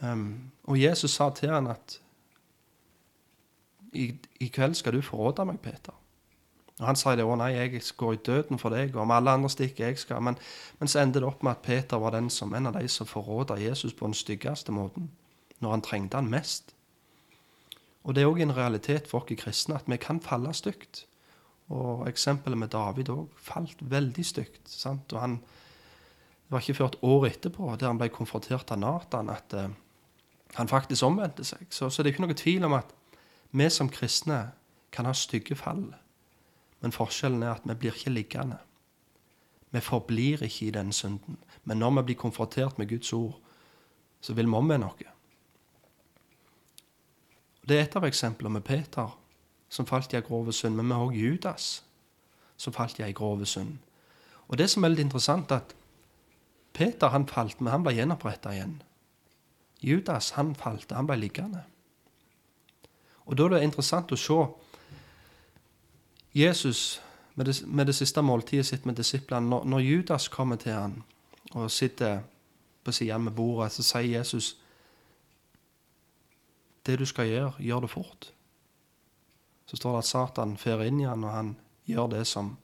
Um, 0.00 0.50
og 0.64 0.80
Jesus 0.80 1.16
sa 1.18 1.30
til 1.34 1.50
han 1.52 1.66
at 1.66 1.98
i, 3.92 4.12
i 4.40 4.48
kveld 4.52 4.76
skal 4.78 4.94
du 4.94 5.02
forråde 5.02 5.44
meg, 5.48 5.60
Peter. 5.64 5.96
Og 6.78 6.86
Han 6.86 6.96
sa 6.96 7.16
det, 7.16 7.24
å 7.26 7.34
nei, 7.38 7.50
jeg 7.56 7.82
går 7.98 8.14
i 8.14 8.20
døden 8.26 8.58
for 8.58 8.70
deg, 8.70 8.94
og 8.94 9.02
om 9.02 9.10
alle 9.10 9.34
andre 9.34 9.50
stikker, 9.50 9.88
jeg 9.90 9.98
skal. 9.98 10.22
Men, 10.22 10.38
men 10.78 10.90
så 10.90 11.02
endte 11.02 11.18
det 11.18 11.26
opp 11.26 11.42
med 11.42 11.56
at 11.56 11.64
Peter 11.66 11.98
var 11.98 12.14
den 12.14 12.30
som, 12.30 12.54
en 12.54 12.70
av 12.70 12.78
de 12.78 12.86
som 12.88 13.06
forråda 13.06 13.58
Jesus 13.58 13.94
på 13.94 14.06
den 14.06 14.14
styggeste 14.14 14.72
måten, 14.72 15.10
når 15.58 15.74
han 15.74 15.82
trengte 15.82 16.20
han 16.20 16.30
mest. 16.30 16.74
Og 18.06 18.14
det 18.14 18.22
er 18.22 18.30
òg 18.30 18.40
en 18.44 18.54
realitet 18.54 19.10
for 19.10 19.20
oss 19.20 19.40
kristne 19.42 19.76
at 19.76 19.90
vi 19.90 19.98
kan 20.00 20.22
falle 20.22 20.54
stygt. 20.54 21.04
Og 21.68 22.06
eksempelet 22.08 22.56
med 22.56 22.70
David 22.72 23.10
òg 23.12 23.26
falt 23.36 23.82
veldig 23.82 24.24
stygt. 24.24 24.62
sant? 24.70 25.12
Og 25.12 25.20
han, 25.20 25.40
Det 26.48 26.54
var 26.54 26.60
ikke 26.60 26.74
før 26.74 26.86
et 26.86 27.02
år 27.02 27.26
etterpå, 27.26 27.76
der 27.76 27.86
han 27.86 27.98
ble 27.98 28.08
konfrontert 28.08 28.70
av 28.70 28.78
Nathan, 28.78 29.28
at 29.28 29.52
uh, 29.52 29.68
han 30.54 30.68
faktisk 30.68 31.04
omvendte 31.04 31.44
seg. 31.44 31.66
Så, 31.70 31.90
så 31.90 32.02
det 32.02 32.08
er 32.08 32.14
ikke 32.14 32.24
noe 32.24 32.34
tvil 32.34 32.64
om 32.64 32.72
at 32.72 32.94
vi 33.50 33.68
som 33.70 33.90
kristne 33.92 34.52
kan 34.92 35.04
ha 35.04 35.12
stygge 35.12 35.56
fall. 35.56 35.90
Men 36.80 36.94
forskjellen 36.94 37.42
er 37.42 37.56
at 37.56 37.66
vi 37.66 37.74
blir 37.74 37.96
ikke 37.96 38.10
liggende. 38.10 38.58
Vi 39.70 39.80
forblir 39.80 40.42
ikke 40.42 40.66
i 40.66 40.70
den 40.70 40.92
synden. 40.92 41.38
Men 41.64 41.76
når 41.76 41.90
vi 41.90 42.02
blir 42.02 42.16
konfrontert 42.16 42.78
med 42.78 42.88
Guds 42.88 43.12
ord, 43.12 43.40
så 44.20 44.34
vil 44.34 44.46
vi 44.46 44.54
omvende 44.54 44.86
noe. 44.86 45.14
Det 47.68 47.76
er 47.76 47.84
et 47.84 47.96
av 47.96 48.06
eksemplene 48.08 48.54
med 48.54 48.64
Peter, 48.64 49.10
som 49.68 49.86
falt 49.86 50.12
i 50.12 50.16
ei 50.16 50.24
grove 50.24 50.52
synd. 50.52 50.76
Men 50.76 50.88
vi 50.88 50.94
har 50.94 51.04
også 51.04 51.18
Judas, 51.18 51.66
som 52.56 52.72
falt 52.72 52.98
i 52.98 53.04
ei 53.04 53.12
grove 53.12 53.46
synd. 53.46 53.76
Og 54.48 54.58
det 54.58 54.70
som 54.70 54.84
er 54.84 54.88
veldig 54.88 55.04
interessant, 55.04 55.52
at 55.52 55.74
Peter 56.72 57.08
han 57.12 57.26
falt, 57.28 57.60
men 57.60 57.72
han 57.72 57.84
ble 57.84 57.92
gjenoppretta 57.98 58.54
igjen. 58.54 58.78
Judas 59.84 60.30
han 60.38 60.54
falt, 60.54 60.92
han 60.92 61.06
ble 61.06 61.18
liggende. 61.20 61.64
Og 63.26 63.36
Da 63.36 63.44
er 63.44 63.48
det 63.48 63.62
interessant 63.62 64.12
å 64.12 64.16
se 64.16 64.38
Jesus 66.38 67.02
med 67.34 67.46
det, 67.46 67.66
med 67.66 67.86
det 67.86 67.94
siste 67.94 68.22
måltidet 68.22 68.66
sitt 68.66 68.86
med 68.86 68.96
disiplene. 68.98 69.48
Når, 69.48 69.64
når, 69.64 69.78
Judas 69.78 70.28
kommer 70.28 70.56
til 70.56 70.72
han 70.72 71.02
og 71.52 71.70
sitter 71.70 72.20
på 72.84 72.92
siden 72.92 73.24
med 73.24 73.32
bordet, 73.32 73.72
så 73.72 73.82
sier 73.82 74.18
Jesus 74.18 74.56
det 76.86 76.98
du 76.98 77.06
skal 77.06 77.28
gjøre, 77.28 77.52
gjør 77.58 77.84
det 77.84 77.90
fort. 77.90 78.32
Så 79.66 79.76
står 79.76 79.92
det 79.92 79.98
at 79.98 80.08
Satan 80.08 80.56
fer 80.56 80.82
inn 80.82 81.00
i 81.00 81.06
han, 81.06 81.24
og 81.24 81.32
han 81.32 81.52
gjør 81.86 82.10
det 82.16 82.26
som 82.26 82.56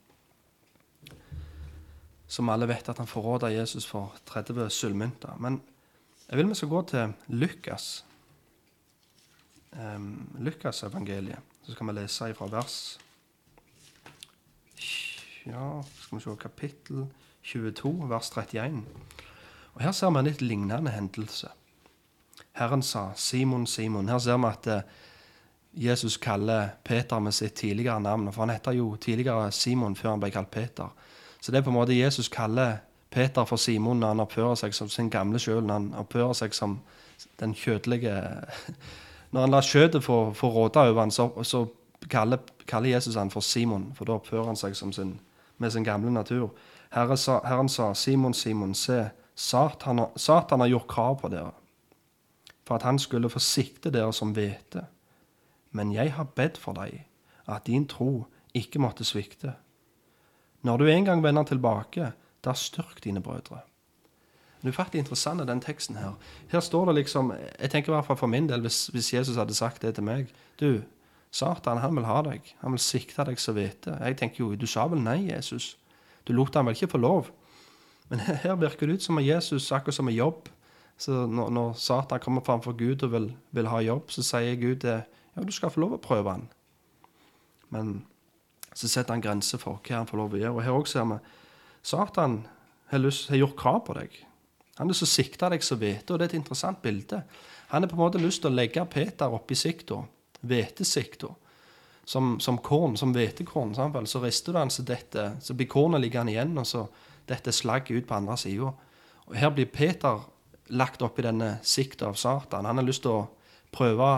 som 2.34 2.48
alle 2.48 2.66
vet 2.66 2.88
at 2.88 2.98
han 2.98 3.06
forråder 3.06 3.52
Jesus 3.54 3.86
for 3.86 4.16
30 4.26 4.70
sølvmynter. 4.72 5.36
Men 5.38 5.60
jeg 6.28 6.38
vil 6.38 6.48
vi 6.48 6.54
skal 6.58 6.68
gå 6.72 6.82
til 6.82 7.12
Lukas. 7.28 8.04
Um, 9.72 10.36
Lukas 10.38 10.82
evangeliet. 10.82 11.38
Så 11.62 11.72
skal 11.72 11.86
vi 11.86 11.92
lese 11.92 12.34
fra 12.34 12.48
vers 12.50 12.98
Ja, 15.46 15.82
skal 16.00 16.18
vi 16.18 16.24
se 16.24 16.36
kapittel 16.40 17.06
22, 17.42 18.08
vers 18.08 18.30
31. 18.30 18.84
Og 19.74 19.82
Her 19.82 19.92
ser 19.92 20.10
vi 20.10 20.18
en 20.18 20.28
litt 20.28 20.42
lignende 20.42 20.90
hendelse. 20.90 21.48
Herren 22.52 22.82
sa, 22.82 23.12
'Simon, 23.14 23.66
Simon.' 23.66 24.08
Her 24.08 24.18
ser 24.18 24.36
vi 24.36 24.46
at 24.46 24.66
eh, 24.66 24.82
Jesus 25.74 26.16
kaller 26.16 26.68
Peter 26.84 27.18
med 27.18 27.32
sitt 27.32 27.54
tidligere 27.54 28.00
navn. 28.00 28.32
For 28.32 28.42
han 28.42 28.50
heter 28.50 28.72
jo 28.72 28.96
tidligere 28.96 29.52
Simon 29.52 29.96
før 29.96 30.10
han 30.10 30.20
ble 30.20 30.30
kalt 30.30 30.50
Peter. 30.50 30.88
Så 31.40 31.52
det 31.52 31.58
er 31.58 31.62
på 31.62 31.70
en 31.70 31.76
måte 31.76 31.98
Jesus 31.98 32.28
kaller 32.28 32.76
Peter 33.10 33.44
for 33.44 33.56
Simon 33.56 34.00
når 34.00 34.08
han 34.08 34.20
oppfører 34.20 34.54
seg 34.54 34.74
som 34.74 34.88
sin 34.88 35.10
gamle 35.10 35.38
sjøl, 35.38 35.62
når 35.62 35.74
han 35.74 35.94
oppfører 35.94 36.32
seg 36.32 36.54
som 36.54 36.80
den 37.40 37.54
kjødelige 37.54 38.14
Når 39.34 39.40
han 39.40 39.50
lar 39.50 39.66
kjøttet 39.66 40.04
få, 40.04 40.32
få 40.32 40.48
råde 40.48 40.78
over 40.78 41.00
han, 41.00 41.10
så, 41.10 41.24
så 41.42 41.64
kaller, 42.10 42.38
kaller, 42.66 42.94
Jesus 42.94 43.14
han 43.14 43.30
for 43.30 43.40
Simon, 43.40 43.92
for 43.94 44.04
da 44.04 44.18
oppfører 44.18 44.46
han 44.52 44.56
seg 44.56 44.76
sin, 44.76 45.18
med 45.58 45.70
sin 45.70 45.84
gamle 45.84 46.10
natur. 46.10 46.50
Herre 46.94 47.16
sa, 47.16 47.40
Herren 47.44 47.68
sa, 47.68 47.92
Simon, 47.94 48.34
Simon, 48.34 48.74
se, 48.74 49.08
Satan, 49.34 50.06
Satan 50.16 50.60
har 50.60 50.70
gjort 50.70 50.88
krav 50.88 51.20
på 51.20 51.28
dere 51.28 51.52
for 52.64 52.78
at 52.78 52.82
han 52.82 52.98
skulle 52.98 53.30
forsikte 53.32 53.92
dere 53.92 54.12
som 54.12 54.32
hvete. 54.36 54.86
Men 55.70 55.92
jeg 55.92 56.14
har 56.16 56.32
bedt 56.36 56.58
for 56.60 56.76
deg, 56.76 57.04
at 57.46 57.66
din 57.66 57.86
tro 57.88 58.24
ikke 58.54 58.80
måtte 58.80 59.04
svikte. 59.04 59.54
Når 60.64 60.80
du 60.80 60.86
en 60.88 61.04
gang 61.04 61.22
vender 61.22 61.44
tilbake, 61.44 62.12
da 62.44 62.54
styrk 62.56 63.02
dine 63.04 63.20
brødre. 63.20 63.60
Det 64.62 64.70
er 64.70 64.72
ufattelig 64.72 65.02
interessant 65.02 65.44
den 65.44 65.60
teksten 65.60 65.96
her. 66.00 66.14
Her 66.48 66.60
står 66.60 66.86
det 66.86 66.94
liksom 66.94 67.34
Jeg 67.60 67.70
tenker 67.70 67.92
i 67.92 67.94
hvert 67.94 68.06
fall 68.06 68.16
for 68.16 68.26
min 68.26 68.48
del, 68.48 68.60
hvis, 68.60 68.86
hvis 68.86 69.12
Jesus 69.12 69.36
hadde 69.36 69.54
sagt 69.54 69.82
det 69.82 69.94
til 69.94 70.04
meg 70.04 70.32
Du, 70.60 70.80
Satan, 71.34 71.80
han 71.82 71.96
vil 71.98 72.06
ha 72.06 72.20
deg. 72.22 72.52
Han 72.60 72.76
vil 72.76 72.82
sikte 72.82 73.24
deg 73.26 73.40
så 73.42 73.54
hvete. 73.56 73.96
Jeg 73.98 74.18
tenker 74.20 74.44
jo, 74.44 74.52
du 74.54 74.68
sa 74.70 74.86
vel 74.90 75.02
nei, 75.02 75.24
Jesus? 75.32 75.72
Du 76.26 76.32
lot 76.36 76.54
han 76.54 76.68
vel 76.68 76.76
ikke 76.76 76.92
få 76.92 77.00
lov? 77.02 77.30
Men 78.10 78.22
her 78.44 78.54
virker 78.60 78.86
det 78.86 79.00
ut 79.00 79.06
som 79.06 79.18
at 79.18 79.26
Jesus, 79.26 79.72
akkurat 79.74 79.96
som 79.96 80.10
en 80.10 80.14
jobb, 80.14 80.50
så 81.00 81.24
når, 81.26 81.50
når 81.50 81.72
Satan 81.80 82.22
kommer 82.22 82.44
framfor 82.46 82.76
Gud 82.78 83.02
og 83.02 83.10
vil, 83.10 83.32
vil, 83.50 83.66
ha 83.66 83.80
jobb, 83.82 84.12
så 84.14 84.22
sier 84.22 84.60
Gud 84.60 84.86
ja, 84.86 85.00
du 85.42 85.50
skal 85.52 85.72
få 85.74 85.82
lov 85.82 85.96
å 85.96 86.02
prøve 86.04 86.36
han. 86.36 86.46
Men 87.74 87.96
så 88.74 88.86
setter 88.86 89.16
han 89.16 89.24
grenser 89.24 89.58
for 89.58 89.82
hva 89.82 89.98
han 89.98 90.10
får 90.10 90.20
lov 90.20 90.36
å 90.36 90.38
gjøre. 90.38 90.54
Og 90.54 90.62
her 90.62 90.78
også 90.78 91.00
ser 91.00 91.10
vi 91.10 91.18
Satan 91.84 92.38
har, 92.92 93.02
lyst, 93.02 93.26
har 93.32 93.42
gjort 93.42 93.58
krav 93.58 93.82
på 93.88 93.98
deg. 93.98 94.14
Han 94.78 94.90
har 94.90 94.98
så 94.98 95.10
til 95.10 95.50
deg 95.50 95.66
så 95.66 95.78
hvete, 95.78 96.14
og 96.14 96.18
det 96.18 96.28
er 96.28 96.32
et 96.32 96.38
interessant 96.38 96.78
bilde. 96.82 97.24
Han 97.74 97.82
har 97.82 97.90
på 97.90 97.98
en 97.98 98.04
måte 98.04 98.22
lyst 98.22 98.42
til 98.44 98.52
å 98.52 98.54
legge 98.54 98.86
Peter 98.90 99.34
opp 99.34 99.50
i 99.50 99.58
sikta, 99.58 100.04
hvetesikta, 100.48 101.30
som, 102.04 102.36
som 102.40 102.58
korn, 102.58 102.96
som 103.00 103.14
hvetekorn. 103.14 103.74
Så 104.06 104.20
rister 104.22 104.52
du 104.52 104.58
han 104.58 104.70
så 104.70 104.84
dette, 104.86 105.32
så 105.40 105.56
blir 105.56 105.70
kornet 105.70 106.04
liggende 106.04 106.34
igjen, 106.34 106.56
og 106.58 106.68
så 106.68 106.86
dette 107.28 107.52
slagget 107.52 107.96
ut 107.96 108.08
på 108.08 108.18
andre 108.18 108.36
sida. 108.40 108.72
Her 109.32 109.52
blir 109.56 109.70
Peter 109.72 110.26
lagt 110.72 111.02
opp 111.02 111.18
i 111.18 111.26
denne 111.26 111.58
sikta 111.64 112.08
av 112.10 112.18
Satan. 112.20 112.68
Han 112.68 112.80
har 112.80 112.86
lyst 112.86 113.04
til 113.04 113.16
å 113.16 113.26
prøve 113.74 114.10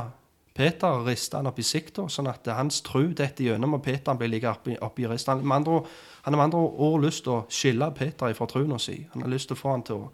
Peter, 0.57 0.89
og 0.89 1.07
riste 1.11 1.37
han 1.37 1.51
opp 1.51 1.59
i 1.61 1.67
sikta, 1.67 2.07
sånn 2.09 2.31
at 2.31 2.49
hans 2.57 2.81
tru 2.87 3.11
detter 3.13 3.51
gjennom, 3.51 3.77
og 3.77 3.85
Peter 3.85 4.17
blir 4.17 4.31
liggende 4.33 4.57
oppi, 4.57 4.77
oppi 4.81 5.09
rista. 5.11 5.35
Han, 5.37 5.53
han 5.53 6.33
har 6.33 6.39
med 6.39 6.47
andre 6.47 6.63
ord 6.89 7.05
lyst 7.05 7.27
til 7.27 7.35
å 7.35 7.43
skille 7.53 7.91
Peter 7.97 8.33
fra 8.35 8.49
trua 8.49 8.79
si. 8.81 9.03
Han 9.13 9.27
har 9.27 9.33
lyst 9.33 9.51
til 9.51 9.59
å 9.59 9.61
få 9.61 9.75
han 9.75 9.85
til 9.87 10.07
å 10.07 10.11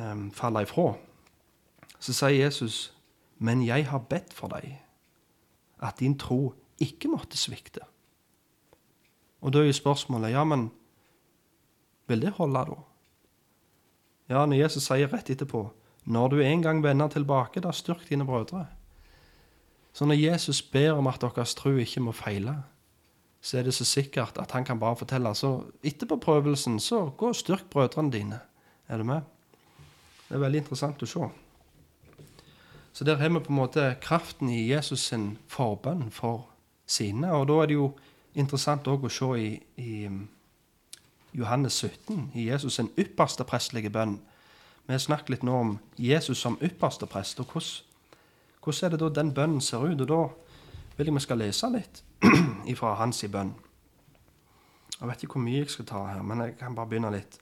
um, 0.00 0.30
falle 0.34 0.64
ifra. 0.64 0.94
Så 2.02 2.16
sier 2.16 2.38
Jesus, 2.40 2.86
'Men 3.42 3.64
jeg 3.66 3.88
har 3.90 3.98
bedt 3.98 4.32
for 4.32 4.48
deg, 4.54 4.78
at 5.82 5.98
din 5.98 6.14
tro 6.18 6.54
ikke 6.78 7.10
måtte 7.10 7.36
svikte.' 7.36 7.82
Og 9.42 9.52
da 9.52 9.58
er 9.58 9.72
jo 9.72 9.74
spørsmålet, 9.74 10.30
ja, 10.30 10.44
men 10.46 10.70
vil 12.06 12.22
det 12.22 12.36
holde, 12.38 12.64
da? 12.70 12.76
Ja, 14.30 14.46
når 14.46 14.62
Jesus 14.62 14.86
sier 14.86 15.10
rett 15.12 15.30
etterpå 15.30 15.70
Når 16.04 16.28
du 16.28 16.40
en 16.42 16.62
gang 16.62 16.82
vender 16.82 17.08
tilbake, 17.08 17.60
da 17.60 17.70
styrk 17.70 18.08
dine 18.08 18.24
brødre. 18.26 18.66
Så 19.92 20.04
når 20.04 20.18
Jesus 20.18 20.62
ber 20.62 20.96
om 20.98 21.06
at 21.06 21.20
deres 21.20 21.54
tro 21.54 21.70
ikke 21.78 22.00
må 22.00 22.12
feile, 22.12 22.56
så 23.40 23.58
er 23.58 23.62
det 23.62 23.74
så 23.74 23.84
sikkert 23.84 24.38
at 24.38 24.50
han 24.50 24.64
kan 24.64 24.80
bare 24.80 24.96
fortelle. 24.96 25.34
Så 25.34 25.62
etterpå 25.82 26.16
prøvelsen, 26.16 26.80
så 26.80 27.10
gå 27.16 27.28
og 27.28 27.36
styrk 27.36 27.70
brødrene 27.70 28.12
dine. 28.12 28.40
Er 28.88 28.98
du 28.98 29.04
med? 29.04 29.20
Det 30.28 30.34
er 30.34 30.42
veldig 30.42 30.64
interessant 30.64 31.02
å 31.02 31.06
se. 31.06 31.30
Så 32.92 33.04
der 33.04 33.16
har 33.16 33.28
vi 33.28 33.40
på 33.40 33.52
en 33.52 33.56
måte 33.56 33.96
kraften 34.00 34.50
i 34.50 34.72
Jesus 34.72 35.00
sin 35.00 35.38
forbønn 35.48 36.10
for 36.10 36.48
sine. 36.86 37.32
Og 37.32 37.48
da 37.48 37.52
er 37.62 37.66
det 37.66 37.74
jo 37.78 37.92
interessant 38.34 38.88
òg 38.88 39.06
å 39.08 39.12
se 39.12 39.30
i, 39.40 39.48
i 39.76 40.08
Johannes 41.32 41.72
17, 41.72 42.30
i 42.34 42.50
Jesus' 42.50 42.76
sin 42.76 42.90
ypperste 42.98 43.44
prestelige 43.44 43.90
bønn. 43.90 44.18
Vi 44.86 44.92
har 44.92 45.00
snakket 45.00 45.30
litt 45.30 45.42
nå 45.46 45.56
om 45.56 45.78
Jesus 45.96 46.38
som 46.38 46.58
ypperste 46.62 47.06
prest. 47.06 47.40
og 47.40 47.46
hvordan, 47.46 47.70
hvordan 48.64 48.84
er 48.84 48.90
det 48.90 49.00
da 49.00 49.20
den 49.20 49.34
bønnen 49.34 49.60
ser 49.60 49.78
ut? 49.78 50.00
Og 50.00 50.08
da 50.08 50.22
vil 50.96 51.06
jeg 51.06 51.14
vi 51.14 51.20
skal 51.20 51.38
lese 51.38 51.70
litt 51.72 52.02
ifra 52.72 52.94
hans 52.94 53.24
bønn. 53.24 53.54
Jeg 55.00 55.08
vet 55.08 55.22
ikke 55.22 55.32
hvor 55.32 55.42
mye 55.42 55.58
jeg 55.58 55.70
skal 55.70 55.84
ta 55.84 56.04
her, 56.06 56.22
men 56.22 56.40
jeg 56.40 56.58
kan 56.58 56.74
bare 56.74 56.86
begynne 56.86 57.10
litt. 57.10 57.41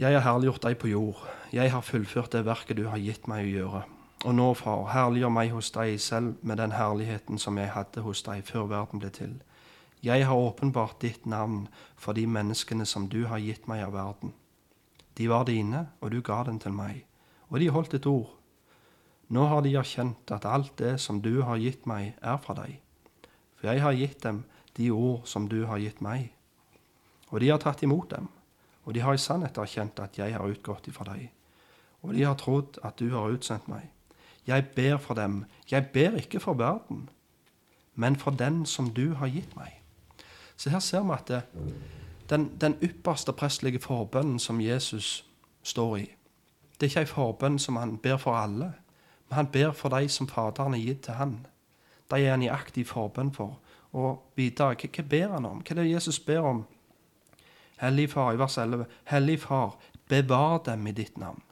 Jeg 0.00 0.16
har 0.16 0.22
herliggjort 0.24 0.64
deg 0.64 0.78
på 0.80 0.88
jord. 0.88 1.18
Jeg 1.52 1.74
har 1.74 1.82
fullført 1.84 2.32
det 2.32 2.46
verket 2.46 2.78
du 2.78 2.86
har 2.88 2.96
gitt 2.96 3.26
meg 3.28 3.44
å 3.44 3.50
gjøre. 3.50 3.80
Og 4.24 4.32
nå, 4.32 4.46
far, 4.56 4.86
herliggjør 4.94 5.32
meg 5.34 5.50
hos 5.52 5.68
deg 5.74 5.98
selv 6.00 6.38
med 6.40 6.56
den 6.56 6.72
herligheten 6.72 7.36
som 7.42 7.58
jeg 7.60 7.68
hadde 7.74 8.00
hos 8.06 8.22
deg 8.24 8.40
før 8.48 8.70
verden 8.70 9.02
ble 9.02 9.10
til. 9.12 9.34
Jeg 10.00 10.24
har 10.24 10.40
åpenbart 10.40 11.02
ditt 11.04 11.28
navn 11.28 11.66
for 12.00 12.16
de 12.16 12.24
menneskene 12.24 12.88
som 12.88 13.10
du 13.12 13.26
har 13.28 13.44
gitt 13.44 13.68
meg 13.68 13.84
av 13.84 13.92
verden. 13.98 14.32
De 15.20 15.28
var 15.28 15.44
dine, 15.44 15.90
og 16.00 16.16
du 16.16 16.22
ga 16.24 16.46
dem 16.48 16.56
til 16.64 16.72
meg, 16.72 17.04
og 17.52 17.60
de 17.60 17.68
holdt 17.68 18.00
et 18.00 18.08
ord. 18.08 18.32
Nå 19.28 19.50
har 19.52 19.60
de 19.68 19.76
erkjent 19.76 20.32
at 20.32 20.48
alt 20.48 20.78
det 20.80 20.96
som 21.04 21.20
du 21.20 21.42
har 21.44 21.60
gitt 21.60 21.84
meg, 21.84 22.14
er 22.24 22.40
fra 22.40 22.56
deg. 22.56 22.80
For 23.60 23.68
jeg 23.68 23.84
har 23.84 24.00
gitt 24.00 24.24
dem 24.24 24.46
de 24.80 24.88
ord 24.96 25.28
som 25.28 25.44
du 25.44 25.66
har 25.68 25.84
gitt 25.84 26.00
meg. 26.00 26.32
Og 27.28 27.44
de 27.44 27.52
har 27.52 27.60
tatt 27.60 27.84
imot 27.84 28.08
dem, 28.16 28.32
og 28.84 28.94
de 28.94 29.00
har 29.00 29.14
i 29.14 29.20
sannhet 29.20 29.58
erkjent 29.58 30.00
at 30.00 30.18
jeg 30.18 30.34
har 30.34 30.46
utgått 30.46 30.88
ifra 30.88 31.04
deg. 31.12 31.30
Og 32.02 32.14
de 32.14 32.24
har 32.24 32.38
trodd 32.40 32.78
at 32.84 32.98
du 32.98 33.10
har 33.12 33.32
utsendt 33.32 33.68
meg. 33.68 33.90
Jeg 34.46 34.70
ber 34.76 34.96
for 34.98 35.14
dem, 35.14 35.44
jeg 35.70 35.90
ber 35.92 36.16
ikke 36.16 36.40
for 36.40 36.56
verden, 36.58 37.08
men 37.94 38.16
for 38.16 38.30
den 38.30 38.64
som 38.66 38.88
du 38.96 39.12
har 39.14 39.28
gitt 39.28 39.52
meg 39.56 39.80
så 40.60 40.70
her 40.70 40.80
ser 40.84 41.04
vi 41.08 41.12
at 41.16 41.28
det, 41.28 41.42
den, 42.28 42.50
den 42.60 42.74
ypperste 42.84 43.32
prestelige 43.32 43.80
forbønnen 43.80 44.38
som 44.38 44.60
Jesus 44.60 45.24
står 45.62 45.96
i, 45.96 46.02
det 46.76 46.86
er 46.86 46.90
ikke 46.90 47.00
en 47.00 47.06
forbønn 47.06 47.56
som 47.58 47.76
han 47.80 47.96
ber 47.96 48.16
for 48.20 48.36
alle, 48.36 48.72
Men 49.28 49.36
han 49.36 49.46
ber 49.46 49.72
for 49.72 49.88
de 49.88 50.08
som 50.08 50.28
Faderen 50.28 50.72
har 50.72 50.80
gitt 50.80 51.02
til 51.02 51.14
han. 51.14 51.46
De 52.10 52.18
er 52.18 52.30
han 52.30 52.42
i 52.42 52.48
aktiv 52.48 52.84
forbønn 52.84 53.32
for. 53.32 53.60
Og 53.92 54.32
videre, 54.36 54.74
hva, 54.74 54.88
hva 54.96 55.04
ber 55.10 55.34
han 55.36 55.46
om? 55.46 55.60
Hva 55.62 55.76
er 55.76 55.82
det 55.82 55.92
Jesus 55.92 56.18
ber 56.18 56.40
om? 56.40 56.64
Hellig 57.80 58.10
Far, 58.10 58.34
i 58.34 58.36
vers 58.36 58.58
11. 58.58 58.84
Hellig 59.08 59.40
Far, 59.40 59.76
bevar 60.08 60.58
dem 60.66 60.86
i 60.86 60.92
ditt 60.92 61.18
navn. 61.18 61.42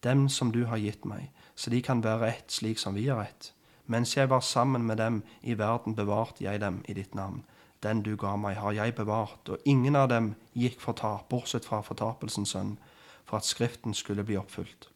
Dem 0.00 0.28
som 0.28 0.52
du 0.52 0.64
har 0.64 0.80
gitt 0.80 1.04
meg, 1.04 1.26
så 1.54 1.70
de 1.70 1.82
kan 1.84 2.00
være 2.00 2.30
ett 2.30 2.54
slik 2.54 2.78
som 2.80 2.94
vi 2.96 3.08
er 3.12 3.20
ett. 3.20 3.50
Mens 3.84 4.16
jeg 4.16 4.30
var 4.30 4.40
sammen 4.40 4.86
med 4.86 4.96
dem 4.96 5.22
i 5.42 5.58
verden, 5.58 5.94
bevarte 5.94 6.44
jeg 6.44 6.62
dem 6.62 6.78
i 6.88 6.94
ditt 6.96 7.14
navn. 7.14 7.42
Den 7.84 8.00
du 8.02 8.16
ga 8.16 8.36
meg, 8.36 8.56
har 8.56 8.72
jeg 8.72 8.94
bevart, 8.94 9.48
og 9.48 9.58
ingen 9.68 9.96
av 9.96 10.08
dem 10.08 10.34
gikk 10.56 10.80
fortap, 10.80 11.28
bortsett 11.28 11.68
fra 11.68 11.82
fortapelsens 11.84 12.54
sønn, 12.56 12.78
for 13.28 13.36
at 13.36 13.44
Skriften 13.44 13.92
skulle 13.94 14.24
bli 14.24 14.38
oppfylt. 14.40 14.88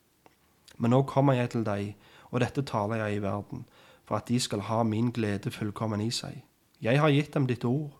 Men 0.78 0.97
nå 0.97 1.03
kommer 1.03 1.37
jeg 1.37 1.51
til 1.51 1.64
deg, 1.64 1.93
og 2.30 2.41
dette 2.41 2.64
taler 2.64 3.05
jeg 3.05 3.18
i 3.18 3.22
verden, 3.22 3.66
for 4.09 4.16
at 4.16 4.32
de 4.32 4.41
skal 4.41 4.64
ha 4.70 4.80
min 4.82 5.12
glede 5.12 5.53
fullkommen 5.53 6.01
i 6.01 6.09
seg. 6.11 6.41
Jeg 6.80 7.01
har 7.01 7.12
gitt 7.12 7.35
dem 7.37 7.47
ditt 7.47 7.64
ord, 7.68 7.93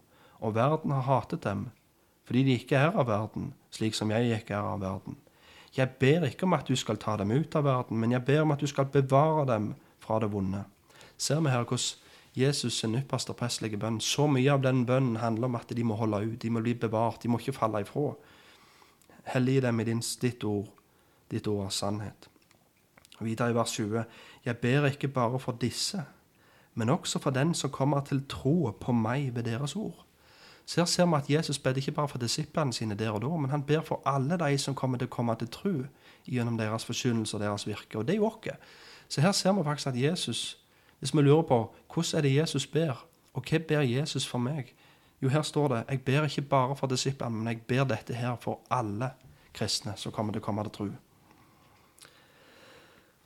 og 0.45 0.55
verden 0.55 0.93
har 0.93 1.07
hatet 1.09 1.45
dem, 1.45 1.69
fordi 2.29 2.43
de 2.45 2.57
ikke 2.59 2.77
er 2.77 2.93
av 2.93 3.09
verden, 3.09 3.53
slik 3.73 3.97
som 3.97 4.13
jeg 4.13 4.31
ikke 4.37 4.57
er 4.57 4.75
av 4.75 4.83
verden. 4.85 5.17
Jeg 5.75 5.97
ber 5.99 6.29
ikke 6.29 6.47
om 6.47 6.55
at 6.55 6.69
du 6.69 6.77
skal 6.79 7.01
ta 7.01 7.17
dem 7.19 7.33
ut 7.35 7.57
av 7.57 7.65
verden, 7.67 7.99
men 7.99 8.13
jeg 8.13 8.25
ber 8.25 8.45
om 8.45 8.53
at 8.55 8.61
du 8.61 8.69
skal 8.71 8.87
bevare 8.93 9.47
dem 9.49 9.73
fra 10.05 10.21
det 10.23 10.31
vonde. 10.33 10.63
Ser 11.19 11.41
vi 11.41 11.51
her 11.51 11.65
hvordan 11.65 12.05
Jesus' 12.35 12.81
sin 12.81 12.95
ypperste 12.99 13.33
prestlige 13.33 13.79
bønn 13.79 14.01
Så 14.01 14.27
mye 14.27 14.51
av 14.53 14.63
den 14.63 14.83
bønnen 14.87 15.21
handler 15.23 15.47
om 15.47 15.55
at 15.55 15.71
de 15.71 15.85
må 15.87 15.95
holde 15.95 16.25
ut, 16.27 16.43
de 16.43 16.51
må 16.51 16.61
bli 16.61 16.75
bevart, 16.75 17.23
de 17.23 17.29
må 17.31 17.39
ikke 17.39 17.55
falle 17.55 17.85
ifra. 17.85 18.13
Hellig 19.31 19.63
dem 19.63 19.81
i 19.81 19.85
din, 19.85 20.03
ditt 20.23 20.45
ord, 20.45 20.67
ditt 21.31 21.47
ord 21.47 21.67
er 21.67 21.71
sannhet. 21.71 22.29
Og 23.21 23.27
Videre 23.27 23.51
i 23.51 23.55
vers 23.55 23.73
20.: 23.73 24.05
Jeg 24.45 24.59
ber 24.59 24.87
ikke 24.87 25.09
bare 25.09 25.39
for 25.39 25.53
disse, 25.53 26.05
men 26.75 26.91
også 26.91 27.19
for 27.19 27.31
den 27.31 27.55
som 27.55 27.71
kommer 27.71 28.01
til 28.01 28.25
tro 28.29 28.71
på 28.81 28.93
meg 28.93 29.35
ved 29.37 29.43
deres 29.43 29.77
ord. 29.77 30.05
Så 30.67 30.81
her 30.81 30.87
ser 30.87 31.07
vi 31.07 31.15
at 31.15 31.31
Jesus 31.31 31.59
bedde 31.59 31.81
ikke 31.81 31.93
bare 31.93 32.09
for 32.09 32.19
disiplene 32.19 32.73
sine 32.73 32.95
der 32.95 33.11
og 33.11 33.23
da, 33.23 33.29
men 33.29 33.51
han 33.51 33.63
ber 33.63 33.81
for 33.81 34.03
alle 34.07 34.39
de 34.39 34.59
som 34.59 34.75
kommer 34.75 34.99
til 34.99 35.09
å 35.09 35.13
komme 35.13 35.37
til 35.37 35.49
tro 35.49 35.75
gjennom 36.25 36.57
deres 36.59 36.85
forkynnelse 36.85 37.37
og 37.37 37.43
deres 37.43 37.67
virke. 37.67 37.99
Og 37.99 38.07
det 38.07 38.15
er 38.15 38.23
jo 38.23 38.27
oss. 38.27 38.57
Så 39.09 39.21
her 39.21 39.33
ser 39.33 39.53
vi 39.53 39.65
faktisk 39.65 39.87
at 39.87 40.01
Jesus, 40.01 40.59
hvis 40.99 41.15
vi 41.15 41.23
lurer 41.23 41.43
på 41.43 41.75
hvordan 41.95 42.19
er 42.19 42.23
det 42.23 42.35
Jesus 42.37 42.67
ber, 42.67 43.05
og 43.35 43.45
hva 43.51 43.59
ber 43.59 43.81
Jesus 43.81 44.27
for 44.27 44.39
meg? 44.39 44.75
Jo, 45.23 45.29
her 45.29 45.43
står 45.43 45.69
det 45.69 45.85
jeg 45.89 46.01
ber 46.01 46.25
ikke 46.25 46.43
bare 46.43 46.77
for 46.77 46.87
disiplene, 46.87 47.37
men 47.37 47.47
jeg 47.47 47.63
ber 47.63 47.85
dette 47.85 48.15
her 48.15 48.37
for 48.41 48.61
alle 48.71 49.11
kristne 49.55 49.93
som 49.97 50.13
kommer 50.13 50.33
til 50.33 50.43
å 50.43 50.45
komme 50.45 50.65
til 50.65 50.73
tro. 50.73 50.89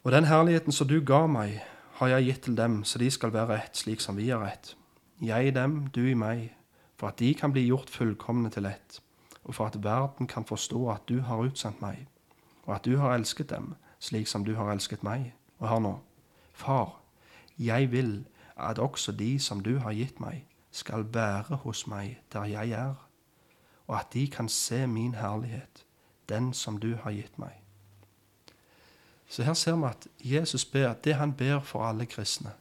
Og 0.04 0.12
den 0.12 0.24
herligheten 0.24 0.72
som 0.72 0.88
du 0.88 1.00
ga 1.04 1.26
meg, 1.26 1.62
har 1.98 2.08
jeg 2.08 2.24
gitt 2.24 2.42
til 2.46 2.56
dem, 2.56 2.84
så 2.84 2.98
de 2.98 3.10
skal 3.10 3.32
være 3.34 3.56
ett, 3.58 3.76
slik 3.76 4.00
som 4.00 4.16
vi 4.16 4.28
er 4.30 4.44
ett. 4.46 4.76
Jeg 5.20 5.48
i 5.48 5.50
dem, 5.50 5.88
du 5.94 6.04
i 6.06 6.14
meg, 6.14 6.52
for 6.98 7.08
at 7.08 7.18
de 7.18 7.34
kan 7.34 7.52
bli 7.54 7.68
gjort 7.68 7.90
fullkomne 7.90 8.50
til 8.50 8.66
ett, 8.66 9.00
og 9.44 9.54
for 9.54 9.70
at 9.70 9.78
verden 9.84 10.26
kan 10.26 10.44
forstå 10.44 10.90
at 10.90 11.08
du 11.08 11.20
har 11.20 11.44
utsendt 11.46 11.80
meg, 11.80 12.08
og 12.66 12.74
at 12.74 12.84
du 12.84 12.98
har 12.98 13.14
elsket 13.14 13.50
dem, 13.50 13.74
slik 13.98 14.26
som 14.26 14.44
du 14.44 14.54
har 14.58 14.72
elsket 14.72 15.02
meg. 15.06 15.32
Og 15.58 15.68
hør 15.68 15.78
nå, 15.78 15.94
Far, 16.52 17.00
jeg 17.58 17.92
vil 17.92 18.26
at 18.56 18.78
også 18.78 19.12
de 19.12 19.38
som 19.38 19.60
du 19.62 19.78
har 19.78 19.94
gitt 19.94 20.20
meg, 20.20 20.44
skal 20.70 21.06
være 21.14 21.62
hos 21.62 21.86
meg 21.86 22.18
der 22.32 22.44
jeg 22.44 22.70
er, 22.70 22.94
og 23.86 24.00
at 24.00 24.12
de 24.12 24.26
kan 24.30 24.48
se 24.48 24.86
min 24.86 25.14
herlighet, 25.14 25.84
den 26.28 26.52
som 26.52 26.76
du 26.78 26.96
har 26.96 27.10
gitt 27.10 27.38
meg. 27.38 27.54
Så 29.28 29.42
her 29.42 29.54
ser 29.54 29.76
vi 29.76 29.86
at 29.86 30.08
Jesus 30.20 30.64
ber 30.64 30.92
det 31.04 31.14
han 31.14 31.32
ber 31.32 31.60
for 31.60 31.86
alle 31.86 32.06
kristne, 32.06 32.52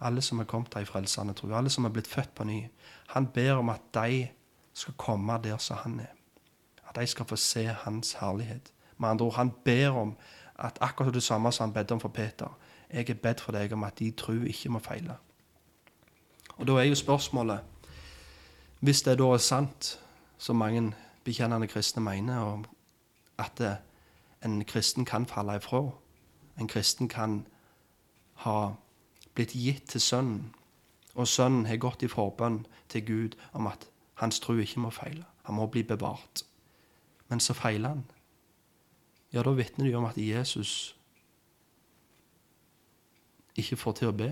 alle 0.00 0.22
som 0.22 0.38
har 0.38 0.44
kommet 0.44 0.70
til 0.70 0.80
ei 0.80 0.88
frelsende 0.88 1.34
tro, 1.34 1.52
alle 1.54 1.70
som 1.70 1.84
har 1.84 1.92
blitt 1.92 2.08
født 2.08 2.34
på 2.34 2.44
ny, 2.44 2.64
han 3.08 3.26
ber 3.26 3.52
om 3.52 3.68
at 3.68 3.80
de 3.94 4.28
skal 4.74 4.94
komme 4.98 5.38
der 5.44 5.58
som 5.58 5.76
han 5.76 6.00
er. 6.00 6.14
At 6.88 6.96
de 6.96 7.06
skal 7.06 7.26
få 7.26 7.36
se 7.36 7.66
hans 7.66 8.12
herlighet. 8.12 8.72
Med 8.98 9.08
andre 9.08 9.26
ord, 9.26 9.34
han 9.34 9.50
ber 9.64 9.88
om 9.90 10.16
at 10.58 10.78
akkurat 10.80 11.14
det 11.14 11.22
samme 11.22 11.52
som 11.52 11.68
han 11.68 11.74
bedde 11.74 11.94
om 11.94 12.00
for 12.00 12.08
Peter, 12.08 12.58
jeg 12.92 13.10
er 13.10 13.14
bedt 13.14 13.40
for 13.40 13.52
deg 13.52 13.72
om 13.72 13.84
at 13.84 13.98
de 13.98 14.10
tro 14.10 14.32
ikke 14.32 14.68
må 14.68 14.78
feile. 14.78 15.16
Og 16.56 16.66
Da 16.66 16.72
er 16.72 16.82
jo 16.82 16.94
spørsmålet 16.94 17.60
Hvis 18.80 19.02
det 19.02 19.18
da 19.18 19.24
er 19.24 19.38
sant, 19.38 20.00
som 20.38 20.56
mange 20.56 20.94
bekjennende 21.24 21.66
kristne 21.66 22.02
mener, 22.02 22.62
at 23.38 23.62
en 24.44 24.64
kristen 24.64 25.04
kan 25.04 25.26
falle 25.26 25.56
ifra 25.56 25.90
En 26.60 26.68
kristen 26.68 27.08
kan 27.08 27.46
ha 28.34 28.74
blitt 29.34 29.54
gitt 29.58 29.88
til 29.90 30.00
Sønnen, 30.00 30.54
og 31.14 31.28
Sønnen 31.28 31.66
har 31.66 31.82
gått 31.82 32.02
i 32.02 32.10
forbønn 32.10 32.64
til 32.88 33.06
Gud 33.06 33.36
om 33.52 33.66
at 33.70 33.86
hans 34.22 34.40
tro 34.40 34.56
ikke 34.58 34.82
må 34.82 34.90
feile. 34.90 35.24
Han 35.44 35.58
må 35.58 35.66
bli 35.66 35.82
bevart. 35.82 36.42
Men 37.28 37.40
så 37.40 37.54
feiler 37.54 37.88
han. 37.88 38.04
Ja, 39.32 39.42
da 39.42 39.50
vitner 39.50 39.86
de 39.86 39.94
om 39.94 40.04
at 40.04 40.18
Jesus 40.18 40.96
ikke 43.58 43.78
får 43.78 43.98
til 43.98 44.10
å 44.10 44.16
be. 44.16 44.30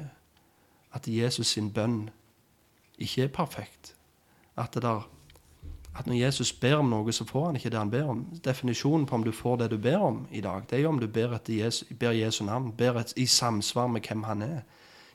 At 0.94 1.08
Jesus 1.08 1.54
sin 1.54 1.70
bønn 1.74 2.10
ikke 2.98 3.26
er 3.26 3.34
perfekt. 3.34 3.94
At, 4.56 4.74
der, 4.74 5.06
at 5.96 6.06
når 6.06 6.18
Jesus 6.20 6.52
ber 6.52 6.76
om 6.82 6.90
noe, 6.90 7.12
så 7.12 7.24
får 7.24 7.46
han 7.46 7.58
ikke 7.58 7.72
det 7.72 7.80
han 7.80 7.90
ber 7.90 8.10
om. 8.12 8.24
Definisjonen 8.44 9.06
på 9.06 9.18
om 9.18 9.24
du 9.24 9.32
får 9.32 9.62
det 9.62 9.70
du 9.72 9.78
ber 9.78 10.02
om 10.02 10.26
i 10.30 10.42
dag, 10.44 10.66
det 10.70 10.78
er 10.78 10.84
jo 10.84 10.92
om 10.92 11.00
du 11.00 11.08
ber, 11.08 11.34
etter 11.38 11.64
Jesu, 11.64 11.84
ber 11.98 12.14
Jesu 12.16 12.44
navn, 12.44 12.72
ber 12.76 13.00
et, 13.00 13.14
i 13.16 13.26
samsvar 13.26 13.90
med 13.90 14.06
hvem 14.06 14.22
han 14.28 14.42
er. 14.42 14.62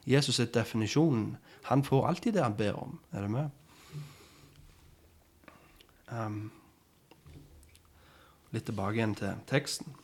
Jesus 0.08 0.40
er 0.40 0.52
definisjonen. 0.54 1.36
Han 1.68 1.84
får 1.84 2.08
alltid 2.08 2.34
det 2.34 2.44
han 2.44 2.56
ber 2.56 2.80
om. 2.80 3.00
Er 3.12 3.22
du 3.22 3.28
med? 3.28 3.50
Um, 6.08 6.52
litt 8.56 8.66
tilbake 8.70 8.96
igjen 8.96 9.16
til 9.20 9.42
teksten. 9.50 9.96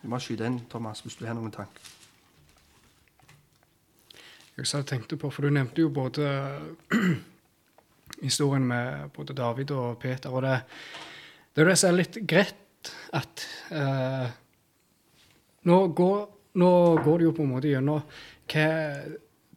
Du 0.00 0.08
må 0.08 0.20
skyte 0.22 0.48
inn, 0.48 0.62
Thomas, 0.72 1.02
hvis 1.04 1.18
du 1.20 1.26
har 1.28 1.36
noen 1.36 1.52
tanker. 1.52 1.92
Jeg 4.56 4.86
tenkte 4.88 5.18
på, 5.20 5.28
for 5.28 5.44
Du 5.44 5.52
nevnte 5.52 5.82
jo 5.82 5.90
både 5.92 6.30
historien 8.22 8.64
med 8.64 9.10
både 9.12 9.34
David 9.36 9.70
og 9.70 9.98
Peter. 9.98 10.30
og 10.30 10.42
Det, 10.42 10.60
det 11.54 11.62
er 11.62 11.68
det 11.68 11.78
som 11.78 11.90
er 11.90 11.98
litt 11.98 12.16
greit 12.24 12.92
at 13.12 13.44
eh, 13.74 14.30
nå, 15.68 15.76
går, 15.88 16.24
nå, 16.54 16.70
går, 17.04 17.18
det 17.18 17.28
jo 17.28 17.34
på 17.36 17.44
en 17.44 17.52
måte 17.52 17.68
gjennom 17.68 18.00
hva 18.52 18.66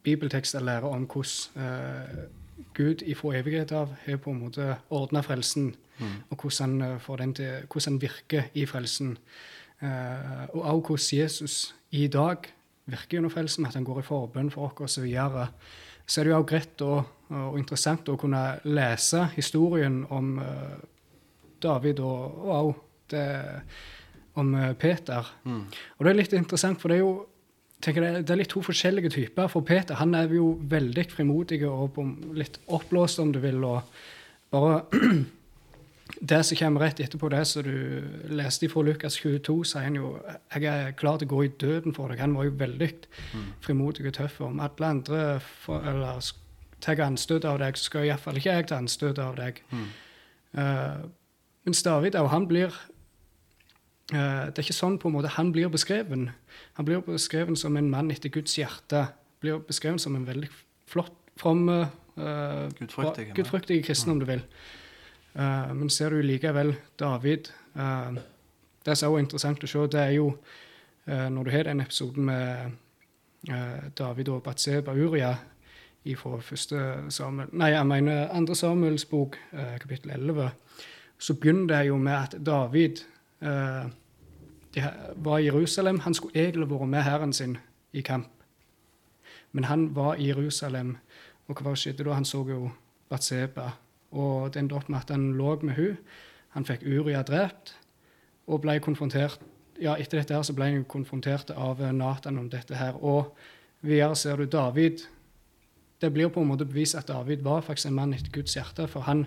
bibeltekster 0.02 0.62
lærer 0.64 0.88
om 0.88 1.06
hvordan 1.06 1.56
uh, 1.56 2.22
Gud 2.76 3.02
ifra 3.02 3.34
evighet 3.38 3.72
av 3.72 3.94
har 4.04 4.20
på 4.20 4.32
en 4.32 4.40
måte 4.44 4.76
ordna 4.94 5.22
frelsen, 5.24 5.72
mm. 5.98 6.16
og 6.30 6.42
hvordan 6.42 6.80
han, 6.80 6.92
eh, 6.92 7.34
til, 7.34 7.52
hvordan 7.66 7.92
han, 7.92 8.00
virker 8.00 8.42
i 8.54 8.66
frelsen. 8.66 9.16
Uh, 9.82 10.44
og 10.54 10.62
også 10.62 10.86
hvordan 10.86 11.22
Jesus 11.22 11.74
i 11.90 12.06
dag 12.06 12.36
virker 12.86 13.16
gjennom 13.16 13.30
frelsen, 13.30 13.66
at 13.66 13.74
han 13.74 13.84
går 13.84 14.00
i 14.00 14.06
forbønn 14.06 14.50
for 14.50 14.68
oss 14.68 14.98
osv., 14.98 15.08
så, 15.08 15.46
så 16.06 16.20
er 16.20 16.24
det 16.24 16.30
jo 16.30 16.36
også 16.38 16.50
greit 16.50 16.82
og, 16.82 17.02
og, 17.30 17.58
interessant 17.58 18.08
å 18.08 18.18
kunne 18.18 18.44
lese 18.64 19.24
historien 19.36 20.04
om 20.10 20.40
David 21.62 22.00
og 22.00 22.46
òg 22.50 22.72
om 24.40 24.56
Peter. 24.78 25.26
Mm. 25.44 25.64
Og 25.98 26.04
det 26.04 26.10
er 26.10 26.18
litt 26.18 26.32
interessant, 26.34 26.80
for 26.80 26.90
det 26.90 26.98
er 26.98 27.04
jo 27.04 27.14
tenker 27.84 28.04
det, 28.04 28.12
det 28.28 28.34
er 28.34 28.40
litt 28.42 28.52
to 28.52 28.62
forskjellige 28.64 29.12
typer. 29.16 29.50
For 29.52 29.66
Peter 29.66 29.98
han 30.00 30.14
er 30.16 30.30
jo 30.34 30.54
veldig 30.70 31.06
frimodig 31.12 31.62
og 31.68 31.98
litt 32.36 32.60
oppblåst, 32.68 33.20
om 33.22 33.34
du 33.34 33.40
vil. 33.42 33.62
og 33.64 33.82
bare 34.50 34.82
det 36.32 36.40
som 36.44 36.58
kommer 36.58 36.84
rett 36.84 37.00
etterpå 37.00 37.30
det 37.32 37.44
som 37.48 37.64
du 37.64 38.02
leste 38.34 38.68
fra 38.68 38.82
Lukas 38.82 39.16
22, 39.22 39.56
sier 39.72 39.86
han 39.86 39.98
jo 39.98 40.12
jeg 40.52 40.66
er 40.66 40.96
klar 40.98 41.20
til 41.20 41.30
å 41.30 41.34
gå 41.36 41.44
i 41.46 41.52
døden 41.62 41.94
for 41.96 42.10
deg. 42.10 42.22
Han 42.24 42.36
var 42.36 42.48
jo 42.48 42.56
veldig 42.58 42.90
mm. 43.32 43.48
frimodig 43.64 44.08
og 44.10 44.16
tøff. 44.18 44.40
Om 44.44 44.60
alle 44.64 44.92
andre 44.96 45.24
for, 45.40 45.86
eller, 45.86 46.20
tar 46.80 47.00
anstøt 47.04 47.44
av 47.44 47.60
deg, 47.62 47.78
så 47.78 47.90
skal 47.90 48.08
iallfall 48.08 48.40
ikke 48.40 48.58
jeg 48.58 48.68
ta 48.70 48.80
anstøt 48.80 49.20
av 49.22 49.36
deg. 49.38 49.62
Mm. 49.70 49.88
Uh, 50.56 51.02
men 51.68 51.76
David 51.84 52.16
og 52.18 52.30
han 52.32 52.48
blir 52.48 52.74
Det 54.10 54.58
er 54.58 54.64
ikke 54.64 54.74
sånn 54.74 54.96
på 54.98 55.06
en 55.06 55.14
måte 55.14 55.30
han 55.36 55.52
blir 55.54 55.70
beskreven. 55.70 56.30
Han 56.74 56.86
blir 56.88 57.02
beskreven 57.06 57.54
som 57.56 57.76
en 57.78 57.90
mann 57.92 58.10
etter 58.10 58.32
Guds 58.34 58.56
hjerte. 58.58 59.04
Blir 59.38 59.60
beskreven 59.68 60.00
som 60.02 60.16
en 60.18 60.26
veldig 60.26 60.48
flott, 60.90 61.14
from, 61.38 61.68
uh, 61.70 62.66
gudfryktig 63.36 63.84
kristen, 63.86 64.12
om 64.12 64.18
du 64.20 64.26
vil. 64.28 64.42
Uh, 65.34 65.74
men 65.74 65.90
ser 65.90 66.10
du 66.10 66.22
likevel 66.22 66.74
David 66.98 67.52
uh, 67.78 68.16
Det 68.82 68.96
som 68.98 69.06
er 69.06 69.12
også 69.12 69.22
interessant 69.22 69.62
å 69.62 69.68
se, 69.70 69.84
det 69.92 70.00
er 70.02 70.14
jo 70.16 70.32
uh, 70.32 71.28
når 71.30 71.46
du 71.46 71.50
har 71.54 71.68
den 71.68 71.82
episoden 71.84 72.26
med 72.26 72.78
David 73.96 74.28
og 74.28 74.42
Batseba 74.44 74.92
Uria 74.92 75.30
fra 76.20 76.40
første 76.44 76.80
Samuel, 77.08 77.48
nei, 77.56 77.70
jeg 77.72 77.86
mener 77.88 78.34
andre 78.36 78.56
Samuels 78.56 79.06
bok, 79.08 79.38
kapittel 79.80 80.10
11, 80.12 80.50
så 81.16 81.36
begynner 81.40 81.70
det 81.70 81.78
jo 81.86 81.96
med 81.96 82.16
at 82.18 82.36
David 82.44 83.00
de 84.74 84.84
var 85.16 85.38
i 85.38 85.44
Jerusalem. 85.44 86.00
Han 86.00 86.14
skulle 86.14 86.36
egentlig 86.36 86.70
vært 86.70 86.88
med 86.88 87.02
hæren 87.02 87.32
sin 87.32 87.58
i 87.92 88.00
kamp. 88.00 88.28
Men 89.52 89.64
han 89.64 89.94
var 89.94 90.14
i 90.14 90.28
Jerusalem, 90.28 90.96
og 91.48 91.62
hva 91.62 91.74
skjedde 91.74 92.04
da? 92.04 92.12
Han 92.14 92.24
så 92.24 92.44
jo 92.48 92.70
Batseba. 93.10 93.70
Og 94.10 94.54
det 94.54 94.62
endte 94.62 94.74
opp 94.78 94.88
med 94.88 95.00
at 95.00 95.10
han 95.10 95.32
lå 95.38 95.58
med 95.62 95.74
hun. 95.74 95.96
Han 96.54 96.66
fikk 96.66 96.82
Uria 96.86 97.22
drept 97.22 97.76
og 98.46 98.62
ble 98.62 98.78
konfrontert 98.82 99.40
ja, 99.80 99.96
etter 99.96 100.20
dette 100.20 100.36
her 100.36 100.44
så 100.44 100.54
ble 100.56 100.68
han 100.68 100.84
konfrontert 100.88 101.52
av 101.54 101.80
Nathan 101.96 102.38
om 102.40 102.48
dette 102.52 102.76
her. 102.76 102.98
Og 103.00 103.32
videre 103.86 104.16
ser 104.18 104.40
du 104.40 104.48
David. 104.50 105.04
Det 106.00 106.12
blir 106.12 106.30
på 106.32 106.42
en 106.42 106.50
måte 106.52 106.68
bevist 106.68 106.98
at 106.98 107.08
David 107.08 107.44
var 107.44 107.64
faktisk 107.64 107.90
en 107.90 107.96
mann 107.96 108.14
etter 108.16 108.32
Guds 108.34 108.56
hjerte. 108.56 108.86
For 108.90 109.06
han, 109.08 109.26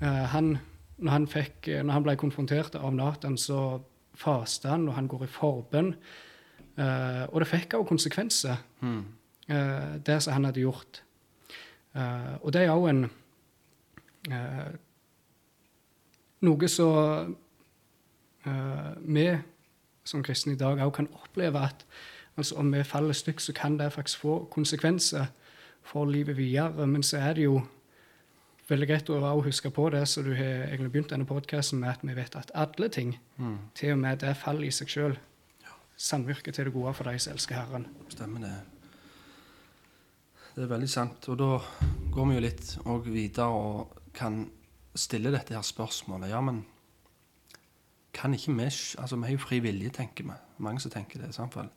eh, 0.00 0.24
han, 0.34 0.56
når, 0.98 1.12
han 1.12 1.26
fikk, 1.30 1.66
når, 1.66 1.92
han 1.96 2.06
ble 2.06 2.16
konfrontert 2.20 2.78
av 2.78 2.94
Nathan, 2.94 3.38
så 3.38 3.82
faste 4.22 4.70
han, 4.70 4.86
og 4.88 4.94
han 4.96 5.08
går 5.10 5.26
i 5.26 5.32
forbønn. 5.32 5.92
Uh, 6.78 7.24
og 7.28 7.42
det 7.42 7.50
fikk 7.50 7.74
også 7.76 7.88
konsekvenser, 7.88 8.62
mm. 8.80 9.00
uh, 9.52 9.96
det 10.06 10.22
som 10.22 10.38
han 10.38 10.48
hadde 10.48 10.62
gjort. 10.62 11.02
Uh, 11.92 12.38
og 12.40 12.52
det 12.54 12.62
er 12.64 12.72
òg 12.72 12.88
en 12.92 13.04
Noe 16.42 16.68
som 16.70 17.32
vi 19.02 19.24
som 20.06 20.22
kristne 20.22 20.54
i 20.54 20.58
dag 20.58 20.78
òg 20.82 20.92
kan 20.94 21.08
oppleve 21.18 21.58
at 21.58 21.82
altså 22.36 22.54
om 22.62 22.70
vi 22.72 22.84
faller 22.86 23.12
stygt, 23.18 23.42
så 23.42 23.52
kan 23.52 23.78
det 23.78 23.92
faktisk 23.92 24.22
få 24.22 24.48
konsekvenser 24.50 25.26
for 25.82 26.04
livet 26.04 26.36
videre. 26.36 26.86
Men 26.86 27.02
så 27.02 27.18
er 27.18 27.34
det 27.34 27.44
jo 27.44 27.60
veldig 28.72 28.88
greit 28.88 29.10
å 29.12 29.32
huske 29.44 29.70
på 29.74 29.88
det, 29.94 30.02
så 30.08 30.24
du 30.24 30.32
har 30.34 30.66
egentlig 30.68 30.92
begynt 30.94 31.12
denne 31.12 31.28
podkasten 31.28 31.80
med 31.82 31.92
at 31.94 32.04
vi 32.06 32.16
vet 32.16 32.36
at 32.38 32.52
alle 32.58 32.88
ting, 32.92 33.14
mm. 33.36 33.58
til 33.78 33.94
og 33.94 34.02
med 34.02 34.22
det 34.24 34.34
faller 34.40 34.68
i 34.68 34.74
seg 34.74 34.90
sjøl, 34.92 35.16
ja. 35.64 35.76
samvirker 35.96 36.54
til 36.54 36.68
det 36.68 36.74
gode 36.74 36.94
for 36.98 37.10
de 37.10 37.20
som 37.22 37.36
elsker 37.36 37.60
Herren. 37.60 37.86
Stemmer 38.12 38.46
det. 38.46 38.54
Det 40.52 40.66
er 40.66 40.72
veldig 40.72 40.90
sant. 40.90 41.28
Og 41.32 41.38
da 41.40 41.52
går 42.12 42.28
vi 42.28 42.36
jo 42.36 42.44
litt 42.44 42.74
videre 43.06 43.48
og 43.48 44.00
kan 44.16 44.42
stille 44.94 45.32
dette 45.32 45.56
her 45.56 45.64
spørsmålet. 45.64 46.32
Ja, 46.32 46.42
men 46.44 46.64
kan 48.12 48.34
ikke 48.36 48.52
vi 48.52 48.68
Altså, 48.68 49.16
vi 49.16 49.24
har 49.24 49.32
jo 49.32 49.38
fri 49.38 49.60
vilje, 49.64 49.90
tenker 49.90 50.24
vi. 50.28 50.36
Mange 50.58 50.80
som 50.80 50.90
tenker 50.90 51.20
det. 51.20 51.30
i 51.30 51.32
samfunn. 51.32 51.70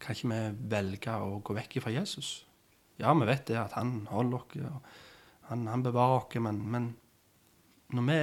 Kan 0.00 0.16
ikke 0.16 0.28
vi 0.32 0.68
velge 0.72 1.12
å 1.12 1.40
gå 1.44 1.54
vekk 1.54 1.82
fra 1.84 1.92
Jesus? 1.92 2.46
Ja, 2.98 3.12
vi 3.14 3.28
vet 3.28 3.46
det, 3.48 3.58
at 3.60 3.72
han 3.76 4.06
holder 4.08 4.36
oss, 4.36 4.56
og 4.56 4.82
han, 5.50 5.66
han, 5.66 5.82
bevarer 5.84 6.22
oss, 6.22 6.38
men, 6.42 6.60
men 6.70 6.88
når, 7.94 8.06
vi, 8.06 8.18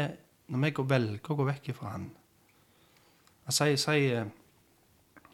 når 0.54 0.64
vi 0.64 0.88
velger 0.92 1.34
å 1.34 1.38
gå 1.40 1.48
vekk 1.52 1.74
fra 1.78 1.96
han 1.96 2.10
Si, 3.48 3.78
sier, 3.80 4.26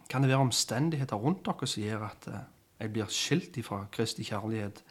Kan 0.09 0.21
det 0.21 0.29
være 0.29 0.45
omstendigheter 0.45 1.17
rundt 1.17 1.47
dere 1.47 1.67
som 1.69 1.81
gjør 1.81 2.03
at 2.05 2.27
eh, 2.29 2.41
jeg 2.83 2.91
blir 2.93 3.09
skilt 3.09 3.57
ifra 3.57 3.79
Kristi 3.89 4.25
kjærlighet? 4.27 4.83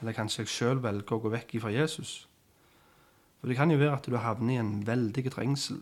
Eller 0.00 0.14
kanskje 0.14 0.44
jeg 0.44 0.52
sjøl 0.52 0.82
velger 0.84 1.16
å 1.16 1.22
gå 1.24 1.32
vekk 1.32 1.56
fra 1.64 1.72
Jesus? 1.74 2.28
For 3.40 3.50
Det 3.50 3.56
kan 3.56 3.72
jo 3.72 3.80
være 3.80 3.96
at 3.96 4.06
du 4.06 4.16
havner 4.20 4.54
i 4.54 4.60
en 4.60 4.86
veldig 4.86 5.32
trengsel 5.32 5.80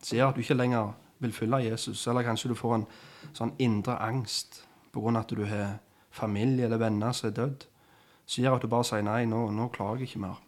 som 0.00 0.16
gjør 0.16 0.30
at 0.30 0.38
du 0.38 0.40
ikke 0.40 0.56
lenger 0.56 0.94
vil 1.20 1.32
følge 1.36 1.64
Jesus, 1.66 2.06
eller 2.08 2.24
kanskje 2.24 2.48
du 2.48 2.56
får 2.56 2.74
en 2.78 2.86
sånn 3.36 3.52
indre 3.60 3.98
angst 4.00 4.62
pga. 4.92 5.18
at 5.18 5.28
du 5.28 5.44
har 5.44 5.78
familie 6.10 6.64
eller 6.64 6.78
venner 6.78 7.12
som 7.12 7.28
er 7.28 7.36
dødd, 7.36 7.66
gjør 8.38 8.56
at 8.56 8.62
du 8.62 8.70
bare 8.70 8.86
sier 8.86 9.02
nei, 9.02 9.24
nå, 9.26 9.48
nå 9.50 9.68
klarer 9.74 9.98
jeg 9.98 10.10
ikke 10.10 10.22
mer. 10.22 10.38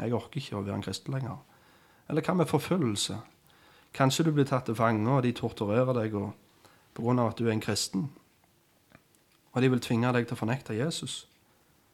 Jeg 0.00 0.14
orker 0.16 0.40
ikke 0.40 0.56
å 0.56 0.64
være 0.64 0.78
en 0.78 0.84
kristen 0.84 1.12
lenger. 1.12 1.40
Eller 2.08 2.24
hva 2.24 2.34
med 2.34 2.48
forfølgelse? 2.48 3.18
Kanskje 3.94 4.24
du 4.24 4.30
blir 4.32 4.46
tatt 4.48 4.64
til 4.70 4.78
fange, 4.78 5.04
og 5.10 5.24
de 5.26 5.32
torturerer 5.36 5.92
deg 5.98 6.14
pga. 6.94 7.26
at 7.26 7.38
du 7.38 7.46
er 7.46 7.52
en 7.52 7.60
kristen. 7.60 8.10
Og 9.52 9.62
de 9.62 9.70
vil 9.70 9.80
tvinge 9.80 10.12
deg 10.12 10.26
til 10.26 10.38
å 10.38 10.40
fornekte 10.40 10.78
Jesus. 10.78 11.26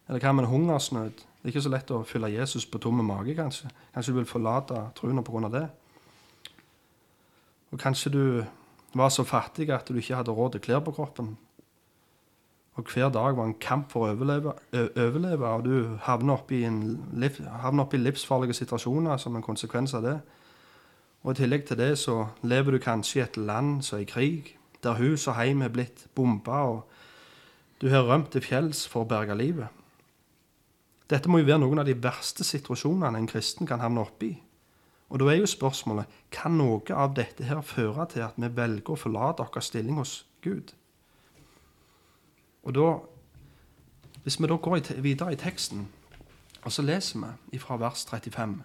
Eller 0.08 0.20
hva 0.20 0.32
med 0.32 0.44
en 0.44 0.50
hungersnød? 0.50 1.16
Det 1.16 1.48
er 1.48 1.54
ikke 1.54 1.62
så 1.62 1.72
lett 1.72 1.90
å 1.90 2.04
fylle 2.04 2.30
Jesus 2.30 2.66
på 2.66 2.78
tomme 2.78 3.02
mage, 3.02 3.34
kanskje. 3.34 3.70
Kanskje 3.94 4.12
du 4.12 4.18
vil 4.20 4.28
forlate 4.30 4.90
troen 4.94 5.24
pga. 5.24 5.48
det. 5.48 5.68
Og 7.72 7.78
kanskje 7.78 8.10
du 8.10 8.44
var 8.94 9.08
så 9.10 9.24
fattig 9.24 9.70
at 9.70 9.88
du 9.88 9.96
ikke 9.96 10.16
hadde 10.16 10.32
råd 10.32 10.52
til 10.52 10.60
klær 10.60 10.80
på 10.80 10.92
kroppen. 10.92 11.36
Og 12.76 12.84
hver 12.92 13.08
dag 13.08 13.36
var 13.36 13.48
en 13.48 13.56
kamp 13.60 13.88
for 13.92 14.04
å 14.04 14.12
overleve, 14.12 14.52
overleve 15.00 15.48
og 15.48 15.64
du 15.64 15.96
havner 16.04 16.36
oppi, 16.36 16.60
liv, 17.16 17.38
oppi 17.80 18.00
livsfarlige 18.00 18.58
situasjoner 18.58 19.16
som 19.20 19.36
en 19.36 19.44
konsekvens 19.44 19.94
av 19.96 20.04
det. 20.04 20.18
Og 21.24 21.32
I 21.32 21.40
tillegg 21.40 21.64
til 21.66 21.80
det 21.80 21.94
så 21.98 22.18
lever 22.44 22.76
du 22.76 22.82
kanskje 22.84 23.18
i 23.18 23.24
et 23.24 23.40
land 23.40 23.80
som 23.84 23.98
er 23.98 24.04
i 24.04 24.10
krig, 24.10 24.52
der 24.84 25.00
hus 25.00 25.24
og 25.26 25.40
hjem 25.40 25.64
er 25.64 25.72
blitt 25.72 26.04
bomba, 26.14 26.60
og 26.68 27.80
du 27.80 27.88
har 27.90 28.04
rømt 28.08 28.30
til 28.32 28.44
fjells 28.44 28.84
for 28.88 29.04
å 29.04 29.08
berge 29.08 29.34
livet. 29.36 29.72
Dette 31.08 31.30
må 31.30 31.40
jo 31.40 31.48
være 31.48 31.62
noen 31.62 31.80
av 31.80 31.88
de 31.88 31.96
verste 31.96 32.44
situasjonene 32.44 33.18
en 33.18 33.28
kristen 33.30 33.68
kan 33.68 33.80
havne 33.80 34.04
oppi. 34.04 34.34
Og 35.08 35.20
da 35.22 35.28
er 35.30 35.38
jo 35.38 35.48
spørsmålet 35.48 36.10
kan 36.34 36.56
noe 36.58 36.82
av 36.92 37.14
dette 37.14 37.46
her 37.46 37.62
føre 37.62 38.08
til 38.10 38.26
at 38.26 38.38
vi 38.40 38.50
velger 38.52 38.92
å 38.92 38.98
forlate 38.98 39.46
vår 39.46 39.64
stilling 39.64 40.00
hos 40.00 40.24
Gud? 40.42 40.74
Og 42.66 42.74
da, 42.74 42.86
Hvis 44.22 44.40
vi 44.42 44.46
da 44.50 44.56
går 44.58 45.00
videre 45.00 45.32
i 45.32 45.36
teksten, 45.38 45.88
og 46.64 46.72
så 46.72 46.82
leser 46.82 47.36
vi 47.52 47.58
fra 47.62 47.76
vers 47.78 48.06
35 48.10 48.62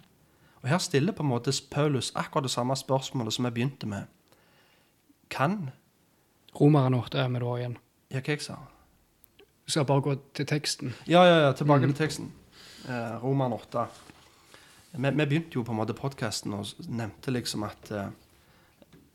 og 0.62 0.70
Her 0.70 0.78
stiller 0.78 1.14
på 1.14 1.24
en 1.24 1.30
måte 1.30 1.52
Paulus 1.72 2.12
akkurat 2.16 2.43
det 2.43 2.52
samme 2.52 2.76
spørsmålet 2.76 3.34
som 3.34 3.45
vi 3.45 3.49
begynte 3.49 3.88
med. 3.88 4.04
Kan 5.30 5.70
Romeren 6.60 6.93
8 6.93 7.18
er 7.18 7.28
vi 7.28 7.39
da 7.39 7.56
igjen. 7.56 7.78
Ja, 8.12 8.20
hva 8.20 8.34
jeg 8.36 8.41
sa? 8.41 8.56
Du 9.39 9.72
skal 9.72 9.86
bare 9.86 10.02
gå 10.02 10.16
til 10.34 10.45
teksten. 10.45 10.93
Ja, 11.08 11.24
ja, 11.24 11.38
ja 11.45 11.52
tilbake 11.52 11.86
mm. 11.86 11.93
til 11.93 11.97
teksten. 11.97 12.32
Eh, 12.89 13.24
Romeren 13.24 13.54
8. 13.54 13.86
Vi, 14.91 15.10
vi, 15.10 15.26
begynte 15.26 15.56
jo 15.56 15.64
på 15.64 15.72
en 15.72 15.78
måte 15.78 15.93
podkasten 15.93 16.54
og 16.54 16.66
nevnte 16.88 17.32
liksom 17.32 17.64
at 17.64 17.91
uh, 17.91 18.10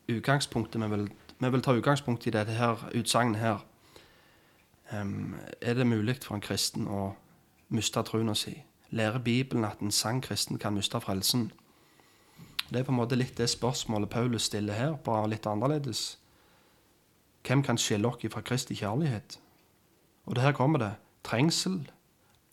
utgangspunktet 0.09 0.81
vi 0.81 0.87
vil, 0.89 1.09
vi 1.39 1.49
vil, 1.49 1.61
ta 1.61 1.75
utgangspunkt 1.77 2.27
i 2.27 2.33
dette 2.33 2.51
her 2.57 2.89
utsagnet 2.95 3.39
her. 3.39 3.61
Er 4.91 5.73
det 5.73 5.87
mulig 5.87 6.19
for 6.23 6.35
en 6.35 6.41
kristen 6.41 6.87
å 6.87 7.15
miste 7.69 8.03
troen 8.07 8.35
si? 8.35 8.55
Lærer 8.89 9.19
Bibelen 9.19 9.65
at 9.67 9.81
en 9.83 9.91
sann 9.91 10.21
kristen 10.21 10.59
kan 10.59 10.73
miste 10.73 10.99
frelsen? 11.03 11.51
Det 12.69 12.79
er 12.79 12.83
på 12.83 12.91
en 12.91 12.99
måte 12.99 13.15
litt 13.15 13.37
det 13.37 13.49
spørsmålet 13.49 14.09
Paulus 14.09 14.47
stiller 14.47 14.73
her, 14.73 14.95
bare 15.03 15.27
litt 15.31 15.47
annerledes. 15.47 16.17
Hvem 17.47 17.63
kan 17.63 17.77
skille 17.79 18.07
oss 18.07 18.23
fra 18.31 18.41
Kristi 18.41 18.75
kjærlighet? 18.75 19.39
Og 20.25 20.35
det 20.35 20.43
her 20.43 20.51
kommer 20.51 20.79
det. 20.79 20.91
Trengsel, 21.23 21.91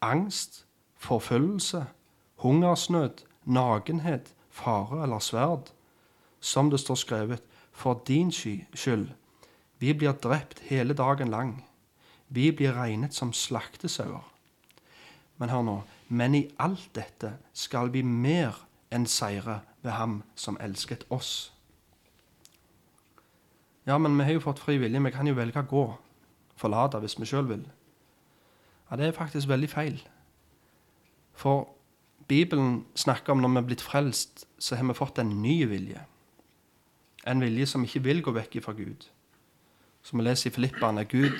angst, 0.00 0.64
forfølgelse, 0.96 1.84
hungersnød, 2.42 3.24
nakenhet, 3.44 4.34
fare 4.50 5.02
eller 5.02 5.18
sverd. 5.18 5.70
Som 6.40 6.70
det 6.70 6.80
står 6.80 6.94
skrevet, 6.94 7.42
for 7.72 8.02
din 8.06 8.30
skyld. 8.32 9.08
Vi 9.78 9.92
blir 9.92 10.12
drept 10.12 10.60
hele 10.70 10.94
dagen 10.94 11.28
lang. 11.28 11.64
Vi 12.34 12.50
blir 12.50 12.74
regnet 12.74 13.14
som 13.14 13.32
slaktesauer. 13.32 14.24
Men 15.38 15.50
hør 15.50 15.62
nå, 15.66 15.74
men 16.08 16.34
i 16.34 16.44
alt 16.62 16.88
dette 16.96 17.34
skal 17.54 17.92
vi 17.94 18.02
mer 18.02 18.56
enn 18.94 19.06
seire 19.10 19.60
ved 19.82 19.94
Ham 19.98 20.22
som 20.38 20.58
elsket 20.62 21.04
oss. 21.14 21.52
Ja, 23.86 23.98
men 23.98 24.16
vi 24.16 24.24
har 24.24 24.38
jo 24.38 24.44
fått 24.44 24.62
fri 24.62 24.78
vilje. 24.80 25.02
Vi 25.04 25.12
kan 25.12 25.28
jo 25.28 25.36
velge 25.36 25.60
å 25.60 25.68
gå, 25.68 25.84
forlate 26.56 27.02
hvis 27.02 27.18
vi 27.20 27.28
sjøl 27.28 27.48
vil. 27.50 27.64
Ja, 28.88 28.96
det 28.96 29.08
er 29.08 29.16
faktisk 29.16 29.50
veldig 29.50 29.70
feil. 29.70 29.98
For 31.34 31.68
Bibelen 32.28 32.84
snakker 32.96 33.34
om 33.34 33.42
når 33.42 33.52
vi 33.52 33.60
er 33.60 33.68
blitt 33.68 33.84
frelst, 33.84 34.46
så 34.58 34.78
har 34.78 34.86
vi 34.88 34.96
fått 34.96 35.20
en 35.20 35.34
ny 35.42 35.58
vilje. 35.68 36.00
En 37.26 37.42
vilje 37.44 37.66
som 37.68 37.84
ikke 37.84 38.04
vil 38.06 38.22
gå 38.24 38.32
vekk 38.36 38.62
fra 38.64 38.72
Gud. 38.76 39.04
Som 40.04 40.20
vi 40.20 40.26
leser 40.28 40.50
i 40.50 40.54
Filippene, 40.54 41.04
Gud 41.04 41.36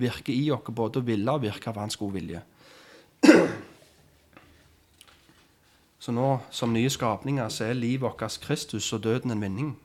virker 0.00 0.32
i 0.32 0.50
oss 0.54 0.70
både 0.74 1.00
å 1.00 1.06
ville 1.06 1.34
og 1.34 1.42
virke 1.42 1.70
av 1.70 1.80
hans 1.82 1.98
gode 1.98 2.18
vilje. 2.20 2.42
Så 5.98 6.14
nå, 6.14 6.28
som 6.54 6.72
nye 6.72 6.90
skapninger, 6.90 7.48
så 7.50 7.66
er 7.66 7.76
livet 7.76 8.06
vårt 8.06 8.38
Kristus 8.40 8.92
og 8.94 9.02
døden 9.04 9.34
en 9.34 9.42
vinning. 9.42 9.76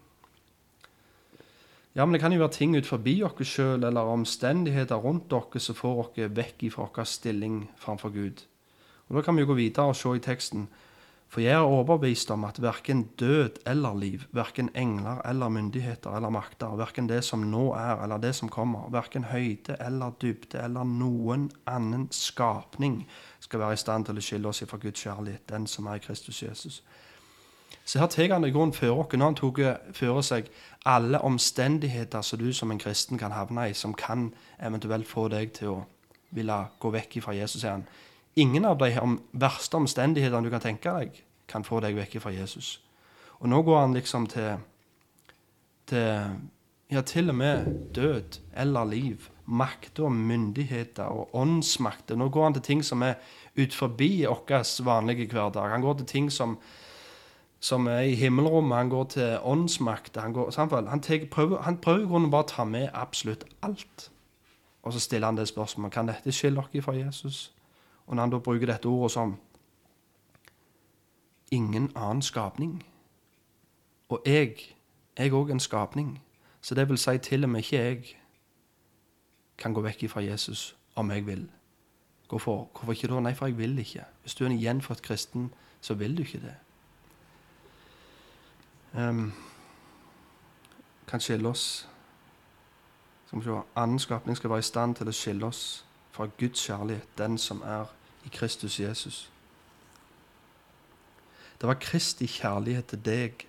Ja, 1.94 2.06
men 2.06 2.14
det 2.16 2.22
kan 2.22 2.34
jo 2.34 2.40
være 2.42 2.56
ting 2.56 2.76
ut 2.78 2.88
forbi 2.90 3.20
oss 3.26 3.42
sjøl 3.46 3.84
eller 3.84 4.10
omstendigheter 4.10 4.98
rundt 4.98 5.34
oss 5.34 5.68
som 5.68 5.78
får 5.78 6.00
oss 6.04 6.22
vekk 6.38 6.70
fra 6.74 6.88
vår 6.88 7.06
stilling 7.10 7.68
framfor 7.78 8.10
Gud. 8.10 8.46
Og 9.10 9.16
Da 9.16 9.22
kan 9.22 9.36
vi 9.36 9.44
jo 9.44 9.52
gå 9.52 9.60
videre 9.60 9.92
og 9.92 9.96
se 9.96 10.10
i 10.16 10.20
teksten. 10.20 10.68
For 11.34 11.42
jeg 11.42 11.56
er 11.58 11.66
overbevist 11.66 12.30
om 12.30 12.44
at 12.46 12.60
verken 12.62 13.08
død 13.18 13.64
eller 13.66 13.96
liv, 13.98 14.22
verken 14.32 14.70
engler 14.76 15.22
eller 15.26 15.50
myndigheter 15.50 16.14
eller 16.16 16.30
makter, 16.30 16.76
verken 16.78 17.10
det 17.10 17.24
som 17.26 17.42
nå 17.50 17.72
er 17.74 18.04
eller 18.04 18.22
det 18.22 18.36
som 18.38 18.52
kommer, 18.54 18.92
verken 18.94 19.26
høyde 19.32 19.74
eller 19.82 20.14
dybde 20.22 20.62
eller 20.62 20.86
noen 20.86 21.48
annen 21.66 22.06
skapning 22.14 23.08
skal 23.40 23.64
være 23.64 23.74
i 23.74 23.82
stand 23.82 24.06
til 24.06 24.22
å 24.22 24.26
skille 24.28 24.52
oss 24.52 24.62
fra 24.70 24.78
Guds 24.78 25.02
kjærlighet, 25.02 25.48
den 25.50 25.66
som 25.68 25.90
er 25.90 25.98
i 25.98 26.06
Kristus 26.06 26.44
Jesus. 26.44 26.84
Så 27.84 28.00
her 28.00 28.14
tar 28.14 28.30
han 28.36 28.46
i 28.46 28.54
grunnen 28.54 28.78
før 28.78 29.02
oss 29.02 29.18
når 29.18 29.26
han 29.26 29.42
tok 29.42 29.66
for 29.98 30.22
seg 30.22 30.54
alle 30.86 31.18
omstendigheter 31.18 32.22
som 32.22 32.40
du 32.40 32.54
som 32.54 32.72
en 32.72 32.80
kristen 32.80 33.18
kan 33.18 33.34
havne 33.34 33.72
i, 33.72 33.74
som 33.74 33.98
kan 33.98 34.30
eventuelt 34.62 35.10
få 35.10 35.32
deg 35.34 35.58
til 35.58 35.80
å 35.80 35.84
ville 36.30 36.66
gå 36.80 36.94
vekk 36.94 37.24
fra 37.26 37.34
Jesus, 37.34 37.62
sier 37.66 37.80
han. 37.80 37.90
Ingen 38.36 38.66
av 38.66 38.80
de 38.82 38.90
verste 39.32 39.78
omstendighetene 39.78 40.46
du 40.46 40.50
kan 40.54 40.64
tenke 40.64 40.94
deg, 40.98 41.20
kan 41.48 41.66
få 41.66 41.82
deg 41.84 41.98
vekk 41.98 42.18
fra 42.24 42.34
Jesus. 42.34 42.80
Og 43.40 43.50
nå 43.52 43.62
går 43.62 43.80
han 43.80 43.94
liksom 43.94 44.26
til, 44.32 44.64
til 45.90 46.08
ja, 46.94 47.02
til 47.02 47.30
og 47.30 47.36
med 47.36 47.68
død 47.96 48.40
eller 48.58 48.90
liv. 48.90 49.30
Makter 49.46 50.08
og 50.08 50.16
myndigheter 50.16 51.12
og 51.12 51.36
åndsmakter. 51.36 52.16
Nå 52.16 52.30
går 52.32 52.44
han 52.48 52.56
til 52.58 52.64
ting 52.64 52.86
som 52.86 53.04
er 53.04 53.20
ut 53.60 53.76
forbi 53.76 54.24
vår 54.26 54.84
vanlige 54.86 55.28
hverdag. 55.28 55.70
Han 55.70 55.82
går 55.82 56.02
til 56.02 56.06
ting 56.06 56.32
som 56.32 56.58
som 57.64 57.88
er 57.88 58.00
i 58.00 58.16
himmelrommet. 58.16 58.78
Han 58.78 58.90
går 58.90 59.04
til 59.04 59.38
åndsmakt. 59.44 60.18
Han, 60.18 60.34
går, 60.34 60.52
han, 60.90 61.02
tek, 61.02 61.30
prøver, 61.30 61.62
han 61.62 61.78
prøver 61.78 62.08
grunnen 62.08 62.32
bare 62.32 62.44
å 62.44 62.50
ta 62.52 62.66
med 62.68 62.90
absolutt 62.94 63.46
alt. 63.64 64.10
Og 64.84 64.94
så 64.94 65.00
stiller 65.00 65.32
han 65.32 65.40
det 65.40 65.48
spørsmålet 65.48 65.94
kan 65.96 66.10
dette 66.12 66.34
skille 66.36 66.60
dere 66.74 66.84
fra 66.84 66.96
Jesus. 66.98 67.54
Og 68.08 68.16
når 68.16 68.24
han 68.24 68.32
da 68.32 68.40
bruker 68.40 68.66
dette 68.66 68.86
ordet 68.86 69.12
som 69.12 69.38
ingen 71.52 71.92
annen 71.96 72.22
skapning 72.22 72.84
Og 74.10 74.22
jeg 74.26 74.76
er 75.16 75.34
òg 75.34 75.52
en 75.52 75.60
skapning. 75.60 76.22
Så 76.62 76.76
det 76.76 76.90
vil 76.90 76.98
si 76.98 77.18
til 77.18 77.44
og 77.44 77.50
med 77.50 77.64
ikke 77.64 77.78
jeg 77.78 78.18
kan 79.58 79.74
gå 79.74 79.82
vekk 79.82 80.10
fra 80.10 80.22
Jesus 80.22 80.76
om 80.96 81.12
jeg 81.12 81.26
vil. 81.26 81.50
Hvorfor? 82.30 82.70
Hvorfor 82.74 82.92
ikke 82.92 83.08
da? 83.08 83.20
Nei, 83.20 83.34
for 83.34 83.46
jeg 83.46 83.58
vil 83.58 83.80
ikke. 83.80 84.06
Hvis 84.22 84.36
du 84.36 84.44
er 84.44 84.50
en 84.50 84.60
gjenfødt 84.60 85.02
kristen, 85.02 85.54
så 85.82 85.94
vil 85.94 86.18
du 86.18 86.22
ikke 86.22 86.40
det 86.40 86.56
um, 88.94 89.34
kan 91.08 91.20
skille 91.20 91.50
oss 91.50 91.90
Skal 93.26 93.40
vi 93.40 93.44
se 93.44 93.62
Annen 93.76 94.00
skapning 94.00 94.38
skal 94.38 94.50
være 94.50 94.60
i 94.60 94.62
stand 94.62 94.96
til 94.96 95.10
å 95.10 95.16
skille 95.16 95.46
oss 95.46 95.86
fra 96.14 96.28
Guds 96.40 96.62
kjærlighet, 96.68 97.08
den 97.18 97.38
som 97.38 97.62
er 97.66 97.90
i 98.26 98.30
Kristus 98.30 98.80
Jesus. 98.80 99.32
Det 101.62 101.68
var 101.68 101.80
Kristi 101.82 102.28
kjærlighet 102.28 102.86
til 102.92 103.02
deg 103.06 103.46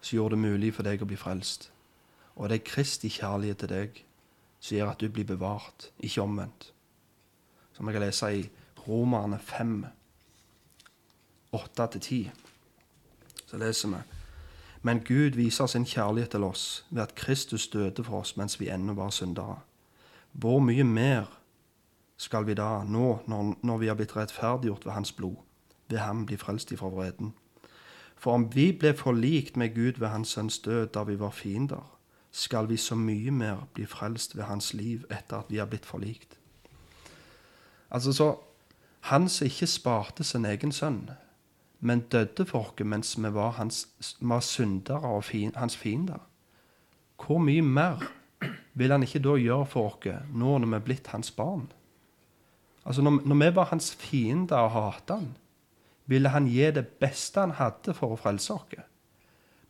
som 0.00 0.16
gjorde 0.16 0.36
det 0.36 0.44
mulig 0.44 0.72
for 0.74 0.86
deg 0.86 1.02
å 1.02 1.08
bli 1.08 1.18
frelst. 1.20 1.68
Og 2.36 2.48
det 2.48 2.60
er 2.60 2.68
Kristi 2.70 3.10
kjærlighet 3.12 3.60
til 3.60 3.72
deg 3.72 4.04
som 4.60 4.76
gjør 4.76 4.92
at 4.92 5.00
du 5.00 5.08
blir 5.08 5.28
bevart, 5.28 5.90
ikke 5.98 6.22
omvendt. 6.22 6.70
Som 7.76 7.88
jeg 7.88 7.96
kan 7.96 8.04
lese 8.06 8.32
i 8.36 8.46
Romerne 8.86 9.38
5, 9.38 9.84
8-10. 11.52 12.30
Så 13.46 13.60
leser 13.60 13.92
vi 13.92 14.02
men 14.82 15.02
Gud 15.04 15.36
viser 15.36 15.66
sin 15.66 15.84
kjærlighet 15.84 16.30
til 16.30 16.44
oss 16.44 16.84
ved 16.90 17.02
at 17.02 17.14
Kristus 17.14 17.68
døde 17.68 18.04
for 18.04 18.22
oss 18.22 18.36
mens 18.36 18.60
vi 18.60 18.70
ennå 18.72 18.94
var 18.96 19.10
syndere. 19.10 19.58
Hvor 20.32 20.60
mye 20.60 20.84
mer 20.84 21.39
skal 22.20 22.44
vi 22.46 22.54
da, 22.54 22.82
nå 22.84 23.20
når, 23.30 23.54
når 23.64 23.78
vi 23.80 23.88
har 23.88 23.96
blitt 23.96 24.12
rettferdiggjort 24.16 24.84
ved 24.84 24.92
Hans 24.92 25.12
blod, 25.16 25.38
ved 25.88 26.02
ham 26.04 26.26
bli 26.28 26.36
frelst 26.36 26.72
ifra 26.72 26.90
vreden? 26.92 27.32
For 28.20 28.36
om 28.36 28.44
vi 28.52 28.72
ble 28.76 28.92
forlikt 28.96 29.56
med 29.56 29.72
Gud 29.74 30.00
ved 30.02 30.12
Hans 30.12 30.36
sønns 30.36 30.58
død 30.60 30.92
da 30.92 31.06
vi 31.08 31.16
var 31.20 31.32
fiender, 31.32 31.86
skal 32.30 32.68
vi 32.68 32.76
så 32.76 32.94
mye 32.94 33.32
mer 33.32 33.64
bli 33.74 33.86
frelst 33.88 34.36
ved 34.36 34.44
Hans 34.44 34.74
liv 34.74 35.06
etter 35.10 35.40
at 35.40 35.48
vi 35.48 35.56
har 35.56 35.70
blitt 35.72 35.88
forlikt. 35.88 36.36
Altså 37.90 38.12
så 38.12 38.34
Han 39.00 39.28
som 39.28 39.46
ikke 39.46 39.66
sparte 39.66 40.24
sin 40.24 40.44
egen 40.44 40.72
sønn, 40.72 41.10
men 41.80 42.00
døde 42.00 42.44
for 42.46 42.68
oss 42.68 42.84
mens 42.84 43.16
vi 43.16 43.34
var, 43.34 43.50
hans, 43.50 43.88
var 44.20 44.40
syndere 44.40 45.00
og 45.00 45.24
fin, 45.24 45.52
hans 45.56 45.76
fiender. 45.76 46.20
Hvor 47.16 47.38
mye 47.38 47.62
mer 47.62 48.04
vil 48.74 48.90
han 48.90 49.02
ikke 49.02 49.22
da 49.24 49.38
gjøre 49.40 49.66
for 49.66 49.88
oss 49.88 50.26
nå 50.28 50.58
når 50.58 50.68
vi 50.68 50.74
er 50.74 50.84
blitt 50.84 51.06
hans 51.06 51.30
barn? 51.30 51.70
Altså 52.84 53.02
Når, 53.02 53.20
når 53.24 53.36
vi 53.36 53.54
var 53.56 53.70
hans 53.70 53.94
fiender 53.94 54.56
og 54.56 54.70
hatet 54.70 55.16
han, 55.16 55.30
ville 56.10 56.28
han 56.28 56.46
gi 56.50 56.70
det 56.74 56.86
beste 57.00 57.40
han 57.40 57.54
hadde 57.58 57.94
for 57.94 58.14
å 58.14 58.18
frelse 58.18 58.54
oss. 58.54 58.78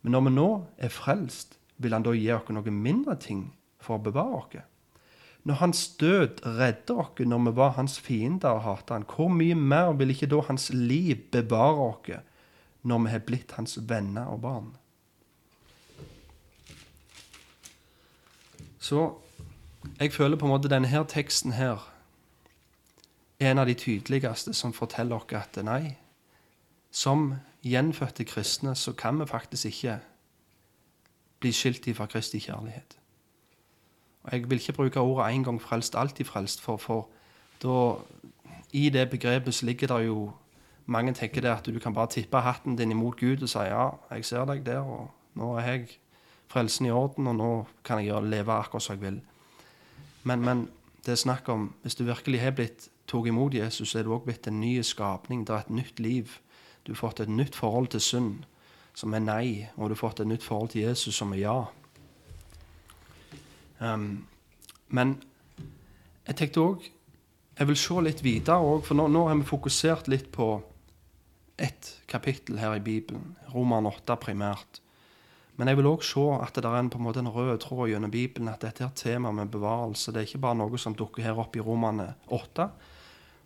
Men 0.01 0.15
når 0.15 0.25
vi 0.25 0.33
nå 0.33 0.49
er 0.81 0.93
frelst, 0.93 1.57
vil 1.77 1.93
han 1.93 2.05
da 2.05 2.13
gi 2.17 2.31
oss 2.33 2.49
noe 2.49 2.73
mindre 2.73 3.17
ting 3.21 3.51
for 3.81 3.97
å 3.99 4.03
bevare 4.07 4.39
oss? 4.39 4.57
Når 5.43 5.57
hans 5.57 5.87
død 5.97 6.41
redder 6.45 7.01
oss 7.01 7.21
når 7.25 7.45
vi 7.47 7.55
var 7.57 7.75
hans 7.77 7.99
fiender 7.99 8.57
og 8.57 8.65
hatet 8.65 8.95
han, 8.95 9.07
hvor 9.09 9.29
mye 9.29 9.57
mer 9.57 9.93
vil 9.97 10.13
ikke 10.13 10.29
da 10.29 10.41
hans 10.47 10.69
liv 10.73 11.27
bevare 11.33 11.87
oss 11.91 12.11
når 12.81 13.03
vi 13.05 13.13
har 13.13 13.25
blitt 13.25 13.55
hans 13.57 13.77
venner 13.89 14.29
og 14.33 14.41
barn? 14.41 14.71
Så 18.81 19.11
jeg 19.99 20.13
føler 20.13 20.37
på 20.37 20.45
en 20.45 20.55
måte 20.55 20.69
denne 20.69 20.89
her 20.89 21.05
teksten 21.05 21.53
her 21.53 21.90
en 23.41 23.57
av 23.57 23.65
de 23.65 23.73
tydeligste 23.73 24.53
som 24.53 24.73
forteller 24.73 25.17
oss 25.17 25.33
at 25.33 25.57
nei, 25.65 25.95
som 26.91 27.33
gjenfødte 27.65 28.25
kristne 28.29 28.75
så 28.75 28.93
kan 28.93 29.19
vi 29.19 29.25
faktisk 29.25 29.65
ikke 29.65 29.99
bli 31.41 31.51
skilt 31.51 31.87
fra 31.97 32.05
Kristi 32.05 32.39
kjærlighet. 32.39 32.97
Og 34.23 34.31
Jeg 34.31 34.49
vil 34.49 34.59
ikke 34.59 34.73
bruke 34.73 34.99
ordet 34.99 35.33
'en 35.33 35.43
gang 35.43 35.61
frelst, 35.61 35.95
alltid 35.95 36.25
frelst', 36.25 36.61
for, 36.61 36.77
for 36.77 37.07
da, 37.63 37.95
i 38.73 38.89
det 38.89 39.09
begrepet 39.09 39.53
så 39.53 39.65
ligger 39.65 39.87
det 39.87 40.05
jo 40.05 40.31
Mange 40.85 41.13
tenker 41.13 41.41
det 41.41 41.49
at 41.49 41.65
du 41.65 41.79
kan 41.79 41.93
bare 41.93 42.07
tippe 42.07 42.37
hatten 42.37 42.75
din 42.75 42.91
imot 42.91 43.19
Gud 43.19 43.43
og 43.43 43.49
si 43.49 43.57
'ja, 43.57 43.89
jeg 44.11 44.25
ser 44.25 44.45
deg 44.45 44.65
der', 44.65 44.79
og 44.79 45.11
'nå 45.35 45.57
er 45.57 45.71
jeg 45.71 45.87
frelsen 46.47 46.85
i 46.85 46.91
orden, 46.91 47.27
og 47.27 47.35
nå 47.35 47.67
kan 47.83 48.05
jeg 48.05 48.23
leve 48.23 48.51
akkurat 48.51 48.81
som 48.81 48.99
jeg 48.99 49.13
vil'. 49.13 49.21
Men, 50.23 50.41
men 50.41 50.69
det 51.05 51.11
er 51.11 51.15
snakk 51.15 51.49
om 51.49 51.73
hvis 51.81 51.95
du 51.95 52.03
virkelig 52.03 52.41
har 52.41 52.51
blitt 52.51 52.90
tatt 53.11 53.27
imot 53.27 53.55
Jesus, 53.57 53.95
er 53.95 54.07
du 54.07 54.13
òg 54.15 54.25
blitt 54.27 54.47
en 54.47 54.61
ny 54.61 54.77
skapning. 54.85 55.43
Det 55.47 55.55
er 55.55 55.65
et 55.65 55.75
nytt 55.81 55.99
liv. 55.99 56.39
Du 56.85 56.93
har 56.93 57.01
fått 57.01 57.19
et 57.19 57.29
nytt 57.29 57.55
forhold 57.55 57.91
til 57.93 58.01
synd, 58.01 58.45
som 58.97 59.13
er 59.13 59.23
nei, 59.23 59.69
og 59.75 59.89
du 59.89 59.95
har 59.95 60.01
fått 60.01 60.23
et 60.23 60.29
nytt 60.29 60.45
forhold 60.45 60.73
til 60.73 60.87
Jesus, 60.87 61.15
som 61.15 61.33
er 61.35 61.43
ja. 61.43 61.59
Um, 63.81 64.27
men 64.93 65.15
jeg 66.27 66.37
tenkte 66.37 66.61
òg 66.61 66.83
Jeg 67.57 67.67
vil 67.67 67.77
se 67.77 68.01
litt 68.01 68.21
videre 68.23 68.61
òg, 68.63 68.85
for 68.87 68.97
nå, 68.97 69.07
nå, 69.11 69.25
har 69.27 69.35
vi 69.37 69.45
fokusert 69.45 70.07
litt 70.09 70.31
på 70.33 70.53
ett 71.61 71.89
kapittel 72.09 72.57
her 72.57 72.77
i 72.77 72.81
Bibelen, 72.81 73.35
Roman 73.53 73.85
8 73.85 74.15
primært. 74.17 74.79
Men 75.59 75.69
jeg 75.69 75.77
vil 75.77 75.89
òg 75.91 76.05
se 76.07 76.23
at 76.41 76.55
det 76.57 76.65
er 76.65 76.77
en, 76.79 76.89
på 76.89 76.97
en 76.97 77.05
måte 77.05 77.21
en 77.21 77.29
rød 77.29 77.59
tråd 77.61 77.91
gjennom 77.91 78.09
Bibelen, 78.09 78.49
at 78.49 78.63
dette 78.65 78.87
er 78.87 78.95
tema 78.97 79.29
med 79.35 79.51
bevarelse. 79.53 80.09
Det 80.09 80.23
er 80.23 80.29
ikke 80.29 80.41
bare 80.47 80.57
noe 80.57 80.79
som 80.81 80.95
dukker 80.97 81.27
her 81.27 81.37
opp 81.37 81.59
i 81.59 81.61
Romane 81.61 82.07
8. 82.33 82.69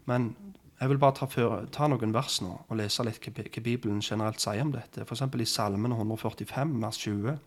Men 0.06 0.36
jeg 0.80 0.90
vil 0.90 1.00
bare 1.00 1.16
ta, 1.16 1.26
før, 1.32 1.66
ta 1.72 1.88
noen 1.88 2.14
vers 2.14 2.42
nå 2.44 2.52
og 2.68 2.78
lese 2.78 3.04
litt 3.08 3.24
hva 3.24 3.64
Bibelen 3.64 4.02
generelt 4.04 4.44
sier 4.44 4.62
om 4.66 4.74
dette. 4.76 5.06
F.eks. 5.06 5.24
i 5.24 5.48
Salmen 5.48 5.96
145, 5.96 6.76
vers 6.82 7.00
20. 7.02 7.38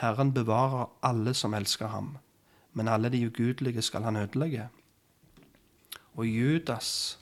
Herren 0.00 0.32
bevarer 0.32 0.88
alle 1.04 1.34
som 1.34 1.54
elsker 1.54 1.92
ham, 1.92 2.16
men 2.72 2.88
alle 2.88 3.10
de 3.12 3.26
ugudelige 3.26 3.82
skal 3.82 4.06
han 4.06 4.16
ødelegge. 4.16 4.68
Og 6.18 6.26
Judas, 6.26 7.18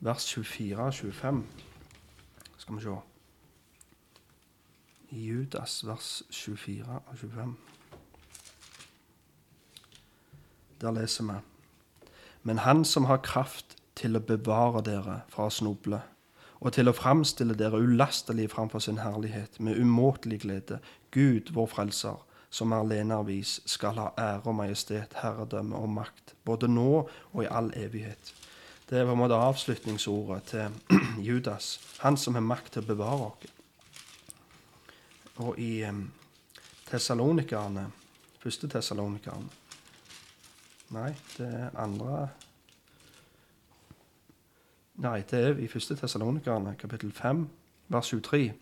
vers 0.00 0.26
24-25 0.38 1.42
Skal 2.58 2.76
vi 2.76 2.82
se 2.82 2.98
Judas, 5.14 5.86
vers 5.86 6.22
24 6.30 6.84
og 7.06 7.18
25 7.18 7.56
Der 10.80 10.90
leser 10.90 11.24
vi 11.24 11.53
Men 12.44 12.58
han 12.58 12.84
som 12.84 13.08
har 13.08 13.22
kraft 13.24 13.76
til 13.96 14.18
å 14.18 14.20
bevare 14.20 14.82
dere 14.84 15.22
fra 15.32 15.48
å 15.48 15.52
snuble, 15.52 16.02
og 16.60 16.74
til 16.76 16.88
å 16.88 16.96
framstille 16.96 17.56
dere 17.56 17.80
ulastelige 17.80 18.52
framfor 18.52 18.84
sin 18.84 19.00
herlighet 19.00 19.56
med 19.60 19.80
umåtelig 19.80 20.42
glede, 20.44 20.78
Gud, 21.10 21.54
vår 21.56 21.70
Frelser, 21.72 22.20
som 22.50 22.72
er 22.72 22.84
alene 22.84 23.16
er 23.16 23.42
skal 23.44 23.98
ha 23.98 24.10
ære 24.20 24.44
og 24.52 24.58
majestet, 24.60 25.16
herredømme 25.22 25.76
og 25.76 25.88
makt, 25.96 26.34
både 26.44 26.68
nå 26.68 27.08
og 27.32 27.40
i 27.42 27.48
all 27.50 27.72
evighet. 27.76 28.34
Det 28.90 29.00
er 29.00 29.08
på 29.08 29.16
en 29.16 29.22
måte 29.24 29.40
avslutningsordet 29.40 30.42
til 30.52 31.00
Judas, 31.28 31.80
han 32.04 32.16
som 32.16 32.36
har 32.36 32.44
makt 32.44 32.76
til 32.76 32.84
å 32.84 32.92
bevare 32.92 33.32
oss. 33.32 33.50
Og 35.40 35.56
i 35.58 35.82
Tessalonikerne, 36.86 37.88
første 38.38 38.68
Tessalonikerne 38.70 39.63
Nei, 40.94 41.10
det 41.38 41.70
andre 41.74 42.28
Nei, 44.94 45.22
det 45.30 45.38
er 45.38 45.56
i 45.58 45.66
første 45.66 45.96
Tessalonikerne, 45.98 46.76
kapittel 46.78 47.10
5, 47.12 47.48
vers 47.90 48.08
23. 48.08 48.52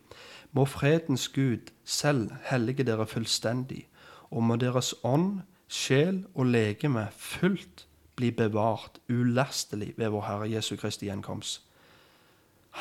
Må 0.52 0.64
fredens 0.64 1.28
Gud 1.28 1.68
selv 1.84 2.30
hellige 2.48 2.86
dere 2.88 3.06
fullstendig, 3.06 3.82
og 4.30 4.42
må 4.48 4.56
deres 4.56 4.94
ånd, 5.04 5.42
sjel 5.68 6.22
og 6.34 6.48
legeme 6.54 7.04
fullt 7.12 7.84
bli 8.16 8.30
bevart 8.30 8.96
ulastelig 9.12 9.92
ved 9.98 10.08
vår 10.08 10.24
Herre 10.30 10.48
Jesu 10.54 10.76
Kristi 10.76 11.10
gjenkomst. 11.10 11.66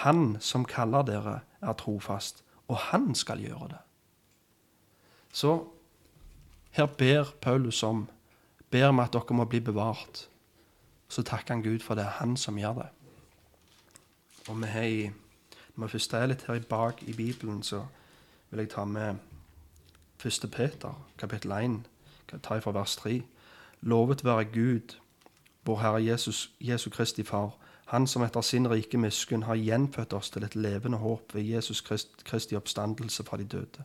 Han 0.06 0.38
som 0.40 0.64
kaller 0.66 1.04
dere, 1.04 1.40
er 1.62 1.76
trofast, 1.76 2.44
og 2.68 2.78
han 2.88 3.12
skal 3.16 3.44
gjøre 3.44 3.68
det. 3.76 3.84
Så 5.34 5.60
her 6.72 6.86
ber 6.86 7.36
Paulus 7.42 7.84
om 7.84 8.08
ber 8.72 8.92
vi 8.92 9.04
at 9.04 9.14
dere 9.14 9.36
må 9.36 9.46
bli 9.46 9.60
bevart. 9.60 10.28
Så 11.10 11.24
takker 11.24 11.54
han 11.54 11.64
Gud 11.64 11.80
for 11.80 11.96
det 11.96 12.06
er 12.06 12.20
han 12.22 12.38
som 12.38 12.58
gjør 12.58 12.74
det. 12.74 12.90
Og 14.50 14.62
vi 14.62 14.68
har 14.68 14.84
i, 14.84 15.12
Når 15.76 15.88
vi 15.88 15.92
først 15.92 16.14
er 16.14 16.26
litt 16.26 16.44
her 16.48 16.60
bak 16.60 17.04
i 17.04 17.14
Bibelen, 17.14 17.64
så 17.64 17.86
vil 18.50 18.60
jeg 18.60 18.70
ta 18.70 18.86
med 18.86 19.16
1. 20.26 20.52
Peter, 20.52 20.94
kapittel 21.18 21.52
1, 21.52 21.80
ta 22.44 22.60
fra 22.60 22.72
vers 22.72 22.96
3. 22.96 23.22
Lovet 23.82 24.26
være 24.26 24.46
Gud, 24.46 24.98
vår 25.66 25.80
Herre 25.80 26.06
Jesus, 26.06 26.52
Jesu 26.60 26.90
Kristi 26.90 27.24
Far, 27.24 27.58
Han 27.92 28.08
som 28.08 28.24
etter 28.24 28.42
sin 28.42 28.70
rike 28.72 28.98
miskunn 28.98 29.44
har 29.44 29.56
gjenfødt 29.60 30.14
oss 30.14 30.30
til 30.32 30.44
et 30.48 30.56
levende 30.56 30.98
håp 30.98 31.34
ved 31.36 31.44
Jesus 31.44 31.82
Krist, 31.82 32.24
Kristi 32.24 32.56
oppstandelse 32.56 33.24
fra 33.24 33.38
de 33.38 33.44
døde, 33.44 33.84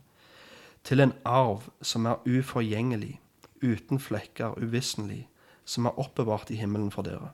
til 0.83 0.99
en 0.99 1.13
arv 1.25 1.63
som 1.81 2.05
er 2.05 2.15
uforgjengelig, 2.27 3.19
uten 3.61 3.99
flekker, 3.99 4.57
uvisselig, 4.57 5.27
som 5.65 5.85
er 5.85 5.99
oppbevart 5.99 6.51
i 6.51 6.59
himmelen 6.59 6.91
for 6.91 7.07
dere. 7.07 7.33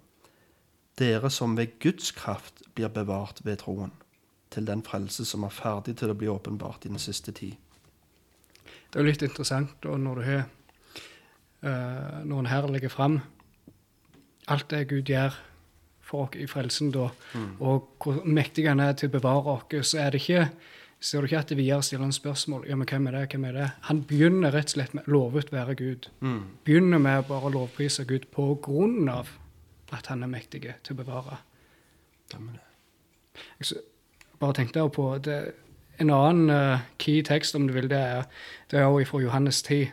Dere 1.00 1.30
som 1.34 1.58
ved 1.58 1.80
Guds 1.82 2.12
kraft 2.12 2.64
blir 2.76 2.92
bevart 2.94 3.42
ved 3.46 3.62
troen, 3.64 3.94
til 4.54 4.68
den 4.68 4.84
frelse 4.86 5.26
som 5.26 5.44
er 5.44 5.54
ferdig 5.54 5.98
til 5.98 6.14
å 6.14 6.18
bli 6.18 6.30
åpenbart 6.30 6.86
i 6.86 6.92
den 6.94 7.02
siste 7.02 7.34
tid. 7.34 7.56
Det 8.64 9.00
er 9.00 9.02
jo 9.02 9.10
litt 9.10 9.26
interessant 9.26 9.74
da, 9.82 9.96
når 9.98 10.20
du 10.20 10.24
har 10.28 10.44
uh, 11.64 12.20
Når 12.26 12.40
en 12.40 12.52
her 12.52 12.68
legger 12.70 12.94
fram 12.94 13.22
alt 14.48 14.70
det 14.70 14.88
Gud 14.92 15.10
gjør 15.10 15.34
for 16.04 16.28
oss 16.28 16.38
i 16.38 16.46
frelsen, 16.48 16.92
da, 16.92 17.08
mm. 17.34 17.52
og 17.64 17.96
hvor 18.04 18.20
mektig 18.28 18.68
han 18.68 18.84
er 18.84 18.94
til 18.94 19.10
å 19.10 19.16
bevare 19.16 19.56
oss, 19.56 19.94
så 19.94 20.04
er 20.04 20.12
det 20.14 20.22
ikke 20.22 20.50
Ser 21.04 21.20
du 21.20 21.28
ikke 21.28 21.42
at 21.42 21.52
Viar 21.58 21.82
stiller 21.84 22.08
en 22.08 22.16
spørsmål 22.16 22.68
ja, 22.70 22.78
men 22.80 22.88
hvem 22.88 23.08
er 23.10 23.18
det, 23.18 23.24
hvem 23.34 23.46
er 23.50 23.56
det? 23.58 23.70
Han 23.90 24.04
begynner 24.08 24.54
rett 24.56 24.72
og 24.72 24.76
slett 24.78 24.94
med 24.96 25.08
'lovet 25.08 25.52
være 25.52 25.76
Gud'. 25.76 26.08
Mm. 26.22 26.44
Begynner 26.64 26.98
med 26.98 27.18
å 27.20 27.28
bare 27.28 27.52
lovprise 27.52 28.06
Gud 28.08 28.30
på 28.32 28.54
grunn 28.64 29.10
av 29.10 29.34
at 29.92 30.08
han 30.08 30.24
er 30.24 30.32
mektig 30.32 30.62
til 30.64 30.96
å 30.96 31.02
bevare. 31.04 31.38
Jeg 33.60 33.84
bare 34.40 34.54
tenkte 34.54 34.90
på 34.90 35.18
det, 35.18 35.54
En 36.00 36.10
annen 36.10 36.50
uh, 36.50 36.80
key 36.98 37.22
tekst, 37.22 37.56
om 37.56 37.68
du 37.68 37.74
vil, 37.74 37.90
det 37.90 37.98
er, 37.98 38.24
det 38.72 38.80
er 38.80 38.86
også 38.86 39.12
fra 39.12 39.20
Johannes 39.22 39.62
10. 39.62 39.92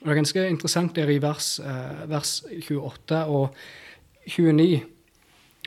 Og 0.00 0.06
det 0.06 0.10
er 0.10 0.14
ganske 0.14 0.48
interessant 0.48 0.96
der 0.96 1.08
i 1.08 1.18
vers, 1.22 1.60
uh, 1.60 2.08
vers 2.08 2.44
28 2.48 3.24
og 3.26 3.54
29. 4.26 4.80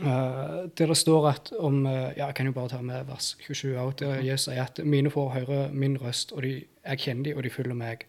Uh, 0.01 0.69
der 0.77 0.91
det 0.91 0.97
står 0.97 1.27
at 1.29 1.51
om 1.59 1.85
uh, 1.85 1.91
ja, 1.91 2.25
Jeg 2.25 2.35
kan 2.35 2.45
jo 2.45 2.51
bare 2.51 2.69
ta 2.69 2.81
med 2.81 3.05
vers 3.07 3.37
27 3.41 3.79
out, 3.79 3.99
der 3.99 4.21
Jesus 4.21 4.45
sier 4.45 4.63
at 4.63 4.79
'mine 4.83 5.09
får 5.09 5.29
høre 5.29 5.69
min 5.73 5.97
røst, 6.01 6.31
og 6.31 6.43
de, 6.43 6.63
jeg 6.87 6.99
kjenner 6.99 7.23
dem, 7.23 7.37
og 7.37 7.43
de 7.43 7.49
følger 7.49 7.73
meg'. 7.73 8.05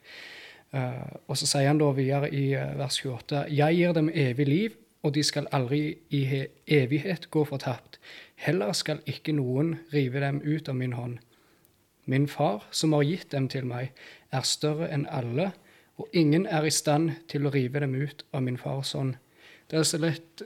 Uh, 0.73 1.17
og 1.29 1.37
så 1.37 1.47
sier 1.47 1.67
han 1.67 1.79
da 1.79 1.91
videre 1.91 2.35
i 2.35 2.53
vers 2.53 3.01
28.: 3.01 3.45
'Jeg 3.49 3.77
gir 3.77 3.93
dem 3.93 4.11
evig 4.15 4.47
liv, 4.47 4.71
og 5.03 5.15
de 5.15 5.23
skal 5.23 5.47
aldri 5.53 5.97
i 6.11 6.47
evighet 6.67 7.31
gå 7.31 7.45
fortapt. 7.45 7.99
Heller 8.35 8.73
skal 8.73 9.01
ikke 9.07 9.33
noen 9.33 9.79
rive 9.93 10.21
dem 10.21 10.43
ut 10.45 10.69
av 10.69 10.75
min 10.75 10.93
hånd. 10.93 11.19
Min 12.05 12.29
far, 12.29 12.69
som 12.71 12.93
har 12.93 13.03
gitt 13.03 13.33
dem 13.33 13.49
til 13.49 13.67
meg, 13.67 13.93
er 14.33 14.43
større 14.43 14.89
enn 14.93 15.07
alle, 15.11 15.53
og 15.97 16.09
ingen 16.13 16.47
er 16.47 16.65
i 16.65 16.71
stand 16.71 17.11
til 17.29 17.47
å 17.47 17.51
rive 17.51 17.81
dem 17.81 17.95
ut 17.95 18.25
av 18.33 18.43
min 18.43 18.57
fars 18.57 18.93
hånd. 18.93 19.15
Det 19.71 19.79
er 19.79 19.83
så 19.83 19.99
lett 19.99 20.43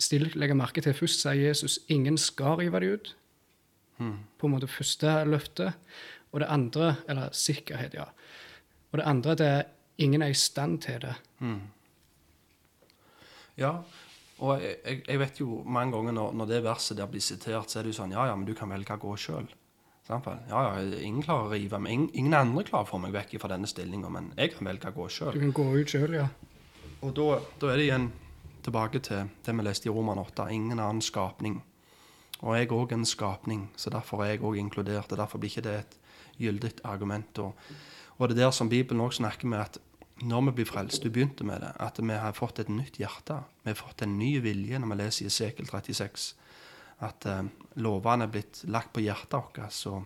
stilt 0.00 0.36
legge 0.38 0.56
merke 0.58 0.82
til. 0.84 0.96
Først 0.96 1.22
sier 1.22 1.48
Jesus 1.48 1.78
ingen 1.88 2.18
skal 2.18 2.58
rive 2.60 2.80
det 2.82 2.92
ut. 2.92 3.12
Mm. 4.00 4.16
På 4.40 4.48
en 4.48 4.56
måte 4.56 4.70
første 4.70 5.20
løftet. 5.28 5.76
Og 6.32 6.40
det 6.40 6.48
andre 6.48 6.96
Eller 7.08 7.28
sikkerhet, 7.32 7.94
ja. 7.94 8.06
Og 8.92 8.98
det 8.98 9.06
andre 9.06 9.34
det 9.34 9.46
er 9.46 9.62
ingen 9.98 10.22
er 10.22 10.32
i 10.32 10.34
stand 10.34 10.80
til 10.82 11.00
det. 11.00 11.14
Mm. 11.38 11.60
Ja, 13.56 13.72
og 14.40 14.62
jeg, 14.62 15.02
jeg, 15.08 15.18
vet 15.20 15.40
jo 15.40 15.62
mange 15.66 15.92
ganger 15.92 16.12
når, 16.16 16.32
når, 16.32 16.46
det 16.46 16.62
verset 16.64 16.96
der 16.96 17.08
blir 17.10 17.20
sitert, 17.20 17.70
så 17.70 17.78
er 17.78 17.84
det 17.84 17.92
jo 17.92 17.98
sånn 18.00 18.14
Ja, 18.14 18.24
ja, 18.30 18.36
men 18.36 18.46
du 18.48 18.54
kan 18.56 18.70
velge 18.72 18.96
å 18.96 19.02
gå 19.02 19.16
sjøl. 19.20 19.50
Ja, 20.08 20.18
ja, 20.48 20.62
ingen 21.04 21.22
klarer 21.22 21.46
å 21.46 21.52
rive 21.52 21.78
meg. 21.78 21.92
Ingen, 21.92 22.08
ingen 22.18 22.34
andre 22.34 22.64
klarer 22.66 22.88
å 22.88 22.90
få 22.90 22.98
meg 23.02 23.12
vekk 23.14 23.36
fra 23.42 23.52
denne 23.52 23.68
stillinga, 23.70 24.08
men 24.10 24.32
jeg 24.38 24.54
kan 24.56 24.66
velge 24.66 24.90
å 24.90 24.96
gå 24.96 25.06
sjøl. 25.12 25.36
Du 25.36 25.44
kan 25.44 25.52
gå 25.54 25.66
ut 25.76 25.92
sjøl, 25.92 26.16
ja. 26.16 26.26
Og 27.04 27.12
da, 27.16 27.28
da 27.60 27.70
er 27.70 27.78
det 27.78 27.86
igjen 27.86 28.08
tilbake 28.70 29.02
til 29.02 29.28
det 29.44 29.56
vi 29.56 29.66
leste 29.66 29.88
i 29.88 29.92
Roman 29.92 30.20
8. 30.22 30.46
Ingen 30.50 30.78
annen 30.78 31.02
skapning. 31.02 31.60
Og 32.40 32.56
jeg 32.56 32.68
er 32.68 32.74
òg 32.74 32.92
en 32.94 33.04
skapning, 33.04 33.68
så 33.76 33.90
derfor 33.90 34.22
er 34.22 34.34
jeg 34.34 34.44
òg 34.46 34.56
inkludert. 34.56 35.12
og 35.12 35.18
Derfor 35.18 35.38
blir 35.38 35.50
ikke 35.50 35.66
det 35.66 35.74
et 35.78 35.96
gyldig 36.38 36.72
argument. 36.84 37.38
Og, 37.38 37.54
og, 38.18 38.28
det 38.28 38.38
er 38.38 38.44
der 38.44 38.50
som 38.50 38.68
Bibelen 38.68 39.02
òg 39.02 39.12
snakker 39.12 39.48
med 39.48 39.58
at 39.60 39.78
når 40.22 40.44
vi 40.46 40.52
blir 40.60 40.68
frelst, 40.68 41.02
du 41.02 41.10
begynte 41.10 41.44
med 41.44 41.60
det, 41.60 41.72
at 41.80 41.98
vi 41.98 42.12
har 42.12 42.32
fått 42.32 42.58
et 42.60 42.68
nytt 42.68 42.96
hjerte. 43.00 43.42
Vi 43.64 43.72
har 43.72 43.76
fått 43.76 44.02
en 44.02 44.18
ny 44.18 44.38
vilje 44.40 44.78
når 44.78 44.88
vi 44.88 44.98
leser 45.00 45.24
i 45.24 45.28
Esekel 45.28 45.66
36. 45.66 46.34
At 47.00 47.26
eh, 47.26 47.44
lovene 47.76 48.24
er 48.24 48.32
blitt 48.32 48.64
lagt 48.68 48.92
på 48.92 49.00
hjertet 49.00 49.32
vårt. 49.32 49.72
Så 49.72 50.02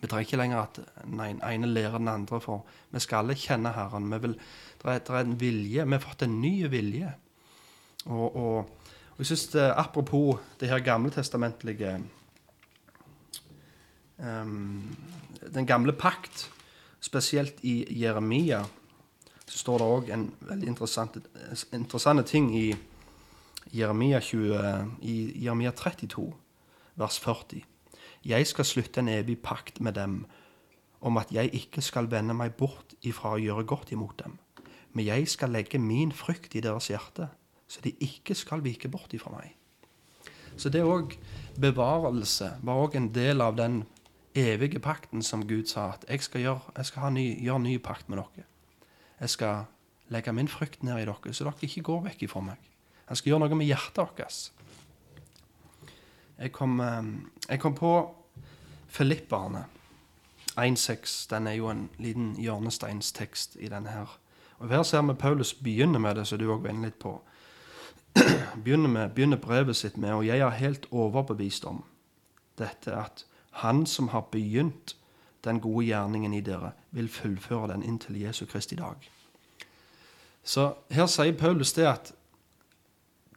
vi 0.00 0.06
trenger 0.06 0.26
ikke 0.26 0.38
lenger 0.38 0.62
at 0.62 0.78
den 1.04 1.42
ene 1.42 1.66
lærer 1.66 1.98
den 1.98 2.08
andre, 2.08 2.40
for 2.40 2.62
vi 2.90 3.02
skal 3.02 3.24
alle 3.24 3.34
kjenne 3.38 3.74
Herren. 3.74 4.10
Vi 4.10 4.22
vil, 4.22 4.38
det, 4.78 4.86
er, 4.86 5.02
det 5.02 5.10
er 5.10 5.26
en 5.26 5.40
vilje. 5.40 5.84
Vi 5.84 5.98
har 5.98 6.06
fått 6.06 6.22
en 6.22 6.40
ny 6.40 6.54
vilje. 6.70 7.12
Og, 8.06 8.36
og, 8.36 8.56
og 9.10 9.18
jeg 9.18 9.26
synes 9.26 9.46
det, 9.46 9.72
Apropos 9.76 10.40
det 10.60 10.68
her 10.68 10.78
gamletestamentlige 10.78 12.04
um, 14.18 14.96
Den 15.54 15.66
gamle 15.66 15.92
pakt, 15.92 16.50
spesielt 17.00 17.54
i 17.62 18.02
Jeremia, 18.02 18.62
så 19.46 19.58
står 19.58 19.78
det 19.78 19.86
òg 19.86 20.10
en 20.14 20.28
veldig 20.40 20.68
interessant, 20.68 22.26
ting 22.26 22.56
i 22.56 22.76
Jeremia, 23.74 24.20
20, 24.20 24.96
i 25.02 25.44
Jeremia 25.44 25.70
32, 25.70 26.32
vers 26.94 27.18
40. 27.18 27.64
Jeg 28.24 28.46
skal 28.46 28.64
slutte 28.64 29.00
en 29.00 29.08
evig 29.08 29.38
pakt 29.42 29.80
med 29.80 29.92
dem 29.92 30.26
om 31.00 31.16
at 31.16 31.32
jeg 31.32 31.50
ikke 31.52 31.82
skal 31.82 32.10
vende 32.10 32.34
meg 32.34 32.54
bort 32.54 32.94
ifra 33.02 33.34
å 33.34 33.42
gjøre 33.42 33.66
godt 33.66 33.92
imot 33.92 34.22
dem, 34.24 34.38
men 34.92 35.04
jeg 35.04 35.28
skal 35.28 35.50
legge 35.50 35.78
min 35.82 36.12
frykt 36.12 36.54
i 36.54 36.62
deres 36.62 36.86
hjerte 36.86 37.28
så 37.72 37.80
de 37.80 37.94
ikke 38.04 38.36
skal 38.36 38.60
vike 38.64 38.90
bort 38.92 39.14
ifra 39.16 39.32
meg. 39.32 39.54
Så 40.60 40.68
det 40.68 40.84
òg 40.84 41.14
bevarelse 41.60 42.50
var 42.60 42.80
òg 42.84 42.96
en 42.98 43.08
del 43.14 43.40
av 43.40 43.56
den 43.56 43.82
evige 44.36 44.80
pakten 44.80 45.24
som 45.24 45.46
Gud 45.48 45.70
sa 45.70 45.92
at 45.94 46.04
jeg 46.08 46.24
skal, 46.24 46.44
gjøre, 46.44 46.74
jeg 46.76 46.88
skal 46.90 47.14
ny, 47.16 47.24
gjøre 47.40 47.64
ny 47.64 47.78
pakt 47.80 48.12
med 48.12 48.20
dere. 48.20 48.44
Jeg 49.20 49.32
skal 49.32 49.64
legge 50.12 50.32
min 50.36 50.48
frykt 50.52 50.84
ned 50.84 51.00
i 51.00 51.08
dere, 51.08 51.32
så 51.32 51.48
dere 51.48 51.68
ikke 51.68 51.86
går 51.88 52.04
vekk 52.10 52.26
ifra 52.28 52.44
meg. 52.44 52.68
Jeg 53.08 53.20
skal 53.20 53.32
gjøre 53.32 53.46
noe 53.46 53.60
med 53.60 53.68
hjertet 53.68 54.16
deres. 54.20 54.42
Jeg 56.38 56.52
kom, 56.52 56.80
eh, 56.80 57.02
jeg 57.48 57.60
kom 57.60 57.74
på 57.74 57.92
Filipperne 58.88 59.64
1,6. 60.56 61.26
Den 61.30 61.46
er 61.46 61.56
jo 61.56 61.68
en 61.70 61.88
liten 61.98 62.34
hjørnesteinstekst 62.36 63.56
i 63.60 63.68
denne 63.72 63.88
her. 63.88 64.18
Og 64.58 64.68
Her 64.68 64.82
ser 64.82 65.02
vi 65.02 65.14
Paulus 65.14 65.54
begynner 65.54 65.98
med 65.98 66.16
det, 66.16 66.26
som 66.26 66.38
du 66.38 66.50
òg 66.52 66.62
var 66.62 66.70
inne 66.70 66.90
litt 66.90 66.98
på 66.98 67.20
begynner, 68.64 68.88
med, 68.88 69.10
begynner 69.14 69.36
brevet 69.36 69.76
sitt 69.76 69.96
med, 69.96 70.12
og 70.12 70.26
jeg 70.26 70.38
er 70.38 70.58
helt 70.58 70.86
overbevist 70.90 71.64
om 71.64 71.84
dette 72.58 72.94
at 72.96 73.26
Han 73.62 73.86
som 73.86 74.08
har 74.08 74.30
begynt 74.32 74.96
den 75.44 75.60
gode 75.60 75.84
gjerningen 75.86 76.34
i 76.34 76.40
dere, 76.40 76.70
vil 76.90 77.08
fullføre 77.08 77.68
den 77.72 77.82
inntil 77.82 78.16
Jesu 78.16 78.44
i 78.44 78.74
dag. 78.74 79.10
Så 80.42 80.74
her 80.90 81.06
sier 81.06 81.36
Paulus 81.36 81.72
det 81.72 81.86
at 81.86 82.12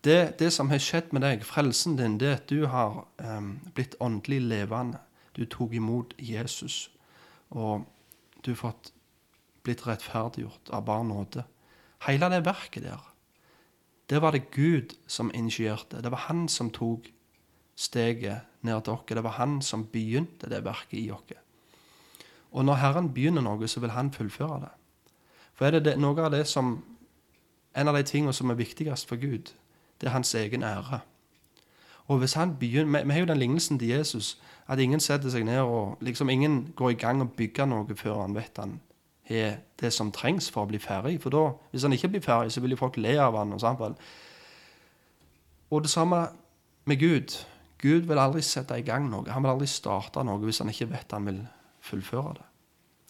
det, 0.03 0.39
det, 0.39 0.53
som 0.53 0.69
har 0.69 0.77
skjedd 0.77 1.11
med 1.11 1.21
deg, 1.21 1.43
frelsen 1.43 1.97
din, 1.97 2.19
det 2.21 2.31
at 2.31 2.49
du 2.49 2.67
har 2.69 3.07
um, 3.17 3.59
blitt 3.73 3.95
åndelig 3.99 4.41
levende. 4.41 4.99
Du 5.35 5.45
tok 5.45 5.73
imot 5.73 6.13
Jesus, 6.19 6.91
og 7.49 7.83
du 8.45 8.51
har 8.51 8.59
fått 8.61 8.93
blitt 9.65 9.87
rettferdiggjort 9.87 10.69
av 10.69 10.85
bar 10.85 11.03
nåde. 11.03 11.43
Hele 12.05 12.29
det 12.29 12.45
verket 12.45 12.85
der 12.85 13.01
det 14.09 14.21
var 14.21 14.31
det 14.31 14.51
Gud 14.51 14.95
som 15.07 15.31
initierte. 15.33 16.01
Det 16.01 16.11
var 16.11 16.17
han 16.17 16.47
som 16.47 16.69
tok 16.69 17.07
steget 17.75 18.41
ned 18.61 18.81
til 18.81 18.93
oss. 18.93 19.05
Det 19.07 19.23
var 19.23 19.37
han 19.39 19.61
som 19.61 19.85
begynte 19.85 20.49
det 20.49 20.63
verket 20.65 20.99
i 20.99 21.11
oss. 21.11 21.33
Og 22.51 22.65
når 22.65 22.73
Herren 22.73 23.13
begynner 23.13 23.41
noe, 23.41 23.67
så 23.67 23.79
vil 23.79 23.89
han 23.89 24.13
fullføre 24.13 24.59
det. 24.61 24.73
For 25.53 25.65
er 25.65 25.71
det, 25.71 25.85
det 25.85 25.99
noe 25.99 26.21
av 26.21 26.31
det 26.31 26.47
som 26.47 26.83
En 27.75 27.87
av 27.87 27.95
de 27.95 28.03
tingene 28.03 28.31
som 28.33 28.49
er 28.49 28.55
viktigst 28.55 29.07
for 29.07 29.19
Gud, 29.19 29.51
det 29.99 30.07
er 30.07 30.13
hans 30.13 30.35
egen 30.35 30.63
ære. 30.63 31.01
Og 32.07 32.17
hvis 32.17 32.33
han 32.33 32.55
begynner, 32.55 33.03
Vi 33.03 33.11
har 33.11 33.19
jo 33.19 33.25
den 33.25 33.37
lignelsen 33.37 33.79
til 33.79 33.87
Jesus 33.87 34.39
at 34.67 34.79
ingen 34.79 34.99
setter 34.99 35.29
seg 35.29 35.43
ned 35.43 35.59
og 35.59 35.97
liksom 36.01 36.29
ingen 36.29 36.73
går 36.75 36.89
i 36.89 36.93
gang 36.93 37.21
og 37.21 37.33
bygger 37.33 37.65
noe 37.65 37.95
før 37.95 38.21
han 38.21 38.35
vet 38.35 38.57
han 38.57 38.79
har 39.29 39.57
det 39.81 39.91
som 39.93 40.11
trengs 40.13 40.49
for 40.53 40.65
å 40.65 40.69
bli 40.69 40.79
ferdig. 40.81 41.17
For 41.23 41.33
da, 41.33 41.47
hvis 41.71 41.85
han 41.87 41.95
ikke 41.95 42.11
blir 42.13 42.23
ferdig, 42.25 42.53
så 42.53 42.61
vil 42.63 42.75
jo 42.75 42.81
folk 42.81 42.97
le 43.01 43.17
av 43.21 43.37
han. 43.39 43.53
Og, 43.55 43.61
sånn. 43.61 43.97
og 45.71 45.83
det 45.83 45.91
samme 45.91 46.21
med 46.85 47.01
Gud. 47.01 47.37
Gud 47.81 48.07
vil 48.09 48.21
aldri 48.21 48.41
sette 48.45 48.77
i 48.79 48.85
gang 48.85 49.09
noe. 49.09 49.29
Han 49.29 49.43
vil 49.43 49.55
aldri 49.55 49.67
starte 49.69 50.23
noe 50.25 50.41
hvis 50.45 50.61
han 50.63 50.71
ikke 50.71 50.91
vet 50.93 51.13
han 51.13 51.27
vil 51.29 51.41
fullføre 51.85 52.37
det. 52.37 52.47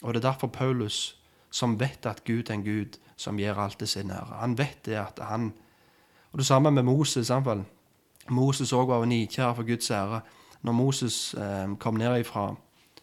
Og 0.04 0.14
det 0.14 0.20
er 0.20 0.30
derfor 0.30 0.52
Paulus, 0.52 1.16
som 1.52 1.78
vet 1.80 2.06
at 2.06 2.24
Gud 2.28 2.50
er 2.50 2.58
en 2.58 2.66
Gud 2.66 2.98
som 3.16 3.40
gir 3.40 3.56
alt 3.56 3.78
til 3.80 3.88
sin 3.88 4.12
ære 4.12 4.42
Han 4.42 4.58
vet 4.60 4.82
det 4.86 4.98
at 5.00 5.20
han 5.24 5.54
Og 6.34 6.40
det 6.40 6.46
samme 6.46 6.72
med 6.72 6.84
Moses. 6.84 7.28
Samtidig. 7.28 7.64
Moses 8.30 8.74
òg 8.74 8.90
var 8.90 9.06
nikjær 9.06 9.54
for 9.56 9.64
Guds 9.64 9.92
ære. 9.92 10.20
Når 10.62 10.74
Moses 10.74 11.34
eh, 11.34 11.76
kom 11.80 11.96
ned 11.96 12.24
fra 12.24 12.56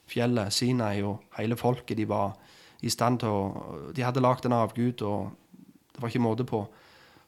fjellet 0.06 0.52
Sinai, 0.52 1.02
og 1.02 1.22
hele 1.38 1.56
folket 1.56 1.96
de 1.96 2.08
var 2.08 2.36
i 2.82 2.90
stand 2.90 3.22
til 3.22 3.28
å 3.28 3.92
De 3.94 4.02
hadde 4.02 4.22
lagd 4.22 4.46
en 4.46 4.56
avgud, 4.56 5.02
og 5.02 5.30
det 5.92 6.02
var 6.02 6.10
ikke 6.10 6.24
måte 6.24 6.46
på. 6.48 6.64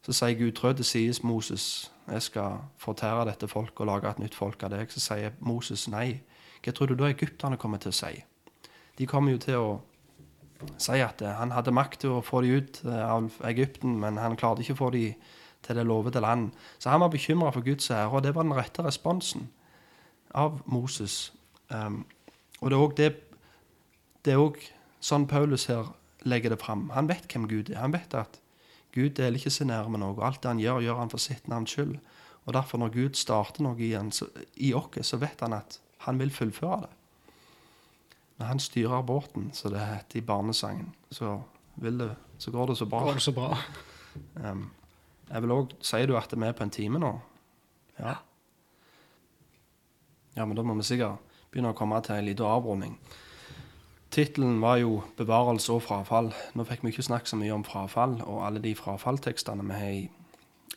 Så 0.04 0.12
sier 0.12 0.36
Gud, 0.36 0.52
trø 0.56 0.72
til 0.76 0.84
sies, 0.84 1.22
Moses, 1.22 1.90
jeg 2.10 2.22
skal 2.22 2.58
fortære 2.78 3.24
dette 3.30 3.48
folket 3.48 3.80
og 3.80 3.88
lage 3.88 4.10
et 4.10 4.20
nytt 4.20 4.34
folk 4.36 4.62
av 4.66 4.74
deg. 4.74 4.92
Så 4.92 5.00
sier 5.00 5.32
Moses 5.40 5.86
nei. 5.88 6.20
Hva 6.64 6.72
tror 6.72 6.90
du 6.90 6.96
da 6.98 7.08
egypterne 7.08 7.56
kommer 7.60 7.80
til 7.80 7.92
å 7.92 7.96
si? 7.96 8.12
De 8.98 9.06
kommer 9.08 9.34
jo 9.34 9.40
til 9.40 9.60
å 9.60 9.70
si 10.80 11.00
at 11.02 11.22
eh, 11.22 11.38
han 11.38 11.52
hadde 11.54 11.74
makt 11.74 12.04
til 12.04 12.18
å 12.18 12.24
få 12.24 12.42
dem 12.44 12.60
ut 12.60 12.82
eh, 12.84 13.00
av 13.04 13.32
Egypten, 13.48 13.96
men 14.00 14.20
han 14.20 14.36
klarte 14.40 14.64
ikke 14.64 14.76
å 14.76 14.82
få 14.84 14.90
dem 14.94 15.16
til 15.64 15.80
det 15.80 15.86
lovede 15.88 16.20
land. 16.20 16.52
Så 16.78 16.92
han 16.92 17.00
var 17.00 17.12
bekymra 17.12 17.50
for 17.52 17.64
Guds 17.64 17.90
ære, 17.90 18.10
og 18.12 18.22
det 18.24 18.34
var 18.36 18.44
den 18.44 18.56
rette 18.56 18.84
responsen 18.84 19.48
av 20.34 20.60
Moses. 20.66 21.32
Um, 21.70 22.02
og 22.60 22.70
det 22.70 22.76
er 22.76 22.84
òg 22.84 22.96
det, 22.98 23.10
det 24.24 24.34
er 24.34 24.42
også 24.42 24.72
sånn 25.04 25.28
Paulus 25.28 25.68
her 25.68 25.92
legger 26.24 26.54
det 26.54 26.62
fram. 26.62 26.88
Han 26.94 27.10
vet 27.10 27.28
hvem 27.28 27.48
Gud 27.50 27.70
er. 27.72 27.82
Han 27.82 27.94
vet 27.94 28.16
at 28.16 28.40
Gud 28.94 29.16
deler 29.18 29.36
ikke 29.38 29.52
sin 29.52 29.72
ære 29.74 29.90
med 29.92 30.00
noe. 30.00 30.16
Alt 30.24 30.42
det 30.42 30.52
han 30.52 30.62
gjør, 30.62 30.82
gjør 30.84 31.00
han 31.02 31.12
for 31.12 31.22
sitt 31.22 31.48
navns 31.50 31.74
skyld. 31.74 31.96
Og 32.44 32.54
derfor, 32.56 32.80
når 32.80 32.92
Gud 32.94 33.18
starter 33.18 33.64
noe 33.64 33.80
igjen 33.80 34.12
så, 34.12 34.28
i 34.56 34.72
oss, 34.76 35.00
så 35.08 35.18
vet 35.20 35.40
han 35.44 35.56
at 35.56 35.78
han 36.04 36.20
vil 36.20 36.32
fullføre 36.32 36.84
det. 36.84 36.92
Når 38.38 38.50
han 38.50 38.60
styrer 38.60 39.02
båten, 39.06 39.50
som 39.54 39.72
det 39.72 39.82
heter 39.84 40.20
i 40.20 40.24
barnesangen, 40.26 40.88
så, 41.10 41.36
det, 41.80 42.10
så 42.38 42.50
går 42.50 42.72
det 42.72 42.78
så 42.78 42.88
bra. 42.90 43.02
Går 43.06 43.20
det 43.20 43.24
så 43.24 43.34
bra. 43.34 43.58
Um, 44.34 44.68
jeg 45.30 45.42
vil 45.42 45.54
òg 45.54 45.72
Sier 45.82 46.06
du 46.06 46.16
at 46.18 46.34
vi 46.34 46.46
er 46.46 46.54
på 46.54 46.66
en 46.66 46.72
time 46.74 47.00
nå? 47.02 47.12
Ja. 47.98 48.16
Ja, 50.34 50.44
men 50.44 50.56
da 50.58 50.64
må 50.66 50.74
vi 50.78 50.86
sikkert 50.86 51.22
begynne 51.50 51.72
å 51.72 51.78
komme 51.78 52.00
til 52.02 52.18
en 52.18 52.26
liten 52.26 52.46
avrunding. 52.46 52.98
Tittelen 54.14 54.60
var 54.60 54.76
jo 54.76 55.02
'Bevarelse 55.16 55.72
og 55.72 55.82
frafall'. 55.82 56.34
Nå 56.54 56.64
fikk 56.64 56.82
vi 56.82 56.88
ikke 56.88 57.02
snakke 57.02 57.28
så 57.28 57.36
mye 57.36 57.54
om 57.54 57.64
frafall 57.64 58.22
og 58.22 58.46
alle 58.46 58.60
de 58.62 58.74
frafalltekstene 58.74 59.64
vi 59.64 59.72
har 59.72 59.88
i, 59.88 60.10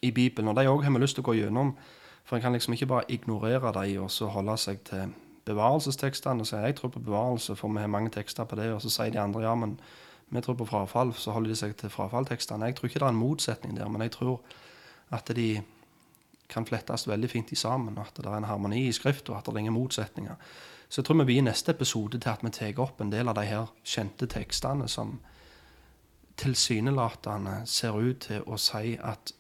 i 0.02 0.12
Bibelen. 0.12 0.48
Og 0.48 0.56
de 0.56 0.68
òg 0.68 0.82
har 0.84 0.92
vi 0.92 1.00
lyst 1.00 1.16
til 1.16 1.22
å 1.22 1.26
gå 1.26 1.34
gjennom, 1.34 1.76
for 2.26 2.36
en 2.36 2.42
kan 2.42 2.54
liksom 2.54 2.74
ikke 2.74 2.86
bare 2.86 3.06
ignorere 3.10 3.74
de 3.76 4.00
og 4.00 4.12
så 4.12 4.26
holde 4.26 4.58
seg 4.58 4.80
til 4.84 5.14
bevarelsestekstene 5.46 6.40
og 6.40 6.48
si 6.48 6.56
'jeg 6.56 6.76
tror 6.76 6.90
på 6.90 7.00
bevarelse', 7.00 7.56
for 7.56 7.68
vi 7.68 7.80
har 7.80 7.88
mange 7.88 8.10
tekster 8.10 8.44
på 8.44 8.56
det. 8.56 8.74
Og 8.74 8.82
så 8.82 8.90
sier 8.90 9.12
de 9.12 9.20
andre 9.20 9.42
'ja, 9.42 9.56
men 9.56 9.80
vi 10.30 10.42
tror 10.42 10.54
på 10.54 10.66
frafall', 10.66 11.14
så 11.14 11.32
holder 11.32 11.50
de 11.50 11.56
seg 11.56 11.76
til 11.76 11.90
frafalltekstene. 11.90 12.66
Jeg 12.66 12.76
tror 12.76 12.88
ikke 12.88 13.00
det 13.00 13.06
er 13.06 13.10
en 13.10 13.16
motsetning 13.16 13.78
der, 13.78 13.88
men 13.88 14.02
jeg 14.02 14.12
tror 14.12 14.40
at 15.12 15.28
de 15.36 15.62
kan 16.50 16.66
flettes 16.66 17.08
veldig 17.08 17.30
fint 17.30 17.52
i 17.52 17.56
sammen, 17.56 17.98
at 17.98 18.18
det 18.18 18.26
er 18.26 18.38
en 18.38 18.44
harmoni 18.44 18.88
i 18.88 18.92
skrift, 18.92 19.30
og 19.30 19.38
at 19.38 19.46
det 19.46 19.54
er 19.54 19.58
ingen 19.58 19.74
motsetninger. 19.74 20.36
Så 20.90 21.02
jeg 21.02 21.06
tror 21.06 21.18
vi 21.20 21.26
blir 21.26 21.42
i 21.42 21.48
neste 21.48 21.72
episode 21.72 22.20
til 22.20 22.30
at 22.30 22.44
vi 22.44 22.52
tar 22.56 22.80
opp 22.80 23.02
en 23.02 23.12
del 23.12 23.28
av 23.28 23.36
de 23.36 23.44
her 23.46 23.74
kjente 23.84 24.28
tekstene 24.32 24.88
som 24.88 25.18
tilsynelatende 26.38 27.62
ser 27.66 27.98
ut 27.98 28.22
til 28.30 28.46
å 28.48 28.60
si 28.62 28.96
at 28.96 29.34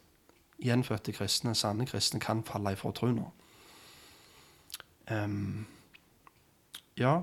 gjenfødte 0.64 1.14
kristne, 1.14 1.54
sanne 1.56 1.86
kristne, 1.86 2.20
kan 2.20 2.44
falle 2.44 2.74
ifra 2.74 2.92
troen. 2.92 3.22
Um, 5.08 5.66
ja 6.98 7.22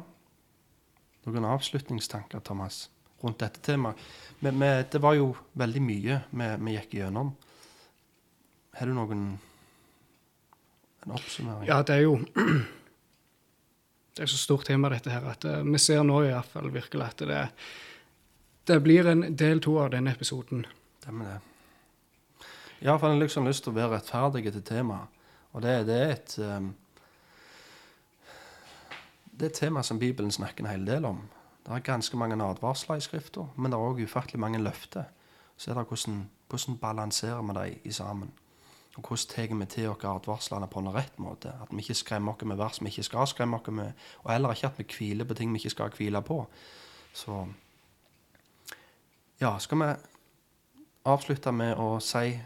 Noen 1.24 1.44
avslutningstanker, 1.48 2.40
Thomas, 2.44 2.90
rundt 3.22 3.40
dette 3.40 3.60
temaet? 3.64 4.00
Men, 4.40 4.58
men, 4.60 4.84
det 4.92 5.00
var 5.00 5.16
jo 5.16 5.30
veldig 5.56 5.80
mye 5.84 6.18
vi, 6.30 6.48
vi 6.66 6.74
gikk 6.76 6.96
gjennom. 6.98 7.30
Har 8.76 8.90
du 8.90 8.92
noen 8.96 9.22
en 11.04 11.14
oppsummering? 11.16 11.64
Ja, 11.68 11.80
det 11.80 11.96
er 11.96 12.04
jo 12.04 12.18
Det 14.14 14.22
er 14.22 14.30
så 14.30 14.38
stort 14.38 14.68
tema, 14.68 14.88
dette 14.92 15.10
her, 15.10 15.24
at 15.30 15.44
uh, 15.48 15.62
vi 15.66 15.80
ser 15.82 16.04
nå 16.06 16.20
i 16.22 16.30
hvert 16.30 16.52
fall 16.52 16.70
virkelig 16.72 17.06
at 17.06 17.24
det, 17.26 17.40
det 18.70 18.78
blir 18.82 19.10
en 19.10 19.26
del 19.34 19.62
to 19.64 19.74
av 19.82 19.90
denne 19.94 20.14
episoden. 20.14 20.62
Det 21.02 21.12
med 21.12 21.32
det. 21.32 21.40
Ja, 22.84 22.94
for 22.96 23.08
en 23.08 23.16
har 23.16 23.24
liksom 23.24 23.46
lyst 23.48 23.64
til 23.64 23.74
å 23.74 23.78
være 23.78 23.96
rettferdig 23.96 24.46
til 24.52 24.62
temaet. 24.62 25.20
Og 25.54 25.62
det, 25.62 25.74
det 25.88 25.98
er 25.98 26.12
et 26.14 26.38
um, 26.42 26.72
det 29.34 29.48
er 29.48 29.50
et 29.50 29.58
tema 29.58 29.82
som 29.82 29.98
Bibelen 29.98 30.30
snakker 30.30 30.62
en 30.64 30.70
hel 30.70 30.86
del 30.86 31.04
om. 31.08 31.24
Det 31.66 31.72
er 31.72 31.82
ganske 31.82 32.16
mange 32.16 32.36
advarsler 32.44 33.00
i 33.00 33.02
Skrifta, 33.02 33.48
men 33.56 33.72
det 33.72 33.78
er 33.78 33.86
òg 33.88 34.02
ufattelig 34.04 34.38
mange 34.40 34.60
løfter. 34.62 35.08
Så 35.56 35.70
er 35.70 35.78
det 35.78 35.86
hvordan, 35.88 36.20
hvordan 36.48 36.76
balanserer 36.78 37.42
vi 37.42 37.54
dem 37.84 37.92
sammen. 37.92 38.30
Og 38.94 39.02
hvordan 39.02 39.28
tar 39.28 39.54
vi 39.58 39.66
til 39.66 39.88
oss 39.90 40.04
advarslene 40.06 40.68
på 40.70 40.78
en 40.78 40.92
rett 40.94 41.18
måte. 41.18 41.50
At 41.62 41.70
vi 41.70 41.82
ikke 41.82 41.94
skremmer 41.98 42.32
oss 42.32 42.46
med 42.46 42.56
vers 42.56 42.80
vi 42.80 42.92
ikke 42.92 43.02
skal 43.02 43.26
skremme 43.26 43.58
oss 43.58 43.72
med, 43.74 43.92
og 44.22 44.32
heller 44.32 44.54
ikke 44.54 44.66
at 44.66 44.78
vi 44.78 44.86
hviler 44.98 45.24
på 45.24 45.34
ting 45.34 45.52
vi 45.52 45.58
ikke 45.58 45.70
skal 45.70 45.96
hvile 45.96 46.22
på. 46.22 46.46
Så 47.12 47.46
ja, 49.40 49.58
skal 49.58 49.78
vi 49.78 49.94
avslutte 51.04 51.52
med 51.52 51.74
å 51.76 51.98
si 52.00 52.38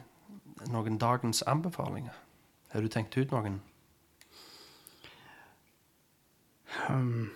noen 0.72 0.98
dagens 0.98 1.42
anbefalinger? 1.42 2.16
Har 2.72 2.80
du 2.80 2.88
tenkt 2.88 3.16
ut 3.16 3.30
noen? 3.32 3.60
Um, 6.88 7.30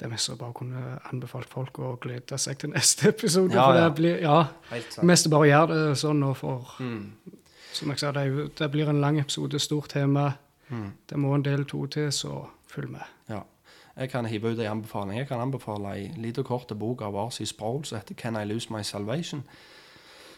det 0.00 0.08
er 0.08 0.12
mest 0.12 0.32
å 0.32 0.38
bare 0.40 0.56
kunne 0.56 0.96
anbefalt 1.12 1.48
folk 1.52 1.78
å 1.78 1.94
glede 2.02 2.38
seg 2.40 2.58
til 2.58 2.72
neste 2.72 3.12
episode. 3.12 3.54
Ja, 3.54 3.68
for 3.68 3.78
ja. 3.78 3.84
det 3.84 3.94
blir, 4.00 4.18
ja, 4.24 4.40
mest 5.06 5.30
bare 5.32 5.48
gjøre 5.52 5.78
det 5.78 6.00
sånn 6.00 6.20
nå, 6.24 6.32
for 6.36 6.74
Mm. 6.80 7.12
Som 7.72 7.90
jeg 7.90 7.98
sa, 7.98 8.12
det, 8.12 8.26
jo, 8.28 8.48
det 8.58 8.70
blir 8.70 8.88
en 8.88 9.00
lang 9.00 9.20
episode, 9.20 9.58
stort 9.58 9.88
tema. 9.88 10.32
Mm. 10.68 10.92
Det 11.10 11.18
må 11.18 11.34
en 11.34 11.44
del 11.44 11.64
to 11.64 11.86
til, 11.86 12.12
så 12.12 12.46
følg 12.68 12.90
med. 12.90 13.04
Ja. 13.28 13.40
Jeg 13.96 14.10
kan 14.10 14.26
hive 14.26 14.52
ut 14.52 14.58
en 14.58 14.66
anbefaling. 14.66 15.18
Jeg 15.18 15.28
kan 15.28 15.40
anbefale 15.40 15.92
ei 15.96 16.12
lita 16.16 16.42
kort 16.42 16.72
bok 16.78 17.02
av 17.02 17.16
Arsi 17.16 17.44
Sproul 17.44 17.84
som 17.84 17.98
heter 17.98 18.14
'Can 18.14 18.36
I 18.36 18.44
Lose 18.44 18.72
My 18.72 18.80
Salvation'. 18.80 19.42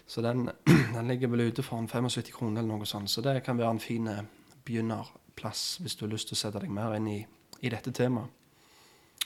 Så 0.07 0.23
den, 0.23 0.51
den 0.95 1.09
ligger 1.09 1.29
vel 1.29 1.41
ute 1.41 1.63
for 1.63 1.79
en 1.79 1.89
75 1.89 2.33
kroner 2.33 2.63
eller 2.63 2.77
noe 2.77 2.87
sånt. 2.87 3.11
Så 3.11 3.21
det 3.21 3.43
kan 3.43 3.59
være 3.59 3.71
en 3.71 3.81
fin 3.81 4.09
eh, 4.09 4.25
begynnerplass 4.65 5.79
hvis 5.81 5.95
du 5.95 6.07
har 6.07 6.13
lyst 6.13 6.29
til 6.29 6.35
å 6.35 6.39
sette 6.39 6.61
deg 6.61 6.71
mer 6.71 6.95
inn 6.95 7.07
i, 7.07 7.27
i 7.61 7.69
dette 7.69 7.93
temaet. 7.93 8.27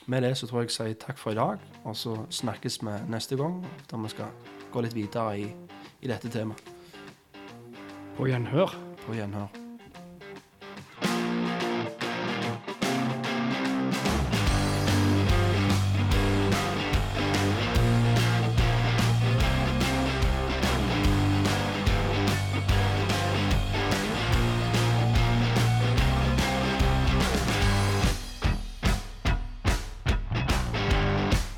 Med 0.07 0.23
det 0.23 0.37
så 0.39 0.47
tror 0.47 0.61
jeg 0.61 0.69
jeg 0.69 0.71
sier 0.71 0.95
takk 0.95 1.19
for 1.19 1.31
i 1.31 1.35
dag, 1.35 1.59
og 1.85 1.97
så 1.97 2.27
snakkes 2.31 2.83
vi 2.83 2.91
neste 3.09 3.37
gang 3.37 3.67
da 3.91 3.97
vi 3.97 4.09
skal 4.09 4.27
gå 4.73 4.81
litt 4.81 4.95
videre 4.95 5.39
i, 5.39 5.55
i 6.01 6.09
dette 6.09 6.29
temaet. 6.29 6.78
På 8.19 8.27
gjenhør. 8.27 8.75
På 9.07 9.15
gjenhør. 9.15 9.68